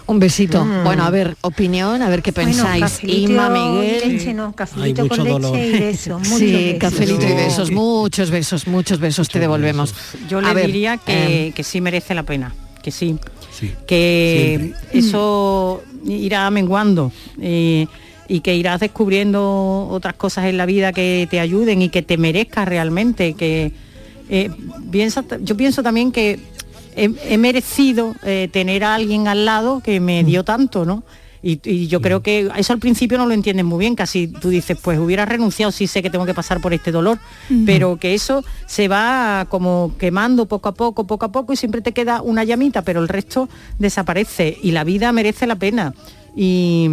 Un 0.08 0.20
besito. 0.20 0.64
Mm. 0.66 0.84
Bueno, 0.84 1.04
a 1.04 1.10
ver, 1.10 1.38
opinión, 1.42 2.02
a 2.02 2.10
ver 2.10 2.22
qué 2.22 2.32
Bueno, 2.32 2.50
pensáis. 2.52 2.82
cafelito 2.84 3.32
Inma, 3.32 3.48
y 3.56 3.60
Miguel. 3.80 4.02
leche 4.18 4.34
no, 4.34 4.54
cafelito 4.54 5.02
Hay 5.04 5.08
con 5.08 5.20
mucho 5.20 5.24
leche 5.24 5.40
dolor. 5.48 5.60
y 5.60 5.72
besos. 5.80 6.20
muchos 6.28 6.38
Sí, 6.40 6.52
besos. 6.54 6.80
cafelito 6.80 7.26
y 7.28 7.34
besos, 7.34 7.72
muchos 7.72 8.30
besos, 8.32 8.68
muchos 8.68 9.00
besos 9.00 9.30
te 9.30 9.40
devolvemos. 9.40 9.94
Yo 10.30 10.42
le 10.42 10.54
ver, 10.54 10.66
diría 10.68 10.98
que, 10.98 11.48
eh, 11.48 11.52
que 11.54 11.64
sí 11.64 11.80
merece 11.82 12.14
la 12.14 12.24
pena, 12.24 12.54
que 12.84 12.92
sí. 12.92 13.18
que 13.88 14.74
eso 14.94 15.84
irá 16.06 16.50
menguando 16.50 17.12
eh, 17.40 17.88
y 18.32 18.40
que 18.40 18.56
irás 18.56 18.80
descubriendo 18.80 19.90
otras 19.92 20.14
cosas 20.14 20.46
en 20.46 20.56
la 20.56 20.66
vida 20.66 20.94
que 20.94 21.28
te 21.30 21.42
ayuden 21.42 21.82
y 21.82 21.90
que 21.90 22.02
te 22.02 22.18
merezcas 22.18 22.66
realmente. 22.66 23.34
Que 23.34 23.74
eh, 24.30 24.50
piensa, 24.90 25.26
yo 25.42 25.58
pienso 25.58 25.84
también 25.84 26.14
que 26.14 26.40
he, 26.96 27.12
he 27.28 27.38
merecido 27.38 28.16
eh, 28.24 28.48
tener 28.50 28.86
a 28.86 28.96
alguien 28.96 29.28
al 29.28 29.44
lado 29.44 29.82
que 29.84 30.00
me 30.00 30.24
dio 30.24 30.46
tanto, 30.46 30.86
¿no? 30.86 31.04
Y, 31.44 31.60
y 31.70 31.88
yo 31.88 32.02
creo 32.02 32.22
que 32.22 32.50
eso 32.56 32.72
al 32.72 32.80
principio 32.80 33.18
no 33.18 33.26
lo 33.26 33.34
entiendes 33.34 33.66
muy 33.66 33.80
bien, 33.80 33.96
casi 33.96 34.28
tú 34.28 34.50
dices, 34.50 34.78
pues 34.82 34.98
hubiera 34.98 35.26
renunciado, 35.26 35.72
sí 35.74 35.88
sé 35.88 36.02
que 36.02 36.10
tengo 36.12 36.26
que 36.26 36.36
pasar 36.36 36.62
por 36.62 36.72
este 36.72 36.92
dolor, 36.92 37.18
Ujú. 37.50 37.64
pero 37.66 37.98
que 37.98 38.14
eso 38.14 38.46
se 38.68 38.88
va 38.88 39.48
como 39.50 39.92
quemando 39.98 40.46
poco 40.46 40.70
a 40.70 40.74
poco, 40.74 41.06
poco 41.06 41.26
a 41.26 41.32
poco 41.32 41.52
y 41.52 41.58
siempre 41.58 41.82
te 41.82 41.92
queda 41.92 42.22
una 42.22 42.44
llamita, 42.46 42.84
pero 42.84 43.02
el 43.02 43.08
resto 43.10 43.50
desaparece 43.80 44.58
y 44.62 44.72
la 44.72 44.84
vida 44.84 45.12
merece 45.12 45.48
la 45.48 45.56
pena. 45.56 45.96
Y, 46.36 46.88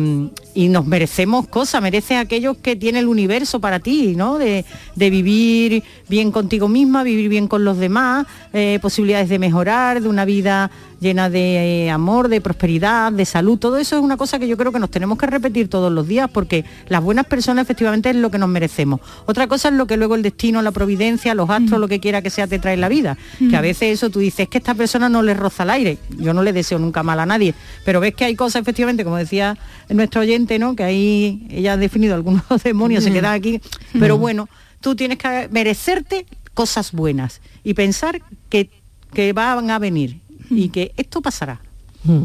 nos 0.55 0.87
merecemos 0.87 1.47
cosas, 1.47 1.81
mereces 1.81 2.19
aquellos 2.19 2.57
que 2.57 2.75
tiene 2.75 2.99
el 2.99 3.07
universo 3.07 3.61
para 3.61 3.79
ti, 3.79 4.15
¿no? 4.17 4.39
De, 4.39 4.65
de 4.97 5.11
vivir 5.11 5.85
bien 6.09 6.33
contigo 6.33 6.69
misma, 6.69 7.05
vivir 7.05 7.29
bien 7.29 7.47
con 7.47 7.65
los 7.65 7.79
demás, 7.79 8.27
eh, 8.53 8.79
posibilidades 8.83 9.29
de 9.29 9.39
mejorar, 9.39 10.03
de 10.03 10.09
una 10.09 10.25
vida 10.25 10.71
llena 11.01 11.31
de 11.31 11.85
eh, 11.87 11.91
amor, 11.91 12.29
de 12.29 12.41
prosperidad, 12.41 13.13
de 13.13 13.25
salud. 13.25 13.59
Todo 13.59 13.77
eso 13.79 13.97
es 13.97 14.03
una 14.03 14.17
cosa 14.17 14.39
que 14.39 14.49
yo 14.49 14.57
creo 14.57 14.73
que 14.73 14.79
nos 14.79 14.91
tenemos 14.91 15.19
que 15.19 15.27
repetir 15.27 15.69
todos 15.69 15.93
los 15.93 16.07
días 16.09 16.29
porque 16.33 16.65
las 16.89 17.03
buenas 17.03 17.27
personas 17.27 17.63
efectivamente 17.65 18.11
es 18.11 18.17
lo 18.17 18.31
que 18.31 18.39
nos 18.39 18.49
merecemos. 18.49 19.01
Otra 19.27 19.47
cosa 19.47 19.69
es 19.69 19.75
lo 19.75 19.87
que 19.87 19.97
luego 19.97 20.15
el 20.15 20.23
destino, 20.23 20.61
la 20.63 20.73
providencia, 20.73 21.35
los 21.35 21.49
astros, 21.51 21.81
lo 21.81 21.89
que 21.89 22.01
quiera 22.01 22.23
que 22.23 22.31
sea 22.31 22.47
te 22.47 22.59
trae 22.59 22.75
en 22.75 22.81
la 22.81 22.89
vida. 22.89 23.17
Que 23.39 23.57
a 23.57 23.61
veces 23.61 23.95
eso 23.95 24.11
tú 24.11 24.19
dices, 24.19 24.41
es 24.41 24.49
que 24.49 24.59
esta 24.59 24.75
persona 24.75 25.09
no 25.09 25.23
le 25.23 25.35
roza 25.35 25.63
el 25.63 25.71
aire. 25.71 25.99
Yo 26.19 26.35
no 26.35 26.43
le 26.43 26.53
deseo 26.53 26.79
nunca 26.79 27.03
mal 27.03 27.21
a 27.21 27.27
nadie. 27.27 27.55
Pero 27.85 28.01
ves 28.01 28.15
que 28.15 28.25
hay 28.25 28.35
cosas 28.35 28.63
efectivamente, 28.63 29.05
como 29.05 29.17
decía 29.17 29.57
nuestro 29.89 30.23
oyente, 30.23 30.59
¿no? 30.59 30.75
Que 30.77 30.85
ahí 30.85 31.47
ella 31.51 31.75
ha 31.75 31.77
definido 31.77 32.15
algunos 32.15 32.43
demonios, 32.65 33.05
se 33.05 33.11
Mm. 33.11 33.15
quedan 33.15 33.33
aquí. 33.35 33.61
Pero 33.99 34.19
bueno, 34.19 34.49
tú 34.81 34.95
tienes 34.97 35.19
que 35.19 35.49
merecerte 35.51 36.27
cosas 36.55 36.93
buenas 36.93 37.41
y 37.63 37.75
pensar 37.75 38.21
que, 38.49 38.71
que 39.15 39.33
van 39.33 39.71
a 39.71 39.79
venir 39.79 40.21
y 40.51 40.69
que 40.71 40.93
esto 40.97 41.21
pasará. 41.23 41.61
mm. 42.05 42.23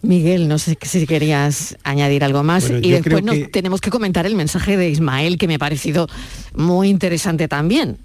Miguel, 0.00 0.46
no 0.46 0.58
sé 0.58 0.78
si 0.80 1.06
querías 1.08 1.76
añadir 1.82 2.22
algo 2.22 2.44
más 2.44 2.68
Bueno, 2.70 2.86
y 2.86 2.92
después 2.92 3.24
nos 3.24 3.34
que- 3.34 3.48
tenemos 3.48 3.80
que 3.80 3.90
comentar 3.90 4.26
el 4.26 4.36
mensaje 4.36 4.76
de 4.76 4.88
Ismael 4.90 5.38
que 5.38 5.48
me 5.48 5.56
ha 5.56 5.58
parecido 5.58 6.06
muy 6.54 6.88
interesante 6.88 7.48
también. 7.48 7.96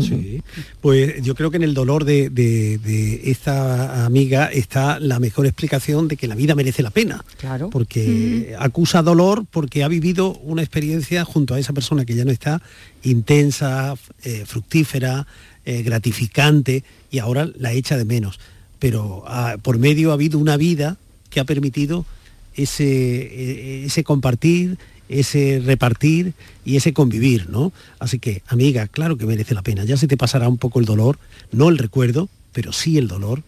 Sí. 0.00 0.40
Pues 0.80 1.22
yo 1.22 1.34
creo 1.34 1.50
que 1.50 1.58
en 1.58 1.64
el 1.64 1.74
dolor 1.74 2.06
de, 2.06 2.30
de- 2.30 2.78
de 2.78 3.30
esta 3.30 4.06
amiga 4.06 4.46
está 4.46 4.98
la 5.00 5.18
mejor 5.20 5.44
explicación 5.44 6.08
de 6.08 6.16
que 6.16 6.26
la 6.28 6.34
vida 6.34 6.54
merece 6.54 6.82
la 6.82 6.88
pena. 6.88 7.22
Claro. 7.36 7.68
Porque 7.68 8.56
acusa 8.58 9.02
dolor 9.02 9.44
porque 9.50 9.84
ha 9.84 9.88
vivido 9.88 10.32
una 10.44 10.62
experiencia 10.62 11.26
junto 11.26 11.52
a 11.52 11.58
esa 11.58 11.74
persona 11.74 12.06
que 12.06 12.14
ya 12.14 12.24
no 12.24 12.30
está, 12.30 12.62
intensa, 13.02 13.94
eh, 14.24 14.44
fructífera, 14.46 15.26
eh, 15.66 15.82
gratificante, 15.82 16.84
y 17.10 17.18
ahora 17.18 17.50
la 17.58 17.72
echa 17.72 17.98
de 17.98 18.06
menos. 18.06 18.40
Pero 18.82 19.22
ah, 19.28 19.58
por 19.62 19.78
medio 19.78 20.10
ha 20.10 20.14
habido 20.14 20.40
una 20.40 20.56
vida 20.56 20.96
que 21.30 21.38
ha 21.38 21.44
permitido 21.44 22.04
ese, 22.56 22.82
eh, 22.84 23.84
ese 23.86 24.02
compartir, 24.02 24.76
ese 25.08 25.62
repartir 25.64 26.32
y 26.64 26.74
ese 26.74 26.92
convivir, 26.92 27.48
¿no? 27.48 27.72
Así 28.00 28.18
que, 28.18 28.42
amiga, 28.48 28.88
claro 28.88 29.16
que 29.16 29.24
merece 29.24 29.54
la 29.54 29.62
pena. 29.62 29.84
Ya 29.84 29.96
se 29.96 30.08
te 30.08 30.16
pasará 30.16 30.48
un 30.48 30.58
poco 30.58 30.80
el 30.80 30.84
dolor, 30.84 31.20
no 31.52 31.68
el 31.68 31.78
recuerdo, 31.78 32.28
pero 32.52 32.72
sí 32.72 32.98
el 32.98 33.06
dolor, 33.06 33.44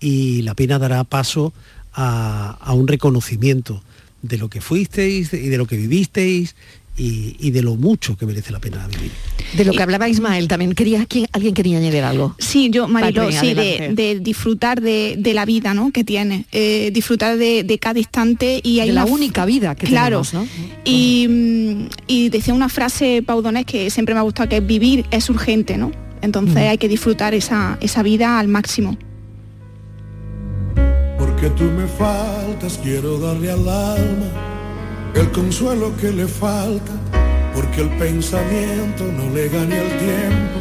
y 0.00 0.40
la 0.40 0.54
pena 0.54 0.78
dará 0.78 1.04
paso 1.04 1.52
a, 1.92 2.56
a 2.58 2.72
un 2.72 2.88
reconocimiento 2.88 3.82
de 4.22 4.38
lo 4.38 4.48
que 4.48 4.62
fuisteis 4.62 5.34
y 5.34 5.48
de 5.48 5.58
lo 5.58 5.66
que 5.66 5.76
vivisteis 5.76 6.56
y, 6.98 7.36
y 7.38 7.50
de 7.52 7.62
lo 7.62 7.76
mucho 7.76 8.16
que 8.16 8.26
merece 8.26 8.50
la 8.52 8.58
pena 8.58 8.86
vivir. 8.88 9.12
De 9.56 9.64
lo 9.64 9.72
que 9.72 9.82
hablaba 9.82 10.08
Ismael 10.08 10.48
también, 10.48 10.74
quería, 10.74 11.06
¿quién- 11.06 11.26
¿alguien 11.32 11.54
quería 11.54 11.78
añadir 11.78 12.02
algo? 12.02 12.34
Sí, 12.38 12.68
yo, 12.70 12.86
Marilo, 12.88 13.30
sí, 13.32 13.54
de, 13.54 14.18
disfrutar 14.20 14.80
de, 14.82 15.14
de 15.16 15.32
la 15.32 15.44
vida 15.46 15.72
¿no? 15.74 15.90
que 15.92 16.04
tiene, 16.04 16.44
eh, 16.52 16.90
disfrutar 16.92 17.38
de, 17.38 17.62
de 17.62 17.78
cada 17.78 17.98
instante 17.98 18.60
y 18.62 18.80
hay 18.80 18.88
De 18.88 18.94
la 18.94 19.04
una 19.04 19.14
única 19.14 19.46
vida 19.46 19.74
que 19.74 19.86
claro, 19.86 20.22
tenemos, 20.22 20.34
¿no? 20.34 20.68
Y, 20.84 21.26
mm, 21.28 21.88
y 22.08 22.28
decía 22.30 22.52
una 22.52 22.68
frase 22.68 23.22
Paudonés 23.24 23.64
que 23.64 23.88
siempre 23.90 24.14
me 24.14 24.20
ha 24.20 24.24
gustado, 24.24 24.48
que 24.48 24.56
es 24.58 24.66
vivir 24.66 25.06
es 25.10 25.30
urgente, 25.30 25.78
¿no? 25.78 25.92
Entonces 26.20 26.54
Mm. 26.56 26.68
hay 26.70 26.78
que 26.78 26.88
disfrutar 26.88 27.32
esa, 27.32 27.78
esa 27.80 28.02
vida 28.02 28.38
al 28.40 28.48
máximo. 28.48 28.98
Porque 31.18 31.48
tú 31.50 31.64
me 31.64 31.86
faltas, 31.86 32.78
quiero 32.82 33.18
darle 33.18 33.50
al 33.50 33.68
alma 33.68 34.26
el 35.14 35.30
consuelo 35.32 35.94
que 35.96 36.10
le 36.12 36.26
falta 36.26 36.92
porque 37.54 37.82
el 37.82 37.88
pensamiento 37.98 39.04
no 39.04 39.34
le 39.34 39.48
gane 39.48 39.76
el 39.80 39.88
tiempo 39.98 40.58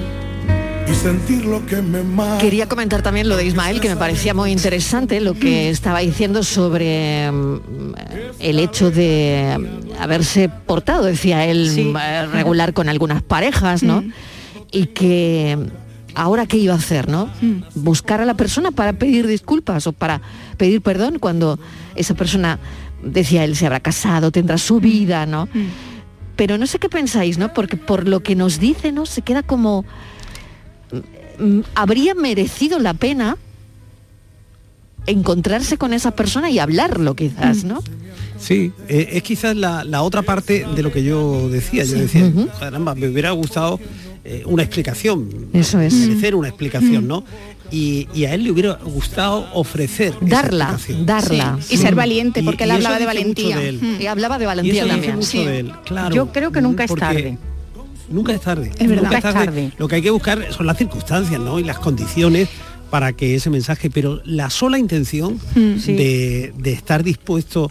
y 0.90 0.96
sentir 0.96 1.46
lo 1.46 1.66
que 1.66 1.82
me 1.82 2.02
mata. 2.02 2.38
Quería 2.40 2.68
comentar 2.68 3.02
también 3.02 3.28
lo 3.28 3.36
de 3.36 3.46
Ismael, 3.46 3.82
que 3.82 3.90
me 3.90 3.98
parecía 3.98 4.34
muy 4.34 4.52
interesante 4.52 5.20
lo 5.20 5.34
que 5.34 5.70
estaba 5.70 6.00
diciendo 6.00 6.44
sobre 6.44 7.30
mm, 7.30 7.60
el 8.40 8.60
hecho 8.60 8.90
de 8.90 9.58
mm, 9.60 10.02
haberse 10.02 10.48
portado, 10.50 11.04
decía 11.04 11.46
él, 11.46 11.70
Sí. 11.70 11.84
mm, 11.84 11.98
eh, 11.98 12.26
regular 12.28 12.74
con 12.74 12.88
algunas 12.90 13.22
parejas, 13.22 13.84
¿no? 13.84 14.04
Y 14.72 14.88
que 14.88 15.58
ahora 16.16 16.46
qué 16.46 16.58
iba 16.58 16.74
a 16.74 16.78
hacer, 16.78 17.10
¿no? 17.10 17.30
Buscar 17.76 18.22
a 18.22 18.26
la 18.26 18.34
persona 18.36 18.72
para 18.72 18.94
pedir 18.94 19.28
disculpas 19.28 19.88
o 19.88 19.92
para 19.92 20.22
pedir 20.56 20.82
perdón 20.82 21.20
cuando 21.20 21.60
esa 21.96 22.14
persona, 22.16 22.60
decía 23.04 23.44
él, 23.44 23.56
se 23.56 23.66
habrá 23.66 23.80
casado, 23.80 24.32
tendrá 24.32 24.58
su 24.58 24.80
vida, 24.80 25.26
¿no? 25.26 25.48
Pero 26.36 26.58
no 26.58 26.68
sé 26.68 26.78
qué 26.80 26.90
pensáis, 26.90 27.38
¿no? 27.38 27.54
Porque 27.54 27.78
por 27.78 28.08
lo 28.08 28.22
que 28.22 28.36
nos 28.36 28.60
dice, 28.60 28.92
¿no? 28.92 29.06
Se 29.06 29.22
queda 29.24 29.42
como 29.44 29.86
mm, 31.40 31.60
habría 31.76 32.14
merecido 32.16 32.80
la 32.80 32.94
pena 32.94 33.38
encontrarse 35.06 35.78
con 35.78 35.94
esa 35.94 36.12
persona 36.12 36.50
y 36.50 36.60
hablarlo 36.60 37.16
quizás, 37.16 37.64
¿no? 37.64 37.82
Sí, 38.40 38.72
eh, 38.88 39.10
es 39.14 39.24
quizás 39.24 39.56
la, 39.56 39.84
la 39.84 40.04
otra 40.04 40.22
parte 40.22 40.66
de 40.76 40.84
lo 40.84 40.92
que 40.92 41.04
yo 41.04 41.50
decía. 41.50 41.84
Yo 41.86 41.96
Sí. 41.96 42.02
decía, 42.02 42.32
caramba, 42.60 42.94
me 42.94 43.08
hubiera 43.08 43.32
gustado 43.32 43.80
eh, 44.26 44.44
una 44.46 44.64
explicación. 44.64 45.30
Eso 45.54 45.80
es. 45.80 45.94
Merecer 45.94 46.36
una 46.36 46.50
explicación, 46.50 47.08
¿no? 47.08 47.24
Y, 47.72 48.08
y 48.14 48.26
a 48.26 48.34
él 48.34 48.44
le 48.46 48.52
hubiera 48.52 48.74
gustado 48.76 49.48
ofrecer 49.54 50.14
Darla, 50.22 50.78
darla. 51.04 51.60
Y 51.70 51.78
ser 51.78 51.96
valiente, 51.96 52.40
Y- 52.40 52.44
porque 52.44 52.64
él 52.64 52.70
y 52.70 52.74
eso 52.74 52.78
hablaba 52.80 53.00
de 53.00 53.06
valentía. 53.06 53.58
de 53.58 53.70
él. 53.70 53.80
Mm. 53.82 54.02
Y 54.02 54.06
hablaba 54.08 54.38
de 54.38 54.44
Y 54.46 54.48
valentía 54.48 54.88
también. 54.88 55.16
mucho 55.16 55.28
sí. 55.28 55.44
de 55.46 55.60
él, 55.60 55.72
claro. 55.86 56.16
Yo 56.16 56.32
creo 56.32 56.52
que 56.52 56.62
nunca 56.62 56.84
es 56.86 56.96
tarde. 56.96 57.38
Nunca 58.10 58.34
es 58.34 58.40
tarde. 58.42 58.72
Es 58.78 58.88
verdad. 58.88 59.04
Nunca 59.12 59.18
es 59.18 59.34
tarde. 59.34 59.72
Lo 59.78 59.88
que 59.90 59.96
hay 59.96 60.02
que 60.02 60.10
buscar 60.12 60.48
son 60.54 60.66
las 60.66 60.78
circunstancias, 60.78 61.42
¿no? 61.42 61.60
Y 61.60 61.64
las 61.66 61.78
condiciones 61.78 62.48
para 62.90 63.12
que 63.12 63.36
ese 63.36 63.50
mensaje, 63.50 63.90
pero 63.90 64.22
la 64.24 64.50
sola 64.50 64.80
intención 64.80 65.40
Mm. 65.56 65.78
Sí. 65.78 65.94
de, 65.94 66.54
de 66.58 66.72
estar 66.72 67.04
dispuesto 67.04 67.70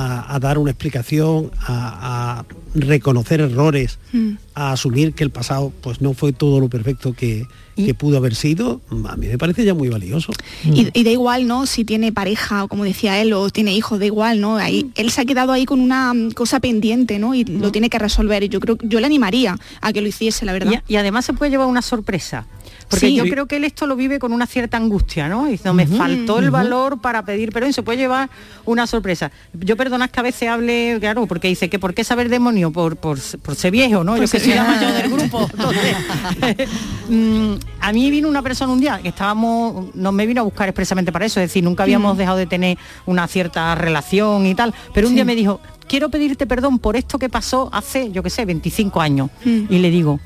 a, 0.00 0.34
a 0.34 0.38
dar 0.38 0.58
una 0.58 0.70
explicación, 0.70 1.50
a, 1.60 2.40
a 2.40 2.44
reconocer 2.74 3.40
errores, 3.40 3.98
Mm. 4.12 4.36
a 4.54 4.72
asumir 4.72 5.12
que 5.12 5.22
el 5.22 5.30
pasado 5.30 5.70
pues 5.82 6.00
no 6.00 6.14
fue 6.14 6.32
todo 6.32 6.60
lo 6.60 6.68
perfecto 6.70 7.12
que, 7.12 7.46
que 7.76 7.92
pudo 7.94 8.16
haber 8.16 8.34
sido, 8.34 8.80
a 9.06 9.16
mí 9.16 9.26
me 9.26 9.36
parece 9.36 9.64
ya 9.64 9.74
muy 9.74 9.88
valioso. 9.90 10.32
Y, 10.64 10.88
y 10.98 11.04
da 11.04 11.10
igual, 11.10 11.46
¿no? 11.46 11.66
Si 11.66 11.84
tiene 11.84 12.10
pareja, 12.10 12.64
o 12.64 12.68
como 12.68 12.84
decía 12.84 13.20
él, 13.20 13.32
o 13.34 13.50
tiene 13.50 13.74
hijos, 13.74 13.98
da 14.00 14.06
igual, 14.06 14.40
¿no? 14.40 14.56
Ahí, 14.56 14.90
él 14.94 15.10
se 15.10 15.20
ha 15.20 15.24
quedado 15.26 15.52
ahí 15.52 15.66
con 15.66 15.80
una 15.80 16.14
mm, 16.14 16.30
cosa 16.32 16.58
pendiente, 16.58 17.18
¿no? 17.18 17.34
Y 17.34 17.44
lo 17.44 17.70
tiene 17.70 17.90
que 17.90 17.98
resolver. 17.98 18.42
Y 18.42 18.48
yo 18.48 18.60
creo, 18.60 18.78
yo 18.82 18.98
le 18.98 19.06
animaría 19.06 19.58
a 19.80 19.92
que 19.92 20.00
lo 20.00 20.08
hiciese, 20.08 20.44
la 20.46 20.52
verdad. 20.54 20.82
Y, 20.88 20.94
y 20.94 20.96
además 20.96 21.24
se 21.26 21.34
puede 21.34 21.50
llevar 21.50 21.66
una 21.68 21.82
sorpresa. 21.82 22.46
Porque 22.88 23.06
Sí. 23.08 23.14
yo 23.16 23.24
creo 23.24 23.46
que 23.46 23.56
él 23.56 23.64
esto 23.64 23.86
lo 23.86 23.96
vive 23.96 24.18
con 24.18 24.32
una 24.32 24.46
cierta 24.46 24.76
angustia, 24.76 25.28
¿no? 25.28 25.46
Diciendo, 25.46 25.74
me 25.74 25.84
Ujú, 25.84 25.96
faltó 25.96 26.38
el 26.38 26.50
valor 26.50 27.00
para 27.00 27.22
pedir 27.22 27.52
perdón, 27.52 27.72
se 27.72 27.82
puede 27.82 27.98
llevar 27.98 28.30
una 28.64 28.86
sorpresa. 28.86 29.30
Yo 29.52 29.76
perdonad 29.76 30.08
que 30.10 30.20
a 30.20 30.22
veces 30.22 30.48
hable, 30.48 30.96
claro, 31.00 31.26
porque 31.26 31.48
dice 31.48 31.68
que 31.68 31.78
por 31.78 31.92
qué 31.94 32.02
saber 32.04 32.28
demonio, 32.30 32.70
por, 32.70 32.96
por, 32.96 33.18
por 33.42 33.54
ser 33.54 33.70
viejo, 33.72 34.04
¿no? 34.04 34.12
Por 34.12 34.24
yo 34.24 34.30
que 34.30 34.40
soy 34.40 34.54
la 34.54 34.64
mayor 34.64 34.92
del 34.92 35.10
grupo. 35.12 35.48
Entonces, 35.52 35.96
mm, 37.08 37.52
a 37.80 37.92
mí 37.92 38.10
vino 38.10 38.28
una 38.28 38.42
persona 38.42 38.72
un 38.72 38.80
día 38.80 39.00
que 39.02 39.08
estábamos, 39.08 39.94
no 39.94 40.12
me 40.12 40.26
vino 40.26 40.40
a 40.40 40.44
buscar 40.44 40.68
expresamente 40.68 41.12
para 41.12 41.26
eso, 41.26 41.40
es 41.40 41.48
decir, 41.50 41.62
nunca 41.64 41.82
habíamos 41.82 42.14
Mm. 42.14 42.18
dejado 42.18 42.36
de 42.38 42.46
tener 42.46 42.78
una 43.06 43.26
cierta 43.28 43.74
relación 43.74 44.46
y 44.46 44.54
tal, 44.54 44.74
pero 44.94 45.06
un 45.06 45.12
Sí. 45.12 45.14
día 45.16 45.24
me 45.24 45.34
dijo, 45.34 45.60
quiero 45.86 46.08
pedirte 46.08 46.46
perdón 46.46 46.78
por 46.78 46.96
esto 46.96 47.18
que 47.18 47.28
pasó 47.28 47.68
hace, 47.72 48.10
yo 48.12 48.22
qué 48.22 48.30
sé, 48.30 48.44
25 48.44 49.00
años. 49.00 49.30
Mm. 49.44 49.60
Y 49.70 49.78
le 49.78 49.90
digo, 49.90 50.20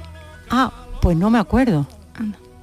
ah, 0.51 0.73
pues 1.01 1.17
no 1.17 1.31
me 1.31 1.39
acuerdo. 1.39 1.87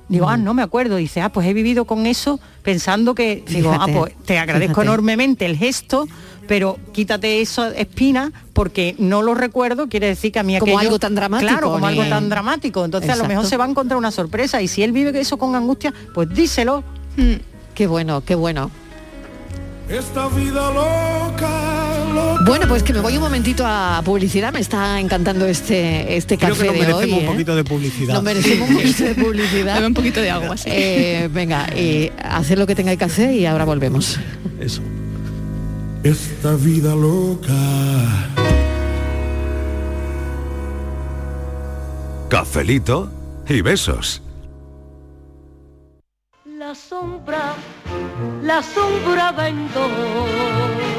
Digo, 0.09 0.25
Mm. 0.25 0.29
ah, 0.29 0.37
no 0.37 0.53
me 0.53 0.61
acuerdo. 0.63 0.95
Dice, 0.97 1.21
ah, 1.21 1.29
pues 1.29 1.47
he 1.47 1.53
vivido 1.53 1.85
con 1.85 2.05
eso 2.07 2.39
pensando 2.63 3.15
que, 3.15 3.43
digo, 3.47 3.71
ah, 3.73 3.87
pues 3.91 4.13
te 4.25 4.37
agradezco 4.39 4.73
fíjate. 4.81 4.87
enormemente 4.87 5.45
el 5.45 5.55
gesto, 5.55 6.07
pero 6.47 6.77
quítate 6.93 7.41
esa 7.41 7.69
espina 7.75 8.31
porque 8.53 8.95
no 8.97 9.21
lo 9.21 9.35
recuerdo, 9.35 9.87
quiere 9.87 10.07
decir 10.07 10.31
que 10.31 10.39
a 10.39 10.43
mí 10.43 10.57
Como 10.57 10.71
aquello- 10.73 10.79
algo 10.87 10.99
tan 10.99 11.13
dramático, 11.13 11.47
Claro, 11.51 11.71
como 11.71 11.85
algo 11.85 12.03
tan 12.05 12.27
dramático. 12.27 12.83
Entonces 12.83 13.11
a 13.11 13.15
lo 13.15 13.25
mejor 13.25 13.45
se 13.45 13.55
va 13.55 13.65
a 13.65 13.69
encontrar 13.69 13.97
una 13.99 14.09
sorpresa 14.11 14.59
y 14.61 14.67
si 14.67 14.81
él 14.81 14.91
vive 14.91 15.17
eso 15.19 15.37
con 15.37 15.55
angustia, 15.55 15.93
pues 16.15 16.27
díselo. 16.33 16.83
Qué 17.75 17.85
bueno, 17.87 18.21
qué 18.25 18.33
bueno. 18.35 18.71
Esta 19.87 20.27
vida 20.29 20.71
loca. 20.71 21.68
Bueno, 22.45 22.67
pues 22.67 22.83
que 22.83 22.93
me 22.93 22.99
voy 23.01 23.15
un 23.17 23.21
momentito 23.23 23.63
a 23.65 24.01
publicidad, 24.03 24.51
me 24.53 24.59
está 24.59 24.99
encantando 24.99 25.45
este 25.45 26.15
este 26.17 26.37
Creo 26.37 26.49
café 26.55 26.61
que 26.63 26.67
nos 26.67 26.73
de 26.73 26.79
merecemos 26.81 27.13
hoy. 27.13 27.13
un 27.19 27.23
¿eh? 27.23 27.31
poquito 27.31 27.55
de 27.55 27.63
publicidad. 27.63 28.13
Nos 28.13 28.23
merecemos 28.23 28.69
un 28.69 28.75
poquito 28.75 29.03
de 29.03 29.15
publicidad. 29.23 29.75
Dame 29.75 29.87
un 29.87 29.93
poquito 29.93 30.21
de 30.21 30.29
agua, 30.29 30.57
sí. 30.57 30.69
Eh, 30.71 31.29
venga, 31.31 31.67
eh, 31.75 32.11
hacer 32.23 32.57
lo 32.57 32.65
que 32.65 32.75
tengáis 32.75 32.97
que 32.97 33.05
hacer 33.05 33.33
y 33.33 33.45
ahora 33.45 33.65
volvemos. 33.65 34.19
Eso. 34.59 34.81
Esta 36.03 36.55
vida 36.55 36.95
loca. 36.95 37.53
Cafelito 42.29 43.11
y 43.47 43.61
besos. 43.61 44.21
La 46.57 46.75
sombra, 46.75 47.53
la 48.43 48.61
sombra 48.61 49.31
vendó. 49.31 49.87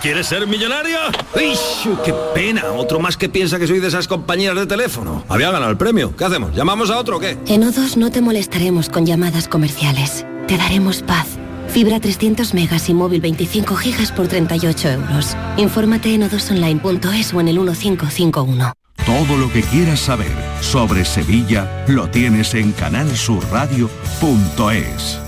¿quieres 0.00 0.26
ser 0.26 0.46
millonario? 0.46 0.98
¡Uy, 1.34 1.56
qué 2.04 2.14
pena! 2.34 2.64
Otro 2.76 3.00
más 3.00 3.16
que 3.16 3.28
piensa 3.28 3.58
que 3.58 3.66
soy 3.66 3.80
de 3.80 3.88
esas 3.88 4.08
compañías 4.08 4.54
de 4.54 4.66
teléfono. 4.66 5.24
Había 5.28 5.50
ganado 5.50 5.70
el 5.70 5.76
premio. 5.76 6.14
¿Qué 6.16 6.24
hacemos? 6.24 6.54
¿Llamamos 6.54 6.90
a 6.90 6.98
otro 6.98 7.16
o 7.16 7.20
qué? 7.20 7.36
En 7.46 7.62
O2 7.62 7.96
no 7.96 8.10
te 8.10 8.20
molestaremos 8.20 8.88
con 8.88 9.06
llamadas 9.06 9.48
comerciales. 9.48 10.24
Te 10.46 10.56
daremos 10.56 11.02
paz. 11.02 11.26
Fibra 11.68 12.00
300 12.00 12.54
megas 12.54 12.88
y 12.88 12.94
móvil 12.94 13.20
25 13.20 13.76
gigas 13.76 14.12
por 14.12 14.28
38 14.28 14.88
euros. 14.88 15.36
Infórmate 15.56 16.14
en 16.14 16.22
odosonline.es 16.24 17.34
o 17.34 17.40
en 17.40 17.48
el 17.48 17.58
1551. 17.58 18.72
Todo 19.04 19.38
lo 19.38 19.52
que 19.52 19.62
quieras 19.62 20.00
saber 20.00 20.32
sobre 20.60 21.04
Sevilla 21.04 21.84
lo 21.86 22.08
tienes 22.08 22.54
en 22.54 22.72
canalsurradio.es. 22.72 25.27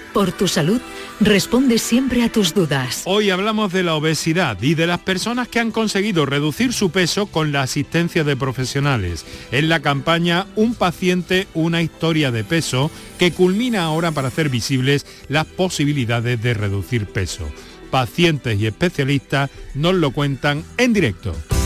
Por 0.13 0.33
tu 0.33 0.47
salud, 0.47 0.81
responde 1.21 1.77
siempre 1.77 2.23
a 2.23 2.31
tus 2.31 2.53
dudas. 2.53 3.03
Hoy 3.05 3.29
hablamos 3.29 3.71
de 3.71 3.83
la 3.83 3.95
obesidad 3.95 4.61
y 4.61 4.75
de 4.75 4.87
las 4.87 4.99
personas 4.99 5.47
que 5.47 5.59
han 5.59 5.71
conseguido 5.71 6.25
reducir 6.25 6.73
su 6.73 6.91
peso 6.91 7.27
con 7.27 7.51
la 7.51 7.61
asistencia 7.61 8.25
de 8.25 8.35
profesionales. 8.35 9.25
En 9.51 9.69
la 9.69 9.79
campaña 9.79 10.47
Un 10.55 10.75
paciente, 10.75 11.47
una 11.53 11.81
historia 11.81 12.31
de 12.31 12.43
peso, 12.43 12.91
que 13.17 13.31
culmina 13.31 13.83
ahora 13.83 14.11
para 14.11 14.27
hacer 14.27 14.49
visibles 14.49 15.05
las 15.29 15.45
posibilidades 15.45 16.41
de 16.41 16.53
reducir 16.53 17.05
peso. 17.05 17.49
Pacientes 17.89 18.59
y 18.59 18.67
especialistas 18.67 19.49
nos 19.75 19.95
lo 19.95 20.11
cuentan 20.11 20.63
en 20.77 20.93
directo. 20.93 21.35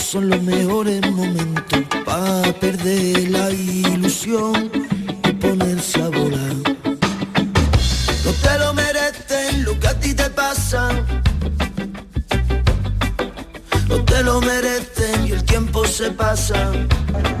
no 0.00 0.06
son 0.06 0.30
los 0.30 0.42
mejores 0.42 1.00
momentos 1.10 1.80
para 2.06 2.52
perder 2.54 3.28
la 3.28 3.50
ilusión 3.50 4.70
y 5.28 5.32
ponerse 5.32 6.00
a 6.00 6.08
volar. 6.08 6.54
No 8.24 8.32
te 8.42 8.58
lo 8.58 8.72
mereces 8.72 9.58
lo 9.58 9.78
que 9.78 9.88
a 9.88 10.00
ti 10.00 10.14
te 10.14 10.30
pasa. 10.30 10.88
No 13.88 14.02
te 14.04 14.22
lo 14.22 14.40
merecen 14.40 15.26
y 15.26 15.32
el 15.32 15.44
tiempo 15.44 15.84
se 15.84 16.10
pasa. 16.12 16.72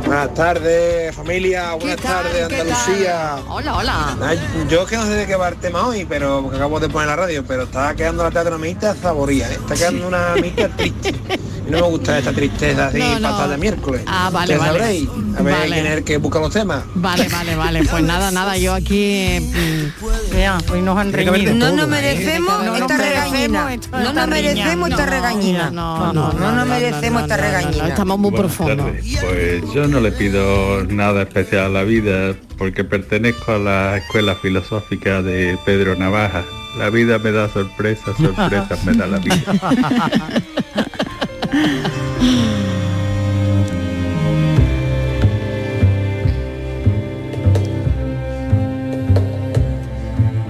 Buenas 0.04 0.34
tardes, 0.34 1.14
familia. 1.14 1.74
Buenas 1.74 1.96
tardes, 1.96 2.44
Andalucía. 2.44 3.38
Hola, 3.48 3.76
hola. 3.76 4.16
Ay, 4.20 4.38
Yo 4.68 4.82
es 4.82 4.88
que 4.88 4.96
no 4.96 5.06
sé 5.06 5.14
de 5.14 5.26
qué 5.26 5.36
va 5.36 5.48
el 5.48 5.56
tema 5.56 5.86
hoy, 5.86 6.04
pero 6.04 6.42
porque 6.42 6.56
acabo 6.58 6.78
de 6.78 6.90
poner 6.90 7.08
la 7.08 7.16
radio, 7.16 7.42
pero 7.46 7.62
está 7.62 7.94
quedando 7.94 8.22
la 8.22 8.30
teatro 8.30 8.50
una 8.50 8.56
amiguita 8.56 8.94
saboría, 8.94 9.50
¿eh? 9.50 9.54
está 9.54 9.74
quedando 9.74 10.08
una 10.08 10.32
amiguita 10.32 10.68
triste. 10.76 11.14
No 11.70 11.76
me 11.78 11.82
gusta 11.88 12.18
esta 12.18 12.32
tristeza 12.32 12.86
así 12.88 12.98
No, 12.98 13.18
no. 13.20 13.28
pasada 13.30 13.48
de 13.48 13.58
miércoles. 13.58 14.02
Ah, 14.06 14.30
vale, 14.32 14.54
Ya 14.54 14.58
vale. 14.58 14.72
sabréis. 14.78 15.08
A 15.38 15.42
ver 15.42 15.54
Vale. 15.54 15.66
quién 15.72 15.86
es 15.86 15.92
el 15.98 16.04
que 16.04 16.16
busca 16.18 16.40
los 16.40 16.52
temas. 16.52 16.82
Vale, 16.94 17.28
vale, 17.28 17.54
vale. 17.56 17.84
Pues 17.84 18.02
nada, 18.02 18.30
nada, 18.30 18.56
yo 18.56 18.74
aquí... 18.74 19.38
mm, 19.40 20.72
hoy 20.72 20.82
nos 20.82 20.98
han 20.98 21.12
de 21.12 21.16
reñido. 21.24 21.52
todo, 21.52 21.70
No 21.70 21.76
nos 21.76 21.84
¿eh? 21.86 21.88
merecemos 21.88 22.64
esta 22.80 22.96
merecemos 22.96 22.98
regañina. 22.98 23.74
esta- 23.74 24.00
No 24.00 24.12
nos 24.12 24.28
merecemos 24.28 24.90
esta 24.90 25.06
regañina. 25.06 25.70
No, 25.70 26.12
No, 26.12 26.32
no 26.32 26.52
nos 26.52 26.66
merecemos 26.66 27.22
esta 27.22 27.36
regañina. 27.36 27.88
Estamos 27.88 28.18
muy 28.18 28.32
profundos. 28.32 28.90
Pues 29.20 29.62
yo 29.74 29.86
no 29.86 30.00
le 30.00 30.12
pido 30.12 30.84
nada 30.84 31.22
especial 31.22 31.66
a 31.66 31.68
la 31.68 31.82
vida 31.84 32.34
porque 32.58 32.84
pertenezco 32.84 33.52
a 33.52 33.58
la 33.58 33.96
escuela 33.98 34.34
filosófica 34.34 35.22
de 35.22 35.56
Pedro 35.64 35.94
Navaja. 35.96 36.44
La 36.78 36.88
vida 36.90 37.18
me 37.18 37.32
da 37.32 37.48
sorpresas, 37.48 38.16
sorpresas 38.16 38.84
me 38.84 38.92
da 38.94 39.06
la 39.06 39.18
vida. 39.18 39.36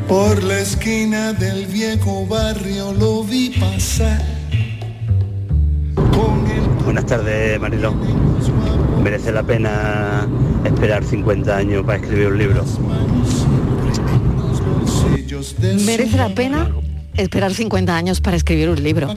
Por 0.09 0.43
la 0.43 0.59
esquina 0.59 1.33
del 1.33 1.67
viejo 1.67 2.27
barrio 2.27 2.93
lo 2.93 3.23
vi 3.23 3.51
pasar. 3.51 4.21
Buenas 6.85 7.07
tardes, 7.07 7.61
Mariló. 7.61 7.95
Merece 9.03 9.31
la 9.31 9.45
pena 9.45 10.27
esperar 10.65 11.05
50 11.05 11.57
años 11.57 11.85
para 11.87 11.99
escribir 11.99 12.27
un 12.27 12.39
libro. 12.39 12.65
Merece 15.87 16.17
la 16.17 16.29
pena 16.35 16.69
esperar 17.23 17.55
50 17.55 17.97
años 17.97 18.21
para 18.21 18.37
escribir 18.37 18.69
un 18.69 18.83
libro. 18.83 19.15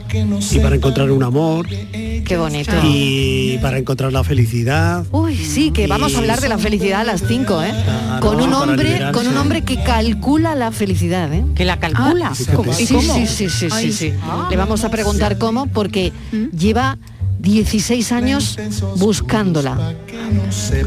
Y 0.50 0.58
para 0.60 0.76
encontrar 0.76 1.10
un 1.10 1.22
amor. 1.22 1.66
Qué 1.68 2.36
bonito. 2.38 2.72
Y 2.84 3.58
para 3.58 3.78
encontrar 3.78 4.12
la 4.12 4.24
felicidad. 4.24 5.04
Uy, 5.10 5.36
sí, 5.36 5.70
que 5.70 5.86
vamos 5.86 6.14
a 6.14 6.18
hablar 6.18 6.40
de 6.40 6.48
la 6.48 6.58
felicidad 6.58 7.00
a 7.00 7.04
las 7.04 7.22
5, 7.26 7.62
¿eh? 7.62 7.72
Con 8.20 8.40
un 8.40 8.52
hombre, 8.54 9.00
con 9.12 9.26
un 9.26 9.36
hombre 9.36 9.62
que 9.62 9.82
calcula 9.82 10.54
la 10.54 10.72
felicidad, 10.72 11.32
¿eh? 11.32 11.44
Que 11.54 11.64
la 11.64 11.78
calcula. 11.78 12.32
¿Cómo? 12.54 12.72
¿Y 12.72 12.86
Sí, 12.86 12.94
cómo? 12.94 13.14
sí, 13.14 13.26
sí, 13.26 13.48
sí, 13.70 13.92
sí. 13.92 14.12
Ah. 14.22 14.48
Le 14.50 14.56
vamos 14.56 14.84
a 14.84 14.90
preguntar 14.90 15.38
cómo, 15.38 15.66
porque 15.66 16.12
lleva 16.56 16.98
16 17.44 18.10
años 18.12 18.58
buscándola. 18.96 19.94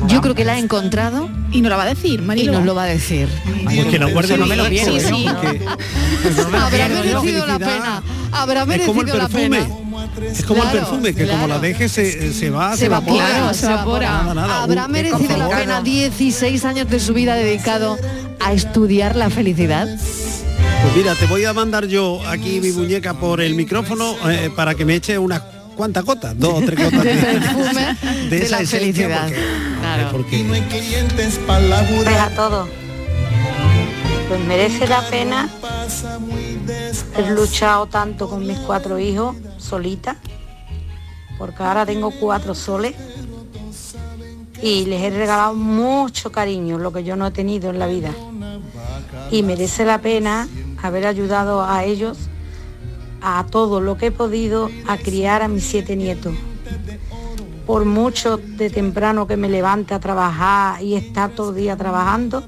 Yo 0.08 0.22
creo 0.22 0.36
que 0.36 0.44
la 0.44 0.54
ha 0.54 0.60
encontrado 0.60 1.30
y 1.52 1.62
nos 1.62 1.70
la 1.70 1.78
va 1.78 1.84
a 1.84 1.88
decir, 1.88 2.20
y 2.20 2.24
Marilo. 2.24 2.52
nos 2.54 2.66
lo 2.66 2.76
va 2.76 2.84
a 2.84 2.88
decir. 2.88 3.30
Pues 3.64 3.86
que 3.86 4.00
la 4.00 4.10
guarde 4.10 4.28
Sí, 4.28 4.34
en 4.34 4.42
el 4.52 4.70
sí, 4.70 5.24
cuerpo, 5.24 5.42
sí. 5.42 5.58
¿eh? 5.58 5.60
Porque 6.24 6.58
Habrá 6.58 6.88
merecido 6.90 7.48
la 7.48 7.60
pena. 7.60 8.04
Habrá 8.32 8.62
es 8.76 8.86
como 8.86 9.02
el 9.02 9.08
merecido 9.08 9.18
la 9.18 9.28
perfume. 9.30 9.60
pena. 9.62 9.76
Es 10.32 10.44
como 10.46 10.64
el 10.64 10.70
Claro, 10.70 10.80
perfume, 10.80 11.14
que 11.14 11.26
como 11.26 11.38
claro. 11.46 11.48
la 11.48 11.60
deje 11.60 11.90
se, 11.90 12.34
se 12.34 12.50
va, 12.50 12.72
se, 12.72 12.80
se 12.80 12.86
evapora, 12.88 13.30
evapora. 13.30 13.54
se 13.54 13.66
evapora. 13.68 14.10
Nada, 14.10 14.34
nada. 14.34 14.64
Habrá 14.64 14.88
merecido 14.88 15.38
la 15.38 15.50
pena 15.50 15.82
16 15.82 16.66
años 16.66 16.90
de 16.90 17.00
su 17.00 17.14
vida 17.14 17.36
dedicado 17.36 17.98
a 18.40 18.54
estudiar 18.54 19.16
la 19.16 19.30
felicidad. 19.30 19.88
Pues 19.88 20.96
mira, 20.96 21.14
te 21.16 21.26
voy 21.28 21.46
a 21.46 21.54
mandar 21.54 21.88
yo 21.88 22.22
aquí 22.28 22.60
mi 22.62 22.72
muñeca 22.72 23.14
por 23.14 23.42
el 23.42 23.56
micrófono 23.56 24.16
eh, 24.30 24.50
para 24.56 24.76
que 24.76 24.86
me 24.86 24.96
eche 24.96 25.18
unas 25.18 25.42
cuantas 25.78 26.04
gotas, 26.04 26.38
dos 26.38 26.56
o 26.62 26.66
tres 26.66 26.84
gotas 26.84 27.04
de, 27.04 27.14
perfume 27.16 27.96
de 28.30 28.38
esa 28.44 28.60
la 28.62 28.68
felicidad. 28.68 29.22
porque- 29.28 29.44
Claro. 29.80 30.10
porque 30.12 30.44
No 30.44 30.54
hay 30.54 30.62
clientes 30.64 31.40
para 31.48 31.60
laburar. 31.62 32.20
a 32.32 32.36
todos. 32.36 32.68
Pues 34.28 34.40
merece 34.46 34.88
la 34.88 35.02
pena 35.10 35.50
He 37.18 37.32
luchado 37.32 37.86
tanto 37.86 38.28
con 38.30 38.46
mis 38.46 38.58
cuatro 38.60 39.00
hijos 39.00 39.36
solita, 39.58 40.18
porque 41.38 41.64
ahora 41.64 41.86
tengo 41.86 42.12
cuatro 42.12 42.54
soles 42.54 42.94
y 44.62 44.86
les 44.86 45.02
he 45.04 45.10
regalado 45.12 45.54
mucho 45.54 46.32
cariño, 46.32 46.78
lo 46.78 46.92
que 46.92 47.04
yo 47.06 47.16
no 47.16 47.26
he 47.28 47.32
tenido 47.32 47.70
en 47.70 47.80
la 47.80 47.88
vida. 47.88 48.12
Y 49.32 49.44
merece 49.44 49.86
la 49.86 50.00
pena 50.00 50.48
haber 50.84 51.06
ayudado 51.08 51.64
a 51.64 51.86
ellos 51.86 52.18
a 53.22 53.46
todo 53.50 53.82
lo 53.82 53.98
que 53.98 54.08
he 54.08 54.12
podido 54.12 54.70
a 54.88 54.98
criar 54.98 55.42
a 55.42 55.48
mis 55.48 55.64
siete 55.64 55.96
nietos. 55.96 56.34
Por 57.66 57.86
mucho 57.86 58.38
de 58.38 58.70
temprano 58.70 59.28
que 59.28 59.38
me 59.38 59.50
levante 59.50 59.94
a 59.94 60.00
trabajar 60.00 60.82
y 60.82 60.96
estar 60.96 61.32
todo 61.32 61.50
el 61.50 61.58
día 61.58 61.76
trabajando, 61.76 62.44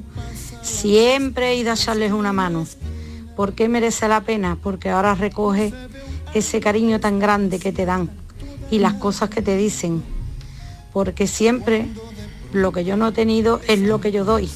siempre 0.62 1.50
he 1.50 1.56
ido 1.58 1.72
a 1.72 1.76
echarles 1.76 2.12
una 2.12 2.32
mano. 2.32 2.66
¿Por 3.36 3.54
qué 3.54 3.70
merece 3.70 4.08
la 4.08 4.22
pena? 4.22 4.58
Porque 4.62 4.90
ahora 4.90 5.16
recoge 5.16 5.74
ese 6.34 6.60
cariño 6.60 7.00
tan 7.00 7.20
grande 7.20 7.60
que 7.60 7.72
te 7.72 7.86
dan 7.86 8.10
y 8.72 8.80
las 8.80 8.94
cosas 8.94 9.30
que 9.30 9.42
te 9.42 9.58
dicen. 9.58 10.04
Porque 10.94 11.28
siempre 11.28 11.88
lo 12.52 12.72
que 12.72 12.84
yo 12.84 12.98
no 12.98 13.10
he 13.10 13.12
tenido 13.12 13.62
es 13.68 13.80
lo 13.80 14.02
que 14.02 14.12
yo 14.12 14.26
doy, 14.26 14.50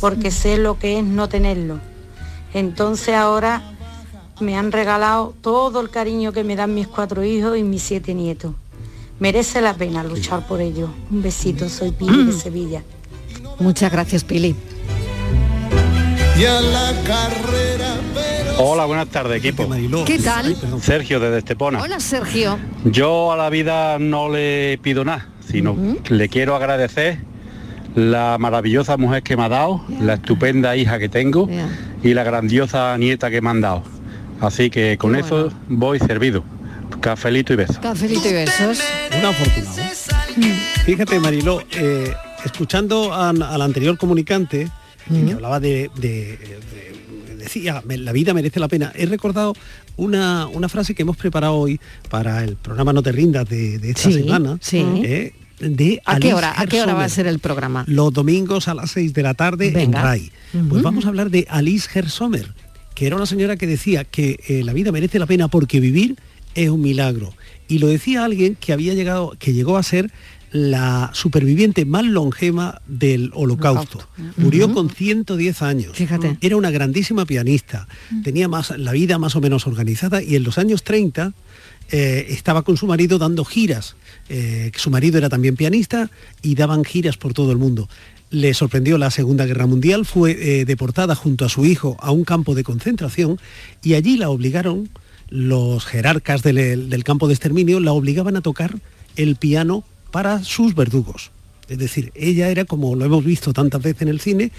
porque 0.00 0.30
sé 0.30 0.58
lo 0.58 0.78
que 0.78 0.98
es 0.98 1.04
no 1.04 1.28
tenerlo. 1.28 1.78
Entonces 2.54 3.14
ahora 3.14 3.71
me 4.42 4.56
han 4.56 4.72
regalado 4.72 5.34
todo 5.40 5.80
el 5.80 5.88
cariño 5.88 6.32
que 6.32 6.44
me 6.44 6.56
dan 6.56 6.74
mis 6.74 6.88
cuatro 6.88 7.24
hijos 7.24 7.56
y 7.56 7.62
mis 7.62 7.82
siete 7.82 8.14
nietos. 8.14 8.54
Merece 9.18 9.60
la 9.60 9.74
pena 9.74 10.02
luchar 10.02 10.46
por 10.46 10.60
ello. 10.60 10.90
Un 11.10 11.22
besito, 11.22 11.68
soy 11.68 11.92
Pili 11.92 12.24
de 12.24 12.32
Sevilla. 12.32 12.82
Muchas 13.58 13.92
gracias, 13.92 14.24
Pili. 14.24 14.56
Hola, 18.58 18.84
buenas 18.86 19.08
tardes, 19.08 19.38
equipo. 19.38 19.68
¿Qué 20.04 20.18
tal? 20.18 20.56
Sergio 20.80 21.20
desde 21.20 21.38
Estepona. 21.38 21.80
Hola, 21.80 22.00
Sergio. 22.00 22.58
Yo 22.84 23.32
a 23.32 23.36
la 23.36 23.48
vida 23.48 23.98
no 23.98 24.28
le 24.28 24.78
pido 24.82 25.04
nada, 25.04 25.28
sino 25.46 25.76
le 26.08 26.28
quiero 26.28 26.56
agradecer 26.56 27.18
la 27.94 28.38
maravillosa 28.38 28.96
mujer 28.96 29.22
que 29.22 29.36
me 29.36 29.44
ha 29.44 29.48
dado, 29.48 29.82
la 30.00 30.14
estupenda 30.14 30.76
hija 30.76 30.98
que 30.98 31.08
tengo 31.08 31.48
y 32.02 32.14
la 32.14 32.24
grandiosa 32.24 32.96
nieta 32.98 33.30
que 33.30 33.40
me 33.40 33.50
han 33.50 33.60
dado. 33.60 33.82
Así 34.42 34.70
que 34.70 34.98
con 34.98 35.14
eso 35.16 35.52
voy 35.68 35.98
servido. 35.98 36.44
Cafelito 37.00 37.52
y 37.52 37.56
besos. 37.56 37.78
Cafelito 37.78 38.28
y 38.28 38.32
besos. 38.32 38.78
Un 39.18 39.24
afortunado. 39.24 39.76
Fíjate, 40.84 41.18
Mariló, 41.20 41.62
eh, 41.72 42.12
escuchando 42.44 43.12
a- 43.12 43.30
al 43.30 43.62
anterior 43.62 43.96
comunicante, 43.96 44.62
eh, 44.62 45.24
que 45.26 45.32
hablaba 45.32 45.60
de, 45.60 45.90
de- 45.96 46.38
de- 46.38 47.36
decía, 47.38 47.82
"Me- 47.86 47.98
la 47.98 48.12
vida 48.12 48.34
merece 48.34 48.60
la 48.60 48.68
pena, 48.68 48.92
he 48.94 49.06
recordado 49.06 49.54
una, 49.96 50.46
una 50.48 50.68
frase 50.68 50.94
que 50.94 51.02
hemos 51.02 51.16
preparado 51.16 51.54
hoy 51.54 51.80
para 52.08 52.42
el 52.44 52.56
programa 52.56 52.92
No 52.92 53.02
te 53.02 53.12
rindas 53.12 53.48
de, 53.48 53.78
de 53.78 53.90
esta 53.90 54.02
Sí, 54.10 54.14
semana. 54.14 54.58
sí. 54.60 54.84
eh, 55.04 55.34
de 55.60 56.00
¿A 56.04 56.18
qué 56.18 56.34
hora? 56.34 56.54
¿A 56.56 56.66
qué 56.66 56.82
hora 56.82 56.94
va 56.94 57.04
a 57.04 57.08
ser 57.08 57.26
el 57.28 57.38
programa? 57.38 57.84
Los 57.86 58.12
domingos 58.12 58.66
a 58.68 58.74
las 58.74 58.90
6 58.90 59.12
de 59.14 59.22
la 59.22 59.34
tarde 59.34 59.70
Venga. 59.70 60.00
en 60.00 60.04
RAI. 60.04 60.32
Pues 60.68 60.82
vamos 60.82 61.04
a 61.04 61.08
hablar 61.08 61.30
de 61.30 61.46
Alice 61.48 61.88
Gersomer, 61.88 62.52
que 62.94 63.06
era 63.06 63.16
una 63.16 63.26
señora 63.26 63.56
que 63.56 63.66
decía 63.66 64.04
que 64.04 64.40
eh, 64.48 64.62
la 64.64 64.72
vida 64.72 64.92
merece 64.92 65.18
la 65.18 65.26
pena 65.26 65.48
porque 65.48 65.80
vivir 65.80 66.16
es 66.54 66.68
un 66.68 66.80
milagro. 66.80 67.34
Y 67.68 67.78
lo 67.78 67.88
decía 67.88 68.24
alguien 68.24 68.56
que 68.60 68.72
había 68.72 68.94
llegado, 68.94 69.34
que 69.38 69.52
llegó 69.52 69.76
a 69.76 69.82
ser 69.82 70.10
la 70.52 71.10
superviviente 71.14 71.86
más 71.86 72.04
longeva 72.04 72.82
del 72.86 73.30
holocausto. 73.34 74.06
Murió 74.36 74.72
con 74.72 74.90
110 74.90 75.62
años. 75.62 75.96
Fíjate. 75.96 76.36
Era 76.42 76.56
una 76.56 76.70
grandísima 76.70 77.24
pianista. 77.24 77.88
Tenía 78.22 78.48
más, 78.48 78.76
la 78.78 78.92
vida 78.92 79.18
más 79.18 79.34
o 79.34 79.40
menos 79.40 79.66
organizada 79.66 80.22
y 80.22 80.36
en 80.36 80.44
los 80.44 80.58
años 80.58 80.84
30 80.84 81.32
eh, 81.90 82.26
estaba 82.28 82.62
con 82.62 82.76
su 82.76 82.86
marido 82.86 83.18
dando 83.18 83.46
giras. 83.46 83.96
Eh, 84.28 84.70
su 84.76 84.90
marido 84.90 85.16
era 85.16 85.30
también 85.30 85.56
pianista 85.56 86.10
y 86.42 86.54
daban 86.54 86.84
giras 86.84 87.16
por 87.16 87.32
todo 87.32 87.50
el 87.50 87.58
mundo. 87.58 87.88
Le 88.32 88.54
sorprendió 88.54 88.96
la 88.96 89.10
Segunda 89.10 89.44
Guerra 89.44 89.66
Mundial, 89.66 90.06
fue 90.06 90.30
eh, 90.30 90.64
deportada 90.64 91.14
junto 91.14 91.44
a 91.44 91.50
su 91.50 91.66
hijo 91.66 91.98
a 92.00 92.12
un 92.12 92.24
campo 92.24 92.54
de 92.54 92.64
concentración 92.64 93.38
y 93.82 93.92
allí 93.92 94.16
la 94.16 94.30
obligaron, 94.30 94.88
los 95.28 95.84
jerarcas 95.84 96.42
del, 96.42 97.04
campo 97.04 97.28
de 97.28 97.34
exterminio, 97.34 97.78
la 97.78 97.92
obligaban 97.92 98.36
a 98.36 98.40
tocar 98.40 98.74
el 99.16 99.36
piano 99.36 99.84
para 100.10 100.42
sus 100.44 100.74
verdugos. 100.74 101.30
Es 101.68 101.76
decir, 101.76 102.10
ella 102.14 102.48
era, 102.48 102.64
como 102.64 102.96
lo 102.96 103.04
hemos 103.04 103.22
visto 103.22 103.52
tantas 103.52 103.82
veces 103.82 104.00
en 104.00 104.08
el 104.08 104.18
cine, 104.18 104.50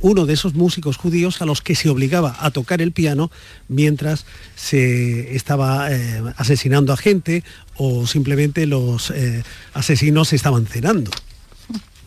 uno 0.00 0.24
de 0.24 0.34
esos 0.34 0.54
músicos 0.54 0.96
judíos 0.96 1.42
a 1.42 1.46
los 1.46 1.62
que 1.62 1.74
se 1.74 1.88
obligaba 1.88 2.36
a 2.38 2.52
tocar 2.52 2.80
el 2.80 2.92
piano 2.92 3.32
mientras 3.66 4.24
se 4.54 5.34
estaba 5.34 5.92
eh, 5.92 6.22
asesinando 6.36 6.92
a 6.92 6.96
gente 6.96 7.42
o 7.74 8.06
simplemente 8.06 8.66
los 8.66 9.10
eh, 9.10 9.42
asesinos 9.74 10.32
estaban 10.32 10.66
cenando. 10.66 11.10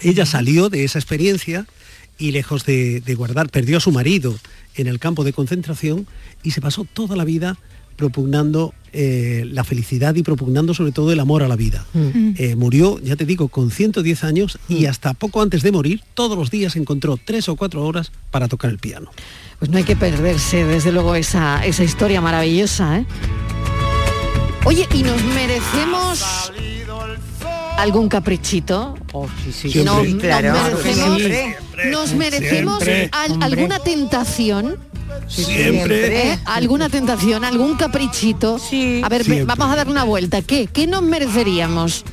Ella 0.01 0.25
salió 0.25 0.69
de 0.69 0.83
esa 0.83 0.99
experiencia 0.99 1.65
y 2.17 2.31
lejos 2.31 2.65
de, 2.65 3.01
de 3.01 3.15
guardar, 3.15 3.49
perdió 3.49 3.77
a 3.77 3.81
su 3.81 3.91
marido 3.91 4.37
en 4.75 4.87
el 4.87 4.99
campo 4.99 5.23
de 5.23 5.33
concentración 5.33 6.07
y 6.43 6.51
se 6.51 6.61
pasó 6.61 6.85
toda 6.85 7.15
la 7.15 7.25
vida 7.25 7.57
propugnando 7.99 8.73
eh, 8.93 9.43
la 9.51 9.65
felicidad 9.65 10.15
y 10.15 10.23
propugnando 10.23 10.73
sobre 10.73 10.93
todo 10.93 11.11
el 11.11 11.19
amor 11.19 11.43
a 11.43 11.49
la 11.49 11.57
vida. 11.57 11.85
Mm. 11.93 12.31
Eh, 12.37 12.55
murió, 12.55 12.97
ya 13.01 13.17
te 13.17 13.25
digo, 13.25 13.49
con 13.49 13.71
110 13.71 14.23
años 14.23 14.57
y 14.69 14.85
hasta 14.85 15.13
poco 15.13 15.41
antes 15.41 15.63
de 15.63 15.73
morir, 15.73 16.01
todos 16.13 16.37
los 16.37 16.49
días 16.49 16.77
encontró 16.77 17.19
tres 17.23 17.49
o 17.49 17.57
cuatro 17.57 17.85
horas 17.85 18.13
para 18.31 18.47
tocar 18.47 18.71
el 18.71 18.79
piano. 18.79 19.11
Pues 19.59 19.69
no 19.69 19.77
hay 19.77 19.83
que 19.83 19.97
perderse, 19.97 20.63
desde 20.63 20.93
luego, 20.93 21.15
esa, 21.15 21.65
esa 21.65 21.83
historia 21.83 22.21
maravillosa. 22.21 22.99
¿eh? 22.99 23.05
Oye, 24.63 24.87
¿y 24.93 25.03
nos 25.03 25.21
merecemos 25.25 26.53
algún 27.81 28.09
caprichito? 28.09 28.95
sí, 29.51 29.83
Nos, 29.83 30.05
sí, 30.05 30.13
nos 30.13 30.21
claro. 30.21 30.53
merecemos, 30.53 31.17
Siempre. 31.17 31.55
nos 31.91 32.13
merecemos 32.13 32.83
Siempre. 32.83 33.09
al- 33.11 33.31
Hombre. 33.31 33.45
alguna 33.47 33.79
tentación. 33.79 34.77
Siempre. 35.27 36.31
¿Eh? 36.33 36.39
¿Alguna 36.45 36.89
tentación? 36.89 37.43
¿Algún 37.43 37.75
caprichito? 37.75 38.59
A 39.03 39.09
ver, 39.09 39.45
vamos 39.45 39.71
a 39.71 39.75
dar 39.75 39.87
una 39.87 40.03
vuelta. 40.03 40.41
¿Qué? 40.41 40.67
¿Qué 40.67 40.87
nos 40.87 41.01
mereceríamos? 41.03 42.03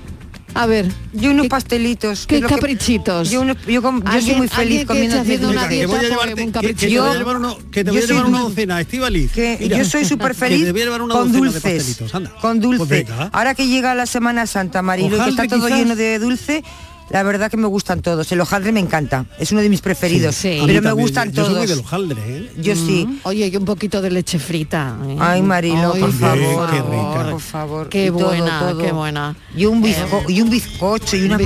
A 0.56 0.66
ver. 0.66 0.86
Yo 1.12 1.30
unos 1.30 1.48
pastelitos. 1.48 2.26
¿Qué 2.26 2.40
que- 2.40 2.46
caprichitos? 2.46 3.30
yo, 3.30 3.42
unos- 3.42 3.58
yo 3.66 3.82
com- 3.82 4.00
yo 4.02 4.06
soy 4.10 4.16
¿Alguien- 4.18 4.38
muy 4.38 4.48
feliz 4.48 4.80
que 4.80 4.86
comiendo 4.86 5.16
una 5.16 5.24
dulces. 5.24 5.68
dieta, 5.68 5.80
Que 5.80 5.86
voy 5.86 5.98
a 5.98 6.02
llevarte- 6.08 6.32
un 6.42 6.46
que- 6.46 6.52
caprichito. 6.52 6.80
que 6.80 6.88
te 6.94 7.00
voy 7.00 7.08
a 7.14 7.18
llevar 7.18 7.36
uno- 7.36 7.58
que 7.70 7.84
te 7.84 7.90
voy 7.90 7.98
a 7.98 8.00
yo 8.02 8.06
llevar 8.06 8.22
soy 8.24 8.32
una 8.32 8.40
docena, 8.42 8.80
Estivaliz. 8.80 9.32
que 9.32 9.68
yo 9.68 9.84
soy 9.84 10.04
súper 10.04 10.28
que 10.32 10.34
feliz 10.34 10.72
con 11.08 11.32
dulces. 11.32 11.98
Con 12.40 12.60
dulce. 12.60 12.78
Pues 12.78 12.88
venga. 12.88 13.28
Ahora 13.32 13.54
que 13.54 13.66
llega 13.66 13.94
la 13.94 14.06
Semana 14.06 14.46
Santa, 14.46 14.82
Marilo, 14.82 15.22
que 15.22 15.30
está 15.30 15.46
todo 15.46 15.68
lleno 15.68 15.94
de 15.94 16.18
dulce, 16.18 16.62
la 17.10 17.22
verdad 17.22 17.50
que 17.50 17.56
me 17.56 17.66
gustan 17.66 18.02
todos. 18.02 18.30
El 18.32 18.40
hojaldre 18.40 18.72
me 18.72 18.80
encanta, 18.80 19.26
es 19.38 19.52
uno 19.52 19.60
de 19.60 19.68
mis 19.68 19.80
preferidos. 19.80 20.34
Sí, 20.34 20.58
sí. 20.60 20.64
Pero 20.66 20.82
me 20.82 20.92
gustan 20.92 21.32
yo 21.32 21.44
soy 21.44 21.54
todos. 21.54 21.68
del 21.68 21.78
hojaldre, 21.80 22.22
¿eh? 22.26 22.52
Yo 22.58 22.74
sí. 22.74 23.06
Mm. 23.06 23.18
Oye, 23.24 23.46
y 23.48 23.56
un 23.56 23.64
poquito 23.64 24.02
de 24.02 24.10
leche 24.10 24.38
frita. 24.38 24.96
¿eh? 25.06 25.16
Ay, 25.20 25.42
Marilo, 25.42 25.92
Ay, 25.94 26.00
por 26.00 26.12
favor, 26.12 26.70
qué 26.70 26.76
rica. 26.82 27.30
Por 27.30 27.40
favor. 27.40 27.88
Qué 27.88 28.06
y 28.06 28.10
todo, 28.10 28.26
buena, 28.26 28.58
todo. 28.60 28.78
qué 28.78 28.92
buena. 28.92 29.36
Y 29.56 29.66
un, 29.66 29.82
bizco- 29.82 30.24
y 30.28 30.40
un 30.40 30.50
bizcocho 30.50 31.16
y, 31.16 31.24
unas 31.24 31.40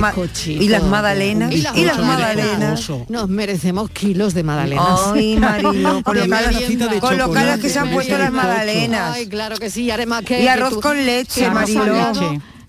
y 0.47 0.67
las 0.69 0.83
magdalenas. 0.83 1.51
Y 1.51 1.55
Y 1.57 1.61
las 1.61 1.75
las, 1.77 1.99
magdalenas. 1.99 2.89
Nos 3.09 3.29
merecemos 3.29 3.89
kilos 3.91 4.33
de 4.33 4.43
magdalenas. 4.43 4.99
Ay, 5.13 5.37
Marilo, 5.37 6.01
con 6.03 6.17
con 6.99 7.17
lo 7.17 7.31
caras 7.31 7.59
que 7.59 7.69
se 7.69 7.79
han 7.79 7.91
puesto 7.91 8.17
las 8.17 8.31
magdalenas. 8.31 9.15
Ay, 9.15 9.27
claro 9.27 9.57
que 9.57 9.69
sí. 9.69 9.83
y 9.83 9.91
Además 9.91 10.23
que 10.23 10.43
Y 10.43 10.47
arroz 10.47 10.77
con 10.79 11.05
leche, 11.05 11.49
Marilo. 11.49 12.11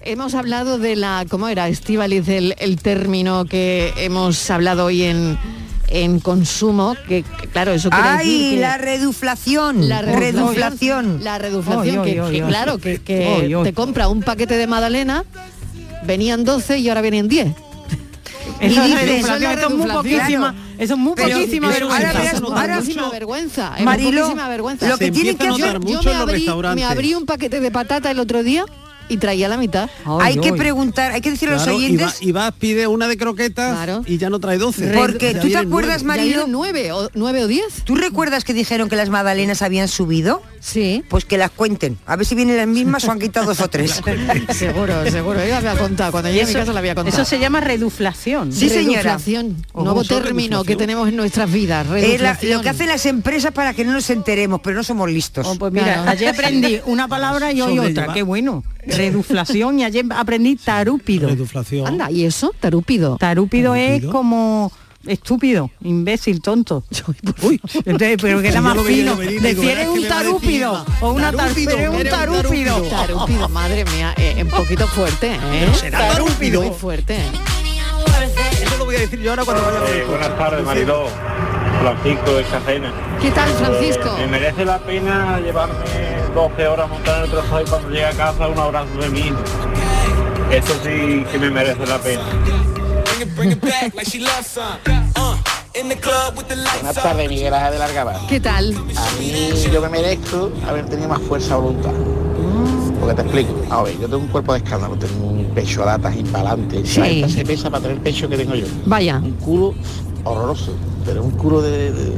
Hemos 0.04 0.34
hablado 0.34 0.78
de 0.78 0.96
la, 0.96 1.24
¿cómo 1.28 1.48
era, 1.48 1.68
Estivaliz, 1.68 2.28
el, 2.28 2.54
el 2.58 2.76
término 2.80 3.44
que 3.44 3.92
hemos 3.98 4.50
hablado 4.50 4.86
hoy 4.86 5.02
en, 5.04 5.38
en 5.88 6.18
consumo? 6.18 6.96
Que, 7.08 7.22
que, 7.22 7.46
claro, 7.48 7.72
eso 7.72 7.88
quiere 7.88 8.08
Ay, 8.08 8.26
decir 8.28 8.54
que... 8.54 8.60
la 8.60 8.78
reduflación. 8.78 9.88
La 9.88 10.02
reduflación. 10.02 11.22
La 11.22 11.38
reduflación, 11.38 11.98
oy, 11.98 12.10
que, 12.14 12.20
que 12.32 12.42
claro, 12.46 12.78
que, 12.78 12.98
te 13.64 13.72
compra 13.74 14.08
un 14.08 14.22
paquete 14.22 14.56
de 14.56 14.66
magdalena, 14.66 15.24
venían 16.04 16.42
12 16.44 16.78
y 16.78 16.88
ahora 16.88 17.00
vienen 17.02 17.28
10. 17.28 17.48
Eso 18.60 18.82
es 18.82 18.86
dices, 18.88 19.02
reduflación, 19.08 19.54
la 19.56 19.62
es 19.62 19.70
muy 19.70 19.90
poquísima, 19.90 20.54
eso 20.78 20.94
es 20.94 20.98
muy 21.00 21.12
Pero- 21.14 21.36
poquísima 21.36 21.68
pero 21.72 21.88
vergüenza. 21.88 22.08
ahora 22.08 22.20
verás- 22.20 22.32
Eso 22.34 22.42
no 22.42 22.48
ahora 22.48 22.66
da 22.66 22.74
muchísima 22.80 23.02
mucho. 23.02 23.12
vergüenza, 23.12 23.74
es 23.78 23.84
Marilo, 23.84 24.34
vergüenza. 24.34 24.88
lo 24.88 24.98
que 24.98 25.10
tiene 25.12 25.36
que 25.36 25.46
yo, 25.46 25.80
mucho 25.80 26.02
yo 26.02 26.10
me 26.10 26.14
abrí, 26.16 26.46
me 26.74 26.84
abrí 26.84 27.14
un 27.14 27.24
paquete 27.26 27.60
de 27.60 27.70
patata 27.70 28.10
el 28.10 28.18
otro 28.20 28.42
día 28.42 28.64
y 29.08 29.16
traía 29.18 29.48
la 29.48 29.56
mitad. 29.56 29.88
hay 30.20 30.36
que 30.38 30.52
preguntar, 30.52 31.12
hay 31.12 31.20
que 31.20 31.30
decir 31.30 31.48
a 31.48 31.52
los 31.52 31.66
oyentes. 31.66 32.18
y 32.20 32.32
vas, 32.32 32.52
pide 32.52 32.86
una 32.86 33.08
de 33.08 33.16
croquetas 33.16 33.88
y 34.06 34.18
ya 34.18 34.30
no 34.30 34.38
trae 34.40 34.58
12. 34.58 34.92
Porque 34.94 35.34
Ya 35.34 35.40
tú 35.40 35.48
te 35.48 35.56
acuerdas. 35.56 36.02
Marilo, 36.04 36.46
nueve 36.48 36.92
o, 36.92 37.08
nueve 37.14 37.44
o 37.44 37.46
diez. 37.46 37.82
¿Tú 37.84 37.94
recuerdas 37.94 38.44
que 38.44 38.54
dijeron 38.54 38.88
que 38.88 38.96
las 38.96 39.08
magdalenas 39.08 39.62
habían 39.62 39.88
subido? 39.88 40.42
Sí. 40.60 41.02
Pues 41.08 41.24
que 41.24 41.38
las 41.38 41.50
cuenten. 41.50 41.98
A 42.06 42.16
ver 42.16 42.26
si 42.26 42.34
vienen 42.34 42.56
las 42.56 42.66
mismas 42.66 43.04
o 43.04 43.10
han 43.12 43.18
quitado 43.18 43.46
dos 43.46 43.60
o 43.60 43.68
tres. 43.68 44.00
seguro, 44.54 45.10
seguro. 45.10 45.40
Yo 45.44 45.48
la 45.48 45.60
voy 45.60 45.68
a 45.68 45.76
contar. 45.76 46.10
Cuando 46.12 46.28
llegue 46.30 46.42
a 46.42 46.46
mi 46.46 46.50
Eso- 46.50 46.58
casa 46.60 46.72
la 46.72 46.80
voy 46.80 46.90
a 46.90 46.94
contar. 46.94 47.12
Eso 47.14 47.24
se 47.24 47.38
llama 47.38 47.60
reduflación. 47.60 48.52
Sí, 48.52 48.68
señora. 48.68 49.02
Reduflación, 49.02 49.64
nuevo 49.74 50.04
término 50.04 50.64
que 50.64 50.76
tenemos 50.76 51.08
en 51.08 51.16
nuestras 51.16 51.50
vidas. 51.50 51.86
Es 51.86 51.90
la- 51.92 51.98
reduflación. 52.34 52.52
lo 52.58 52.62
que 52.62 52.68
hacen 52.68 52.88
las 52.88 53.06
empresas 53.06 53.52
para 53.52 53.74
que 53.74 53.84
no 53.84 53.92
nos 53.92 54.08
enteremos, 54.10 54.60
pero 54.62 54.76
no 54.76 54.84
somos 54.84 55.10
listos. 55.10 55.46
Oh, 55.46 55.56
pues 55.56 55.72
mira, 55.72 56.08
ayer 56.08 56.28
aprendí 56.28 56.80
una 56.86 57.08
palabra 57.08 57.52
y 57.52 57.60
hoy 57.60 57.78
otra, 57.78 58.12
qué 58.12 58.22
bueno. 58.22 58.62
Reduflación 58.96 59.78
y 59.80 59.84
ayer 59.84 60.04
aprendí 60.10 60.56
tarúpido. 60.56 61.28
Reduflación. 61.28 61.86
Anda, 61.86 62.10
¿y 62.10 62.24
eso? 62.24 62.54
Tarúpido. 62.58 63.16
Tarúpido 63.16 63.74
es 63.74 64.04
como 64.06 64.72
estúpido, 65.06 65.70
imbécil, 65.82 66.40
tonto. 66.40 66.84
Entonces, 67.84 68.18
pero 68.20 68.40
que 68.40 68.48
era 68.48 68.60
más 68.60 68.78
fino. 68.82 69.16
Decir 69.16 69.70
eres 69.70 69.88
un 69.88 70.06
tarúpido 70.06 70.84
o 71.00 71.12
una 71.12 71.32
tarúpido, 71.32 71.76
eres 71.76 71.90
un 71.90 72.04
tarúpido. 72.04 72.82
Tarúpido, 72.82 73.48
madre 73.48 73.84
mía, 73.84 74.14
eh, 74.16 74.42
un 74.42 74.48
poquito 74.48 74.86
fuerte, 74.86 75.34
¿eh? 75.34 75.68
será 75.74 76.08
tarúpido. 76.08 76.62
Muy 76.62 76.70
fuerte. 76.72 77.18
Eso 78.60 78.78
lo 78.78 78.84
voy 78.84 78.96
a 78.96 79.00
decir 79.00 79.20
yo 79.20 79.30
ahora 79.30 79.44
cuando 79.44 79.62
vaya 79.64 80.04
buenas 80.06 80.38
tardes, 80.38 80.64
Mariló. 80.64 81.06
Francisco 81.80 82.34
de 82.36 82.44
Cajena. 82.44 82.92
¿Qué 83.20 83.30
tal, 83.32 83.48
Francisco? 83.54 84.16
Me 84.16 84.26
merece 84.28 84.64
la 84.64 84.78
pena 84.78 85.40
llevarme 85.40 86.11
12 86.34 86.66
horas 86.66 86.88
montar 86.88 87.24
el 87.24 87.30
trozado 87.30 87.60
y 87.60 87.64
cuando 87.64 87.88
llegue 87.90 88.06
a 88.06 88.12
casa 88.12 88.48
un 88.48 88.58
abrazo 88.58 88.88
de 88.98 89.18
hijo. 89.20 89.36
Eso 90.50 90.74
sí 90.82 91.24
que 91.30 91.38
me 91.38 91.50
merece 91.50 91.86
la 91.86 91.98
pena. 91.98 92.22
Buenas 96.80 96.94
tardes, 96.94 97.28
Miguel 97.28 97.54
Ángel 97.54 97.72
de 97.72 97.78
Largaba. 97.78 98.20
¿Qué 98.28 98.40
tal? 98.40 98.74
A 98.74 99.18
mí 99.20 99.50
yo 99.72 99.80
me 99.80 99.88
merezco 99.88 100.50
haber 100.68 100.86
tenido 100.86 101.08
más 101.08 101.20
fuerza 101.22 101.54
de 101.56 101.60
voluntad. 101.60 101.90
Porque 103.00 103.14
te 103.14 103.22
explico. 103.22 103.54
A 103.70 103.82
ver, 103.82 103.94
yo 103.94 104.06
tengo 104.08 104.18
un 104.18 104.28
cuerpo 104.28 104.52
de 104.52 104.58
escándalo, 104.60 104.96
tengo 104.96 105.26
un 105.26 105.46
pecho 105.54 105.82
a 105.82 105.86
latas 105.86 106.14
y. 106.16 106.24
Sí. 106.86 107.24
se 107.28 107.44
pesa 107.44 107.70
para 107.70 107.82
tener 107.82 107.96
el 107.98 108.02
pecho 108.02 108.28
que 108.28 108.36
tengo 108.36 108.54
yo. 108.54 108.66
Vaya. 108.86 109.16
Un 109.18 109.32
culo 109.32 109.74
horroroso, 110.24 110.72
pero 111.04 111.22
un 111.22 111.32
culo 111.32 111.60
de... 111.62 111.92
de- 111.92 112.10
de- 112.10 112.16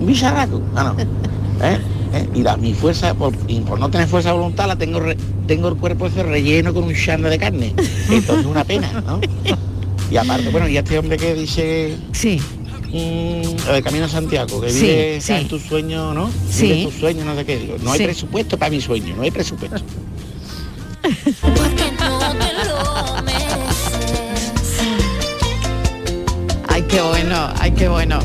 un 0.00 0.06
bicharraco. 0.06 0.60
Ah, 0.74 0.84
no. 0.84 0.96
¿Eh? 1.66 1.78
¿Eh? 2.18 2.28
Y 2.34 2.42
la, 2.42 2.56
mi 2.56 2.72
fuerza, 2.74 3.14
por, 3.14 3.32
y 3.48 3.60
por 3.60 3.78
no 3.78 3.90
tener 3.90 4.06
fuerza 4.08 4.30
de 4.30 4.36
voluntad, 4.36 4.66
la 4.68 4.76
tengo 4.76 5.00
re- 5.00 5.16
tengo 5.46 5.68
el 5.68 5.76
cuerpo 5.76 6.06
ese 6.06 6.22
relleno 6.22 6.72
con 6.72 6.84
un 6.84 6.94
chanda 6.94 7.28
de 7.28 7.38
carne. 7.38 7.74
Entonces 8.10 8.40
es 8.40 8.46
una 8.46 8.64
pena, 8.64 9.02
¿no? 9.06 9.20
Y 10.10 10.16
aparte, 10.16 10.48
bueno, 10.50 10.68
y 10.68 10.76
este 10.76 10.98
hombre 10.98 11.16
que 11.16 11.34
dice... 11.34 11.96
Sí. 12.12 12.40
Mm, 12.88 13.68
el 13.74 13.82
Camino 13.82 14.04
a 14.04 14.08
Santiago, 14.08 14.60
que 14.60 14.70
Sí, 14.70 14.82
vive 14.86 15.20
sí. 15.20 15.32
en 15.32 15.48
tu 15.48 15.58
sueño, 15.58 16.14
¿no? 16.14 16.30
Sí. 16.48 16.62
Vive 16.72 16.84
tu 16.84 16.90
sueño, 17.00 17.24
no 17.24 17.34
sé 17.34 17.44
qué. 17.44 17.58
Digo, 17.58 17.76
no 17.82 17.90
hay 17.92 17.98
Sí. 17.98 18.04
presupuesto 18.04 18.56
para 18.56 18.70
mi 18.70 18.80
sueño, 18.80 19.14
no 19.16 19.22
hay 19.22 19.30
presupuesto. 19.32 19.80
Ay, 26.68 26.82
qué 26.88 27.00
bueno, 27.00 27.48
ay, 27.58 27.70
qué 27.72 27.88
bueno. 27.88 28.18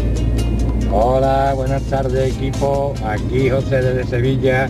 Hola, 0.93 1.53
buenas 1.55 1.83
tardes 1.83 2.35
equipo, 2.35 2.93
aquí 3.05 3.49
José 3.49 3.81
desde 3.81 4.03
Sevilla. 4.03 4.69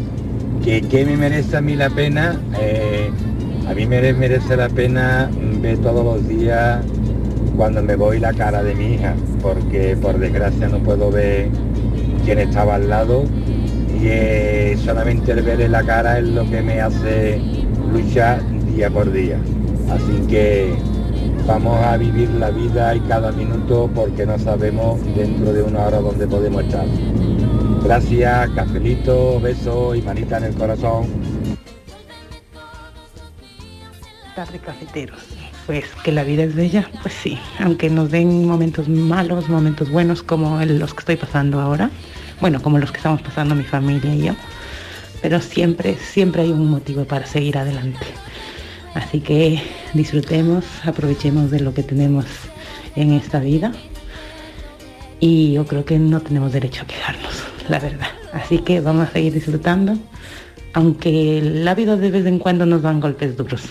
¿Qué, 0.63 0.83
qué 0.83 1.03
me 1.03 1.17
merece 1.17 1.57
a 1.57 1.61
mí 1.61 1.75
la 1.75 1.89
pena? 1.89 2.39
Eh, 2.59 3.09
a 3.67 3.73
mí 3.73 3.87
me 3.87 4.13
merece 4.13 4.55
la 4.55 4.69
pena 4.69 5.31
ver 5.61 5.79
todos 5.79 6.05
los 6.05 6.27
días 6.27 6.85
cuando 7.57 7.81
me 7.81 7.95
voy 7.95 8.19
la 8.19 8.33
cara 8.33 8.61
de 8.61 8.75
mi 8.75 8.93
hija, 8.93 9.15
porque 9.41 9.97
por 9.99 10.19
desgracia 10.19 10.69
no 10.69 10.77
puedo 10.77 11.09
ver 11.09 11.49
quien 12.23 12.37
estaba 12.37 12.75
al 12.75 12.87
lado 12.87 13.23
y 13.99 14.03
eh, 14.03 14.77
solamente 14.85 15.31
el 15.31 15.41
verle 15.41 15.69
la 15.69 15.81
cara 15.81 16.19
es 16.19 16.27
lo 16.27 16.47
que 16.47 16.61
me 16.61 16.81
hace 16.81 17.41
luchar 17.91 18.41
día 18.67 18.91
por 18.91 19.11
día. 19.11 19.39
Así 19.89 20.27
que 20.27 20.75
vamos 21.45 21.77
a 21.83 21.97
vivir 21.97 22.29
la 22.31 22.49
vida 22.51 22.95
y 22.95 22.99
cada 23.01 23.31
minuto 23.31 23.89
porque 23.93 24.25
no 24.25 24.37
sabemos 24.39 24.99
dentro 25.15 25.53
de 25.53 25.63
una 25.63 25.85
hora 25.85 25.99
dónde 25.99 26.27
podemos 26.27 26.63
estar. 26.63 26.85
Gracias, 27.83 28.49
cafelito, 28.51 29.39
beso 29.39 29.95
y 29.95 30.01
manita 30.01 30.37
en 30.37 30.43
el 30.45 30.55
corazón. 30.55 31.07
tarde 34.35 34.59
cafeteros. 34.59 35.19
Pues 35.67 35.85
que 36.03 36.11
la 36.11 36.23
vida 36.23 36.43
es 36.43 36.55
bella, 36.55 36.89
pues 37.01 37.13
sí, 37.13 37.37
aunque 37.59 37.89
nos 37.89 38.09
den 38.09 38.47
momentos 38.47 38.87
malos, 38.87 39.47
momentos 39.49 39.91
buenos 39.91 40.23
como 40.23 40.59
los 40.65 40.93
que 40.93 40.99
estoy 40.99 41.15
pasando 41.15 41.59
ahora, 41.61 41.91
bueno, 42.39 42.61
como 42.61 42.79
los 42.79 42.91
que 42.91 42.97
estamos 42.97 43.21
pasando 43.21 43.53
mi 43.53 43.63
familia 43.63 44.13
y 44.15 44.23
yo, 44.23 44.33
pero 45.21 45.39
siempre, 45.39 45.95
siempre 45.97 46.41
hay 46.41 46.51
un 46.51 46.69
motivo 46.69 47.05
para 47.05 47.25
seguir 47.27 47.57
adelante. 47.57 48.05
Así 48.93 49.21
que 49.21 49.61
disfrutemos, 49.93 50.65
aprovechemos 50.83 51.49
de 51.51 51.61
lo 51.61 51.73
que 51.73 51.83
tenemos 51.83 52.25
en 52.95 53.13
esta 53.13 53.39
vida 53.39 53.71
y 55.19 55.53
yo 55.53 55.65
creo 55.65 55.85
que 55.85 55.97
no 55.97 56.19
tenemos 56.19 56.51
derecho 56.51 56.83
a 56.83 56.87
quejarnos, 56.87 57.43
la 57.69 57.79
verdad. 57.79 58.09
Así 58.33 58.59
que 58.59 58.81
vamos 58.81 59.07
a 59.07 59.11
seguir 59.11 59.33
disfrutando, 59.33 59.97
aunque 60.73 61.41
la 61.41 61.75
vida 61.75 61.95
de 61.95 62.11
vez 62.11 62.25
en 62.25 62.39
cuando 62.39 62.65
nos 62.65 62.81
dan 62.81 62.99
golpes 62.99 63.37
duros. 63.37 63.63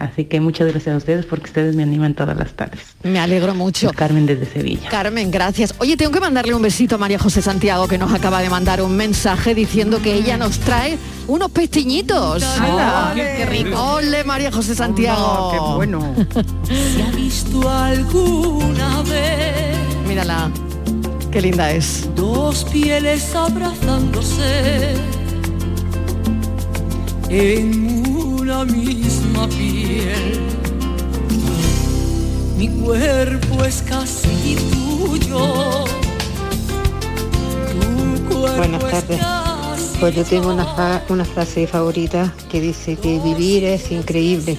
Así 0.00 0.24
que 0.24 0.40
muchas 0.40 0.66
gracias 0.68 0.94
a 0.94 0.96
ustedes 0.96 1.26
porque 1.26 1.44
ustedes 1.44 1.76
me 1.76 1.82
animan 1.82 2.14
todas 2.14 2.34
las 2.36 2.52
tardes. 2.54 2.80
Me 3.02 3.20
alegro 3.20 3.54
mucho. 3.54 3.88
Soy 3.88 3.94
Carmen 3.96 4.24
desde 4.24 4.46
Sevilla. 4.46 4.88
Carmen, 4.88 5.30
gracias. 5.30 5.74
Oye, 5.78 5.94
tengo 5.98 6.10
que 6.10 6.20
mandarle 6.20 6.54
un 6.54 6.62
besito 6.62 6.94
a 6.94 6.98
María 6.98 7.18
José 7.18 7.42
Santiago 7.42 7.86
que 7.86 7.98
nos 7.98 8.10
acaba 8.14 8.40
de 8.40 8.48
mandar 8.48 8.80
un 8.80 8.96
mensaje 8.96 9.54
diciendo 9.54 10.00
que 10.02 10.14
ella 10.14 10.38
nos 10.38 10.58
trae 10.60 10.96
unos 11.28 11.50
pestiñitos. 11.50 12.42
¡Hala! 12.42 13.12
Qué- 13.14 13.34
qué 13.36 13.44
rico. 13.46 13.78
Ole, 13.78 14.24
María 14.24 14.50
José 14.50 14.74
Santiago. 14.74 15.50
qué 15.52 15.58
bueno. 15.76 16.14
¿Se 16.66 17.02
ha 17.02 17.10
visto 17.10 17.68
alguna 17.70 19.02
vez 19.02 19.76
Mírala. 20.08 20.50
Qué 21.30 21.42
linda 21.42 21.70
es. 21.72 22.08
dos 22.16 22.64
pieles 22.72 23.34
abrazándose 23.36 24.94
en 27.28 28.09
una 28.50 28.64
misma 28.64 29.46
piel? 29.48 30.40
Mi 32.58 32.68
cuerpo 32.68 33.64
es 33.64 33.82
casi 33.82 34.56
tuyo. 34.56 35.84
Tu 37.70 38.28
cuerpo 38.28 38.56
Buenas 38.56 38.84
es 38.84 38.90
tardes. 38.90 39.20
casi 39.20 39.98
Pues 40.00 40.14
yo 40.16 40.24
tengo 40.24 40.52
una, 40.52 40.64
fa- 40.64 41.02
una 41.08 41.24
frase 41.24 41.66
favorita 41.66 42.32
que 42.50 42.60
dice 42.60 42.96
que 42.96 43.20
vivir 43.20 43.64
es 43.64 43.90
increíble, 43.92 44.58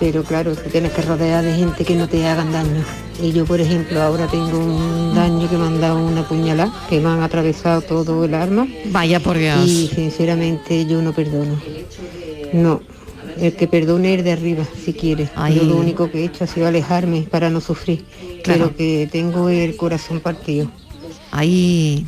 pero 0.00 0.24
claro, 0.24 0.54
te 0.56 0.68
tienes 0.68 0.92
que 0.92 1.02
rodear 1.02 1.44
de 1.44 1.54
gente 1.54 1.84
que 1.84 1.94
no 1.94 2.08
te 2.08 2.26
hagan 2.26 2.50
daño. 2.52 2.84
Y 3.22 3.32
yo, 3.32 3.44
por 3.44 3.60
ejemplo, 3.60 4.00
ahora 4.02 4.26
tengo 4.26 4.58
un 4.58 5.14
daño 5.14 5.48
que 5.48 5.56
me 5.58 5.66
han 5.66 5.80
dado 5.80 5.98
una 6.04 6.26
puñalada, 6.26 6.72
que 6.88 7.00
me 7.00 7.10
han 7.10 7.22
atravesado 7.22 7.82
todo 7.82 8.24
el 8.24 8.34
arma. 8.34 8.66
Vaya 8.86 9.20
por 9.20 9.36
Dios. 9.38 9.64
Y 9.68 9.88
sinceramente 9.94 10.86
yo 10.86 11.00
no 11.02 11.12
perdono. 11.12 11.60
No. 12.52 12.80
El 13.38 13.54
que 13.54 13.66
perdone 13.68 14.14
es 14.14 14.24
de 14.24 14.32
arriba, 14.32 14.64
si 14.84 14.92
quiere. 14.92 15.30
Ay. 15.36 15.54
Yo 15.56 15.62
lo 15.64 15.76
único 15.76 16.10
que 16.10 16.20
he 16.20 16.24
hecho 16.24 16.44
ha 16.44 16.46
sido 16.46 16.66
alejarme 16.66 17.22
para 17.22 17.48
no 17.50 17.60
sufrir. 17.60 18.04
Claro. 18.42 18.72
Pero 18.72 18.76
que 18.76 19.08
tengo 19.10 19.48
el 19.48 19.76
corazón 19.76 20.20
partido. 20.20 20.70
Ahí. 21.30 22.06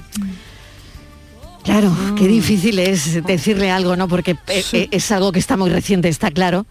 Claro, 1.65 1.95
qué 2.19 2.27
difícil 2.27 2.79
es 2.81 3.23
decirle 3.25 3.71
algo, 3.71 3.95
¿no? 3.95 4.09
Porque 4.09 4.33
eh, 4.49 4.65
eh, 4.73 4.89
es 4.91 5.13
algo 5.13 5.31
que 5.31 5.39
está 5.39 5.57
muy 5.57 5.71
reciente, 5.71 6.09
está 6.09 6.31
claro. 6.33 6.67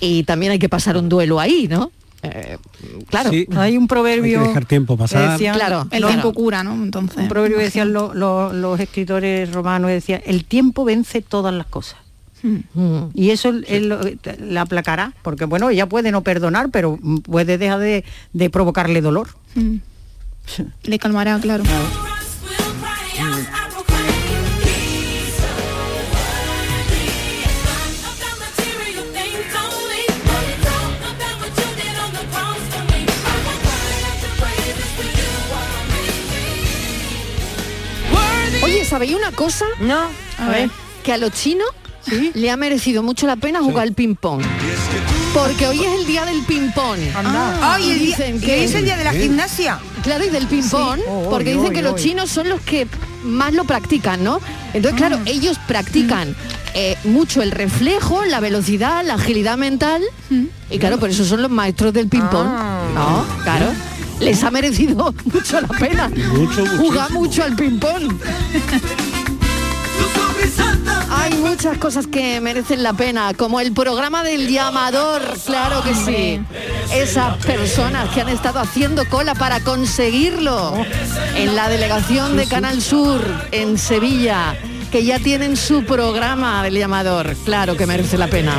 Y 0.00 0.22
también 0.24 0.52
hay 0.52 0.58
que 0.58 0.70
pasar 0.70 0.96
un 0.96 1.08
duelo 1.10 1.38
ahí, 1.38 1.68
¿no? 1.68 1.92
Eh, 2.22 2.56
claro. 3.10 3.28
Sí. 3.30 3.46
Hay 3.56 3.76
un 3.76 3.86
proverbio. 3.86 4.38
Hay 4.38 4.44
que 4.44 4.48
dejar 4.48 4.64
tiempo 4.64 4.96
pasar. 4.96 5.32
decían- 5.32 5.54
Claro, 5.54 5.86
El 5.90 6.06
tiempo 6.06 6.32
cura, 6.32 6.64
¿no? 6.64 6.72
Entonces. 6.72 7.18
Un 7.18 7.28
proverbio 7.28 7.58
que 7.58 7.64
decían 7.64 7.92
lo- 7.92 8.14
lo- 8.14 8.52
los 8.54 8.80
escritores 8.80 9.52
romanos, 9.52 9.90
decían, 9.90 10.22
el 10.24 10.44
tiempo 10.46 10.84
vence 10.84 11.20
todas 11.20 11.52
las 11.52 11.66
cosas. 11.66 11.96
Mm. 12.42 13.04
Y 13.14 13.30
eso 13.30 13.48
él, 13.50 13.64
él 13.68 13.88
lo- 13.88 14.00
la 14.40 14.62
aplacará, 14.62 15.12
porque 15.22 15.44
bueno, 15.44 15.70
ella 15.70 15.86
puede 15.88 16.10
no 16.10 16.22
perdonar, 16.22 16.70
pero 16.70 16.98
puede 17.24 17.58
dejar 17.58 17.78
de, 17.78 18.04
de 18.32 18.50
provocarle 18.50 19.00
dolor. 19.00 19.28
Mm. 19.54 19.76
Le 20.84 20.98
calmará, 20.98 21.38
claro. 21.40 21.62
Oye, 38.62 38.84
¿sabéis 38.84 39.14
una 39.14 39.32
cosa? 39.32 39.64
No. 39.80 40.06
A 40.38 40.48
ver. 40.48 40.70
Que 41.02 41.12
a 41.12 41.16
los 41.18 41.32
chinos 41.32 41.68
le 42.34 42.50
ha 42.50 42.56
merecido 42.56 43.02
mucho 43.02 43.26
la 43.26 43.36
pena 43.36 43.60
jugar 43.60 43.84
al 43.84 43.92
ping-pong. 43.94 44.42
Porque 45.34 45.66
hoy 45.66 45.80
es 45.82 45.92
el 46.00 46.06
día 46.06 46.24
del 46.26 46.42
ping-pong. 46.42 46.98
Ah, 47.14 47.78
y 47.80 47.90
el 47.90 47.98
día- 47.98 48.06
dicen 48.16 48.36
y 48.36 48.40
que 48.40 48.64
es 48.64 48.74
el 48.74 48.84
día 48.84 48.96
de 48.96 49.04
la 49.04 49.12
gimnasia. 49.12 49.78
Claro, 50.02 50.24
y 50.24 50.30
del 50.30 50.46
ping-pong, 50.46 50.96
Sí. 50.96 51.02
Oh, 51.08 51.28
porque 51.30 51.54
dicen 51.54 51.72
que 51.72 51.82
los 51.82 51.96
chinos 52.00 52.30
son 52.30 52.48
los 52.48 52.60
que 52.60 52.86
más 53.24 53.54
lo 53.54 53.64
practican, 53.64 54.22
¿no? 54.24 54.40
Entonces, 54.74 54.98
claro, 54.98 55.18
Mm. 55.18 55.22
ellos 55.26 55.58
practican 55.66 56.34
eh, 56.74 56.96
mucho 57.04 57.42
el 57.42 57.50
reflejo, 57.50 58.24
la 58.24 58.40
velocidad, 58.40 59.04
la 59.04 59.14
agilidad 59.14 59.58
mental, 59.58 60.00
y 60.70 60.78
claro, 60.78 60.98
por 60.98 61.10
eso 61.10 61.22
son 61.26 61.42
los 61.42 61.50
maestros 61.50 61.92
del 61.92 62.08
ping-pong. 62.08 62.46
Ah. 62.48 62.80
¿No? 62.94 63.42
Claro. 63.42 63.66
Les 64.20 64.42
ha 64.42 64.50
merecido 64.50 65.14
mucho 65.26 65.60
la 65.60 65.68
pena 65.68 66.08
Mucho, 66.32 66.64
jugar 66.78 67.10
mucho 67.10 67.42
al 67.44 67.54
ping-pong. 67.56 68.14
Hay 71.22 71.34
muchas 71.34 71.78
cosas 71.78 72.08
que 72.08 72.40
merecen 72.40 72.82
la 72.82 72.94
pena, 72.94 73.32
como 73.34 73.60
el 73.60 73.72
programa 73.72 74.24
del 74.24 74.48
llamador, 74.48 75.22
claro 75.46 75.80
que 75.84 75.94
sí. 75.94 76.40
Esas 76.92 77.36
personas 77.44 78.08
que 78.10 78.22
han 78.22 78.28
estado 78.28 78.58
haciendo 78.58 79.08
cola 79.08 79.36
para 79.36 79.60
conseguirlo 79.60 80.74
en 81.36 81.54
la 81.54 81.68
delegación 81.68 82.36
de 82.36 82.48
Canal 82.48 82.82
Sur 82.82 83.22
en 83.52 83.78
Sevilla, 83.78 84.56
que 84.90 85.04
ya 85.04 85.20
tienen 85.20 85.56
su 85.56 85.84
programa 85.84 86.60
del 86.64 86.74
llamador, 86.74 87.36
claro 87.44 87.76
que 87.76 87.86
merece 87.86 88.18
la 88.18 88.26
pena. 88.26 88.56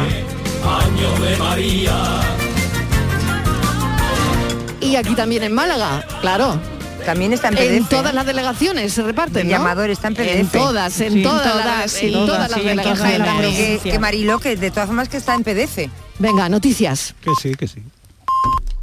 Y 4.79 4.95
aquí 4.95 5.15
también 5.15 5.43
en 5.43 5.53
Málaga, 5.53 6.05
claro. 6.21 6.72
También 7.05 7.33
está 7.33 7.49
en 7.49 7.57
En 7.57 7.83
PDF. 7.83 7.89
todas 7.89 8.13
las 8.13 8.25
delegaciones 8.25 8.93
se 8.93 9.03
reparten, 9.03 9.41
El 9.43 9.47
¿no? 9.47 9.51
llamador 9.57 9.89
está 9.89 10.07
en 10.07 10.15
PDF. 10.15 10.39
En 10.39 10.47
todas, 10.47 10.99
en 11.01 11.13
Sí. 11.13 11.23
todas, 11.23 11.45
En 11.45 11.57
las- 11.57 11.63
todas, 11.65 11.93
en 11.95 11.99
sí. 12.07 12.11
todas 12.13 12.27
Todas, 12.27 12.51
las 12.51 12.59
sí, 12.61 12.69
en 12.69 12.77
todas 12.77 12.99
las 12.99 13.11
delegaciones. 13.11 13.81
Que- 13.81 13.91
que 13.91 13.99
Mariló, 13.99 14.39
que 14.39 14.55
de 14.55 14.71
todas 14.71 14.87
formas 14.87 15.09
que 15.09 15.17
está 15.17 15.33
en 15.35 15.43
PDF. 15.43 15.89
Venga, 16.19 16.47
noticias. 16.49 17.15
Que 17.21 17.31
sí, 17.41 17.55
que 17.55 17.67
sí. 17.67 17.81